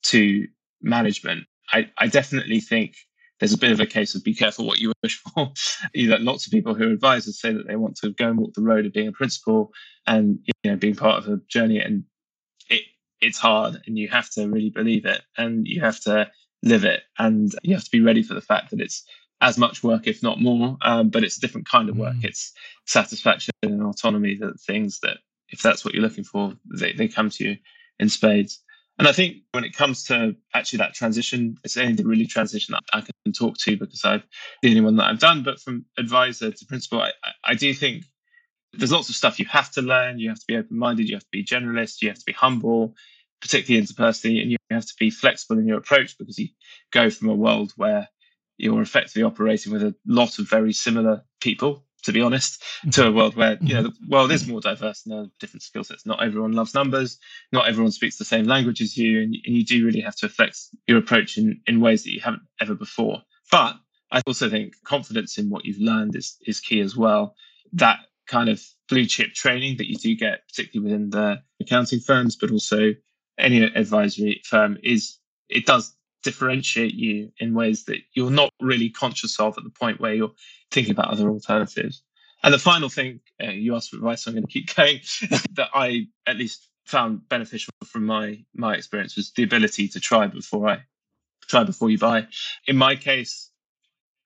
to 0.04 0.48
management, 0.82 1.46
I, 1.72 1.90
I 1.98 2.08
definitely 2.08 2.60
think 2.60 2.96
there's 3.40 3.54
a 3.54 3.58
bit 3.58 3.72
of 3.72 3.80
a 3.80 3.86
case 3.86 4.16
of 4.16 4.24
be 4.24 4.34
careful 4.34 4.66
what 4.66 4.80
you 4.80 4.94
wish 5.04 5.22
for. 5.22 5.52
you 5.94 6.10
know, 6.10 6.18
lots 6.18 6.46
of 6.46 6.52
people 6.52 6.74
who 6.74 6.90
are 6.90 6.94
advisors 6.94 7.40
say 7.40 7.54
that 7.54 7.68
they 7.68 7.76
want 7.76 7.98
to 7.98 8.12
go 8.12 8.30
and 8.30 8.40
walk 8.40 8.54
the 8.54 8.62
road 8.62 8.86
of 8.86 8.94
being 8.94 9.08
a 9.08 9.14
principal 9.14 9.72
and 10.06 10.40
you 10.46 10.72
know 10.72 10.78
being 10.78 10.96
part 10.96 11.20
of 11.24 11.28
a 11.32 11.40
journey, 11.48 11.80
and 11.80 12.04
it 12.70 12.84
it's 13.22 13.38
hard, 13.38 13.82
and 13.86 13.98
you 13.98 14.08
have 14.10 14.30
to 14.32 14.48
really 14.48 14.72
believe 14.72 15.06
it, 15.06 15.22
and 15.38 15.68
you 15.68 15.82
have 15.82 16.00
to 16.02 16.30
live 16.64 16.86
it, 16.86 17.04
and 17.20 17.52
you 17.64 17.76
have 17.76 17.84
to 17.84 17.92
be 17.92 18.02
ready 18.02 18.24
for 18.24 18.34
the 18.34 18.42
fact 18.42 18.72
that 18.72 18.82
it's 18.82 19.04
as 19.42 19.58
much 19.58 19.84
work, 19.84 20.08
if 20.08 20.24
not 20.24 20.42
more, 20.42 20.78
um, 20.82 21.10
but 21.10 21.24
it's 21.24 21.38
a 21.38 21.42
different 21.42 21.70
kind 21.70 21.90
of 21.90 21.98
work. 21.98 22.16
Mm. 22.16 22.26
It's 22.26 22.54
satisfaction 22.86 23.52
and 23.62 23.84
autonomy 23.84 24.36
that 24.40 24.60
things 24.62 25.00
that 25.04 25.18
if 25.50 25.62
that's 25.62 25.86
what 25.86 25.94
you're 25.94 26.04
looking 26.04 26.24
for, 26.24 26.54
they, 26.80 26.94
they 26.94 27.08
come 27.08 27.30
to 27.30 27.50
you 27.50 27.58
in 28.00 28.10
spades. 28.10 28.62
And 29.00 29.08
I 29.08 29.12
think 29.12 29.38
when 29.52 29.64
it 29.64 29.76
comes 29.76 30.06
to 30.06 30.36
actually 30.54 30.78
that 30.78 30.96
transition, 30.96 31.58
it's 31.64 31.78
only 31.78 31.94
the 31.94 32.06
really 32.06 32.26
transition 32.26 32.74
that 32.74 32.84
I 32.94 33.02
can 33.02 33.34
talk 33.34 33.58
to 33.60 33.78
because 33.78 34.04
I've 34.04 34.24
the 34.64 34.70
only 34.70 34.82
one 34.82 34.96
that 34.96 35.06
I've 35.06 35.20
done. 35.20 35.44
But 35.44 35.60
from 35.60 35.86
advisor 35.98 36.52
to 36.52 36.66
principal, 36.66 37.02
I, 37.02 37.12
I 37.44 37.54
do 37.54 37.74
think 37.74 38.06
there's 38.74 38.92
lots 38.92 39.10
of 39.10 39.16
stuff 39.16 39.40
you 39.40 39.46
have 39.46 39.72
to 39.74 39.82
learn. 39.82 40.20
You 40.20 40.30
have 40.30 40.40
to 40.40 40.46
be 40.48 40.58
open 40.58 40.78
minded. 40.78 41.10
You 41.10 41.16
have 41.16 41.24
to 41.24 41.30
be 41.32 41.46
generalist. 41.46 42.02
You 42.02 42.10
have 42.10 42.18
to 42.18 42.26
be 42.26 42.34
humble, 42.34 42.96
particularly 43.40 43.86
interpersonally, 43.86 44.42
and 44.42 44.52
you 44.52 44.58
have 44.72 44.86
to 44.86 44.96
be 45.00 45.12
flexible 45.12 45.60
in 45.60 45.68
your 45.68 45.78
approach 45.78 46.18
because 46.18 46.40
you 46.40 46.50
go 46.92 47.12
from 47.12 47.30
a 47.30 47.36
world 47.36 47.74
where 47.78 48.08
you're 48.58 48.82
effectively 48.82 49.22
operating 49.22 49.72
with 49.72 49.84
a 49.84 49.96
lot 50.08 50.40
of 50.40 50.50
very 50.50 50.74
similar 50.74 51.24
people 51.40 51.87
to 52.08 52.14
be 52.14 52.22
honest, 52.22 52.64
to 52.94 53.06
a 53.06 53.12
world 53.12 53.36
where 53.36 53.58
you 53.60 53.74
know 53.74 53.84
the 53.84 53.94
world 54.10 54.32
is 54.32 54.48
more 54.48 54.62
diverse 54.62 55.06
and 55.06 55.14
there 55.14 55.22
are 55.24 55.28
different 55.42 55.62
skill 55.62 55.84
sets. 55.84 56.06
Not 56.06 56.24
everyone 56.24 56.54
loves 56.54 56.74
numbers, 56.74 57.20
not 57.52 57.68
everyone 57.68 57.92
speaks 57.92 58.18
the 58.18 58.24
same 58.24 58.46
language 58.46 58.80
as 58.80 58.96
you, 58.96 59.22
and, 59.22 59.36
and 59.46 59.56
you 59.56 59.66
do 59.66 59.86
really 59.86 60.00
have 60.00 60.16
to 60.18 60.30
flex 60.30 60.70
your 60.88 61.00
approach 61.00 61.38
in, 61.38 61.60
in 61.68 61.82
ways 61.82 62.06
that 62.06 62.14
you 62.14 62.22
haven't 62.22 62.44
ever 62.62 62.76
before. 62.76 63.22
But 63.52 63.76
I 64.10 64.22
also 64.26 64.50
think 64.50 64.74
confidence 64.86 65.38
in 65.38 65.50
what 65.50 65.66
you've 65.66 65.82
learned 65.82 66.16
is 66.16 66.38
is 66.48 66.62
key 66.62 66.80
as 66.80 66.96
well. 66.96 67.36
That 67.74 68.00
kind 68.26 68.48
of 68.48 68.64
blue 68.88 69.06
chip 69.06 69.34
training 69.34 69.76
that 69.78 69.90
you 69.90 69.98
do 69.98 70.16
get, 70.16 70.48
particularly 70.48 70.90
within 70.90 71.10
the 71.10 71.42
accounting 71.60 72.00
firms, 72.00 72.38
but 72.38 72.52
also 72.52 72.94
any 73.38 73.64
advisory 73.64 74.42
firm, 74.46 74.78
is 74.82 75.20
it 75.50 75.66
does 75.66 75.94
differentiate 76.24 76.94
you 76.94 77.32
in 77.40 77.54
ways 77.54 77.84
that 77.86 78.00
you're 78.14 78.32
not 78.32 78.52
really 78.62 78.90
conscious 78.90 79.40
of 79.40 79.58
at 79.58 79.64
the 79.66 79.70
point 79.70 80.00
where 80.00 80.14
you're 80.14 80.32
thinking 80.72 80.92
about 80.92 81.10
other 81.10 81.30
alternatives. 81.30 82.04
And 82.44 82.54
the 82.54 82.60
final 82.60 82.90
thing 82.90 83.20
uh, 83.42 83.50
you 83.50 83.76
asked 83.76 83.90
for 83.90 83.98
advice, 83.98 84.24
so 84.24 84.32
I'm 84.32 84.36
going 84.38 84.46
to 84.46 84.52
keep 84.52 84.76
going, 84.76 85.00
that 85.54 85.70
I 85.74 86.08
at 86.26 86.38
least 86.38 86.70
found 86.86 87.28
beneficial 87.28 87.74
from 87.86 88.06
my 88.06 88.40
my 88.56 88.74
experience 88.74 89.18
was 89.18 89.32
the 89.32 89.44
ability 89.44 89.90
to 89.90 90.00
try 90.00 90.28
before 90.28 90.70
I 90.70 90.84
try 91.48 91.64
before 91.64 91.90
you 91.90 91.98
buy. 91.98 92.28
In 92.66 92.78
my 92.78 92.96
case, 92.96 93.50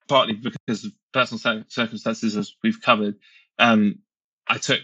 partly 0.08 0.34
because 0.34 0.86
of 0.86 0.92
personal 1.14 1.64
circumstances, 1.68 2.36
as 2.38 2.54
we've 2.64 2.82
covered, 2.82 3.16
um, 3.60 4.00
I 4.48 4.58
took 4.58 4.82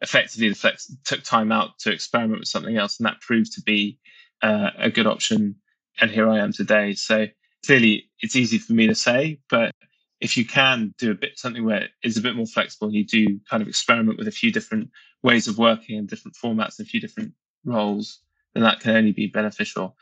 effectively 0.00 0.52
flex 0.54 0.92
took 1.04 1.22
time 1.22 1.52
out 1.52 1.78
to 1.80 1.92
experiment 1.92 2.40
with 2.40 2.48
something 2.48 2.76
else, 2.76 2.98
and 2.98 3.06
that 3.06 3.20
proved 3.20 3.52
to 3.54 3.62
be 3.62 3.98
uh, 4.42 4.70
a 4.78 4.90
good 4.90 5.06
option. 5.06 5.56
And 6.00 6.10
here 6.10 6.28
I 6.28 6.38
am 6.38 6.52
today. 6.52 6.94
So 6.94 7.26
clearly, 7.66 8.08
it's 8.20 8.36
easy 8.36 8.58
for 8.58 8.72
me 8.72 8.86
to 8.86 8.94
say, 8.94 9.40
but 9.50 9.72
if 10.20 10.36
you 10.36 10.44
can 10.44 10.94
do 10.98 11.10
a 11.10 11.14
bit 11.14 11.38
something 11.38 11.64
where 11.64 11.82
it 11.82 11.90
is 12.02 12.16
a 12.16 12.22
bit 12.22 12.36
more 12.36 12.46
flexible, 12.46 12.92
you 12.92 13.04
do 13.04 13.38
kind 13.48 13.62
of 13.62 13.68
experiment 13.68 14.18
with 14.18 14.28
a 14.28 14.32
few 14.32 14.50
different 14.50 14.90
ways 15.22 15.46
of 15.46 15.58
working 15.58 15.98
and 15.98 16.08
different 16.08 16.36
formats 16.36 16.78
and 16.78 16.86
a 16.86 16.90
few 16.90 17.00
different 17.00 17.32
roles, 17.64 18.20
then 18.54 18.62
that 18.64 18.80
can 18.80 18.96
only 18.96 19.12
be 19.12 19.26
beneficial. 19.26 19.96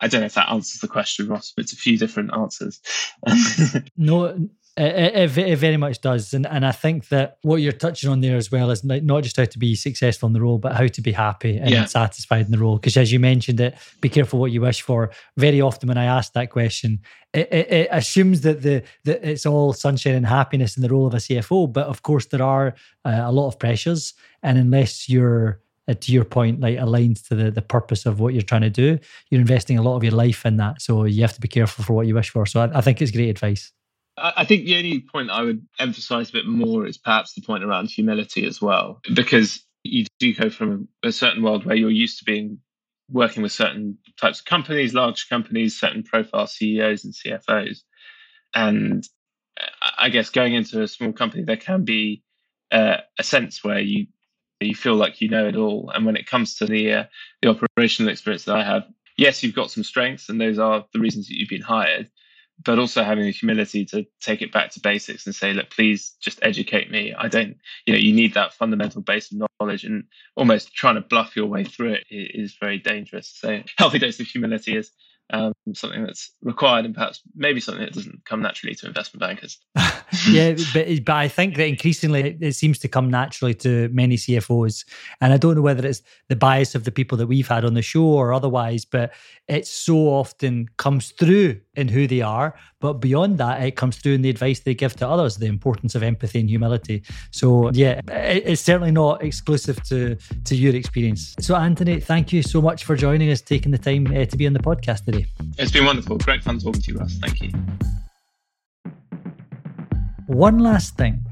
I 0.00 0.08
don't 0.08 0.20
know 0.20 0.26
if 0.26 0.34
that 0.34 0.50
answers 0.50 0.80
the 0.80 0.88
question, 0.88 1.28
Ross, 1.28 1.52
but 1.56 1.64
it's 1.64 1.72
a 1.72 1.76
few 1.76 1.98
different 1.98 2.32
answers. 2.32 2.80
no, 3.96 4.48
it, 4.80 5.36
it, 5.36 5.38
it, 5.38 5.56
very 5.56 5.76
much 5.76 6.00
does, 6.00 6.32
and 6.32 6.46
and 6.46 6.64
I 6.64 6.70
think 6.70 7.08
that 7.08 7.38
what 7.42 7.56
you're 7.56 7.72
touching 7.72 8.10
on 8.10 8.20
there 8.20 8.36
as 8.36 8.52
well 8.52 8.70
is 8.70 8.84
not 8.84 9.22
just 9.24 9.36
how 9.36 9.44
to 9.44 9.58
be 9.58 9.74
successful 9.74 10.28
in 10.28 10.32
the 10.32 10.40
role, 10.40 10.58
but 10.58 10.74
how 10.74 10.86
to 10.86 11.02
be 11.02 11.10
happy 11.10 11.58
and 11.58 11.70
yeah. 11.70 11.84
satisfied 11.86 12.46
in 12.46 12.52
the 12.52 12.58
role. 12.58 12.76
Because 12.76 12.96
as 12.96 13.10
you 13.10 13.18
mentioned, 13.18 13.58
it 13.60 13.76
be 14.00 14.08
careful 14.08 14.38
what 14.38 14.52
you 14.52 14.60
wish 14.60 14.82
for. 14.82 15.10
Very 15.36 15.60
often, 15.60 15.88
when 15.88 15.98
I 15.98 16.04
ask 16.04 16.32
that 16.34 16.50
question, 16.50 17.00
it, 17.34 17.52
it, 17.52 17.88
assumes 17.90 18.42
that 18.42 18.62
the 18.62 18.84
that 19.04 19.28
it's 19.28 19.46
all 19.46 19.72
sunshine 19.72 20.14
and 20.14 20.26
happiness 20.26 20.76
in 20.76 20.82
the 20.82 20.88
role 20.88 21.06
of 21.06 21.14
a 21.14 21.18
CFO, 21.18 21.72
but 21.72 21.86
of 21.86 22.02
course 22.02 22.26
there 22.26 22.42
are 22.42 22.74
uh, 23.04 23.22
a 23.24 23.32
lot 23.32 23.48
of 23.48 23.58
pressures, 23.58 24.14
and 24.42 24.58
unless 24.58 25.08
you're 25.08 25.60
uh, 25.88 25.94
to 25.94 26.12
your 26.12 26.24
point, 26.24 26.60
like 26.60 26.78
aligned 26.78 27.16
to 27.24 27.34
the, 27.34 27.50
the 27.50 27.62
purpose 27.62 28.06
of 28.06 28.20
what 28.20 28.32
you're 28.32 28.42
trying 28.42 28.60
to 28.60 28.70
do, 28.70 28.98
you're 29.30 29.40
investing 29.40 29.78
a 29.78 29.82
lot 29.82 29.96
of 29.96 30.04
your 30.04 30.12
life 30.12 30.46
in 30.46 30.56
that. 30.58 30.82
So 30.82 31.04
you 31.04 31.22
have 31.22 31.32
to 31.32 31.40
be 31.40 31.48
careful 31.48 31.84
for 31.84 31.94
what 31.94 32.06
you 32.06 32.14
wish 32.14 32.30
for. 32.30 32.46
So 32.46 32.60
I, 32.60 32.78
I 32.78 32.80
think 32.80 33.00
it's 33.02 33.10
great 33.10 33.30
advice. 33.30 33.72
I 34.22 34.44
think 34.44 34.64
the 34.64 34.76
only 34.76 35.00
point 35.00 35.30
I 35.30 35.42
would 35.42 35.66
emphasize 35.78 36.30
a 36.30 36.32
bit 36.32 36.46
more 36.46 36.86
is 36.86 36.98
perhaps 36.98 37.34
the 37.34 37.42
point 37.42 37.64
around 37.64 37.90
humility 37.90 38.46
as 38.46 38.60
well, 38.60 39.00
because 39.14 39.64
you 39.84 40.06
do 40.18 40.34
go 40.34 40.50
from 40.50 40.88
a 41.02 41.12
certain 41.12 41.42
world 41.42 41.64
where 41.64 41.76
you're 41.76 41.90
used 41.90 42.18
to 42.18 42.24
being 42.24 42.58
working 43.10 43.42
with 43.42 43.52
certain 43.52 43.96
types 44.20 44.40
of 44.40 44.46
companies, 44.46 44.94
large 44.94 45.28
companies, 45.28 45.78
certain 45.78 46.02
profile 46.02 46.46
CEOs 46.46 47.04
and 47.04 47.14
CFOs. 47.14 47.80
And 48.54 49.06
I 49.98 50.08
guess 50.08 50.30
going 50.30 50.54
into 50.54 50.82
a 50.82 50.88
small 50.88 51.12
company, 51.12 51.44
there 51.44 51.56
can 51.56 51.84
be 51.84 52.22
uh, 52.70 52.98
a 53.18 53.22
sense 53.22 53.64
where 53.64 53.80
you 53.80 54.06
you 54.60 54.74
feel 54.74 54.96
like 54.96 55.20
you 55.20 55.28
know 55.28 55.46
it 55.46 55.56
all. 55.56 55.90
And 55.94 56.04
when 56.04 56.16
it 56.16 56.26
comes 56.26 56.56
to 56.56 56.66
the 56.66 56.92
uh, 56.92 57.04
the 57.42 57.48
operational 57.48 58.10
experience 58.10 58.44
that 58.44 58.56
I 58.56 58.64
have, 58.64 58.84
yes, 59.16 59.42
you've 59.42 59.54
got 59.54 59.70
some 59.70 59.84
strengths, 59.84 60.28
and 60.28 60.40
those 60.40 60.58
are 60.58 60.84
the 60.92 61.00
reasons 61.00 61.28
that 61.28 61.38
you've 61.38 61.48
been 61.48 61.62
hired 61.62 62.10
but 62.64 62.78
also 62.78 63.04
having 63.04 63.24
the 63.24 63.30
humility 63.30 63.84
to 63.86 64.04
take 64.20 64.42
it 64.42 64.52
back 64.52 64.70
to 64.72 64.80
basics 64.80 65.26
and 65.26 65.34
say, 65.34 65.52
look, 65.52 65.70
please 65.70 66.16
just 66.20 66.38
educate 66.42 66.90
me. 66.90 67.14
I 67.16 67.28
don't, 67.28 67.56
you 67.86 67.92
know, 67.92 67.98
you 67.98 68.12
need 68.12 68.34
that 68.34 68.52
fundamental 68.52 69.00
base 69.00 69.30
of 69.30 69.42
knowledge 69.60 69.84
and 69.84 70.04
almost 70.36 70.74
trying 70.74 70.96
to 70.96 71.00
bluff 71.00 71.36
your 71.36 71.46
way 71.46 71.64
through 71.64 71.94
it 71.94 72.06
is 72.10 72.56
very 72.60 72.78
dangerous. 72.78 73.28
So 73.28 73.62
healthy 73.76 73.98
dose 73.98 74.18
of 74.20 74.26
humility 74.26 74.76
is 74.76 74.90
um, 75.30 75.52
something 75.74 76.04
that's 76.04 76.32
required 76.42 76.84
and 76.84 76.94
perhaps 76.94 77.20
maybe 77.34 77.60
something 77.60 77.84
that 77.84 77.94
doesn't 77.94 78.24
come 78.24 78.42
naturally 78.42 78.74
to 78.76 78.86
investment 78.86 79.20
bankers. 79.20 79.58
yeah, 80.30 80.54
but, 80.72 81.04
but 81.04 81.16
I 81.16 81.28
think 81.28 81.56
that 81.56 81.66
increasingly 81.66 82.36
it 82.40 82.54
seems 82.54 82.78
to 82.80 82.88
come 82.88 83.10
naturally 83.10 83.54
to 83.54 83.88
many 83.90 84.16
CFOs. 84.16 84.84
And 85.20 85.32
I 85.32 85.36
don't 85.36 85.54
know 85.54 85.62
whether 85.62 85.86
it's 85.86 86.02
the 86.28 86.36
bias 86.36 86.74
of 86.74 86.84
the 86.84 86.90
people 86.90 87.18
that 87.18 87.26
we've 87.26 87.48
had 87.48 87.64
on 87.64 87.74
the 87.74 87.82
show 87.82 88.04
or 88.04 88.32
otherwise, 88.32 88.84
but 88.84 89.12
it 89.48 89.66
so 89.66 89.96
often 90.08 90.68
comes 90.76 91.10
through 91.12 91.60
in 91.76 91.88
who 91.88 92.06
they 92.06 92.20
are. 92.20 92.54
But 92.80 92.94
beyond 92.94 93.38
that, 93.38 93.62
it 93.62 93.76
comes 93.76 93.96
through 93.96 94.14
in 94.14 94.22
the 94.22 94.30
advice 94.30 94.60
they 94.60 94.74
give 94.74 94.94
to 94.96 95.08
others, 95.08 95.36
the 95.36 95.46
importance 95.46 95.94
of 95.94 96.02
empathy 96.02 96.40
and 96.40 96.48
humility. 96.48 97.02
So, 97.30 97.70
yeah, 97.72 98.00
it's 98.08 98.62
certainly 98.62 98.92
not 98.92 99.22
exclusive 99.22 99.82
to, 99.84 100.16
to 100.44 100.56
your 100.56 100.74
experience. 100.74 101.34
So, 101.40 101.56
Anthony, 101.56 102.00
thank 102.00 102.32
you 102.32 102.42
so 102.42 102.62
much 102.62 102.84
for 102.84 102.94
joining 102.96 103.30
us, 103.30 103.40
taking 103.40 103.72
the 103.72 103.78
time 103.78 104.06
uh, 104.06 104.26
to 104.26 104.36
be 104.36 104.46
on 104.46 104.52
the 104.52 104.60
podcast 104.60 105.04
today. 105.04 105.26
It's 105.58 105.72
been 105.72 105.86
wonderful. 105.86 106.18
Great 106.18 106.42
fun 106.42 106.58
talking 106.58 106.82
to 106.82 106.92
you, 106.92 106.98
Russ. 106.98 107.18
Thank 107.18 107.42
you. 107.42 107.50
One 110.28 110.58
last 110.58 110.98
thing 110.98 111.24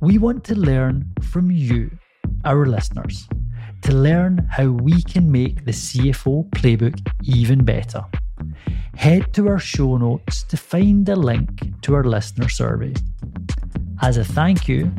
we 0.00 0.16
want 0.16 0.42
to 0.44 0.54
learn 0.54 1.12
from 1.20 1.50
you, 1.50 1.90
our 2.46 2.64
listeners, 2.64 3.28
to 3.82 3.92
learn 3.92 4.48
how 4.50 4.70
we 4.70 5.02
can 5.02 5.30
make 5.30 5.66
the 5.66 5.72
CFO 5.72 6.48
playbook 6.48 6.98
even 7.24 7.62
better. 7.62 8.02
Head 8.96 9.34
to 9.34 9.48
our 9.48 9.58
show 9.58 9.98
notes 9.98 10.44
to 10.44 10.56
find 10.56 11.06
a 11.10 11.14
link 11.14 11.82
to 11.82 11.94
our 11.94 12.04
listener 12.04 12.48
survey. 12.48 12.94
As 14.00 14.16
a 14.16 14.24
thank 14.24 14.66
you, 14.66 14.90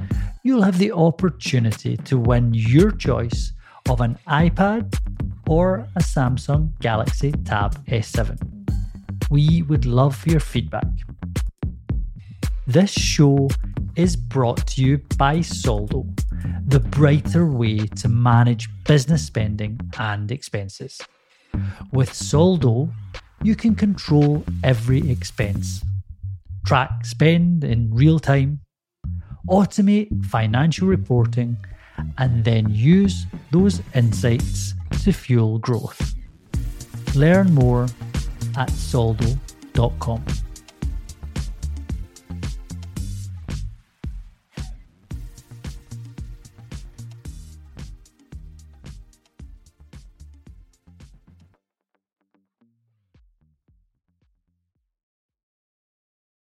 you'll 0.43 0.61
have 0.61 0.77
the 0.77 0.91
opportunity 0.91 1.97
to 1.97 2.19
win 2.19 2.53
your 2.53 2.91
choice 2.91 3.51
of 3.89 4.01
an 4.01 4.15
iPad 4.27 4.95
or 5.47 5.87
a 5.95 6.01
Samsung 6.01 6.79
Galaxy 6.81 7.31
Tab 7.31 7.83
S7. 7.87 8.37
We 9.31 9.63
would 9.63 9.87
love 9.87 10.23
your 10.27 10.39
feedback. 10.39 10.85
This 12.65 12.91
show 12.91 13.49
is 13.97 14.15
brought 14.15 14.65
to 14.67 14.81
you 14.81 15.01
by 15.17 15.41
Soldo, 15.41 16.05
the 16.65 16.79
brighter 16.79 17.45
way 17.45 17.79
to 17.79 18.07
manage 18.07 18.69
business 18.85 19.25
spending 19.25 19.79
and 19.99 20.31
expenses. 20.31 21.01
With 21.91 22.13
Soldo, 22.13 22.89
you 23.41 23.57
can 23.57 23.75
control 23.75 24.45
every 24.63 25.11
expense, 25.11 25.83
track 26.65 27.05
spend 27.05 27.65
in 27.65 27.93
real 27.93 28.17
time, 28.17 28.61
automate 29.49 30.25
financial 30.27 30.87
reporting, 30.87 31.57
and 32.17 32.45
then 32.45 32.69
use 32.69 33.25
those 33.51 33.81
insights 33.93 34.73
to 35.03 35.11
fuel 35.11 35.59
growth. 35.59 36.15
Learn 37.13 37.53
more 37.53 37.87
at 38.55 38.69
soldo.com. 38.71 40.23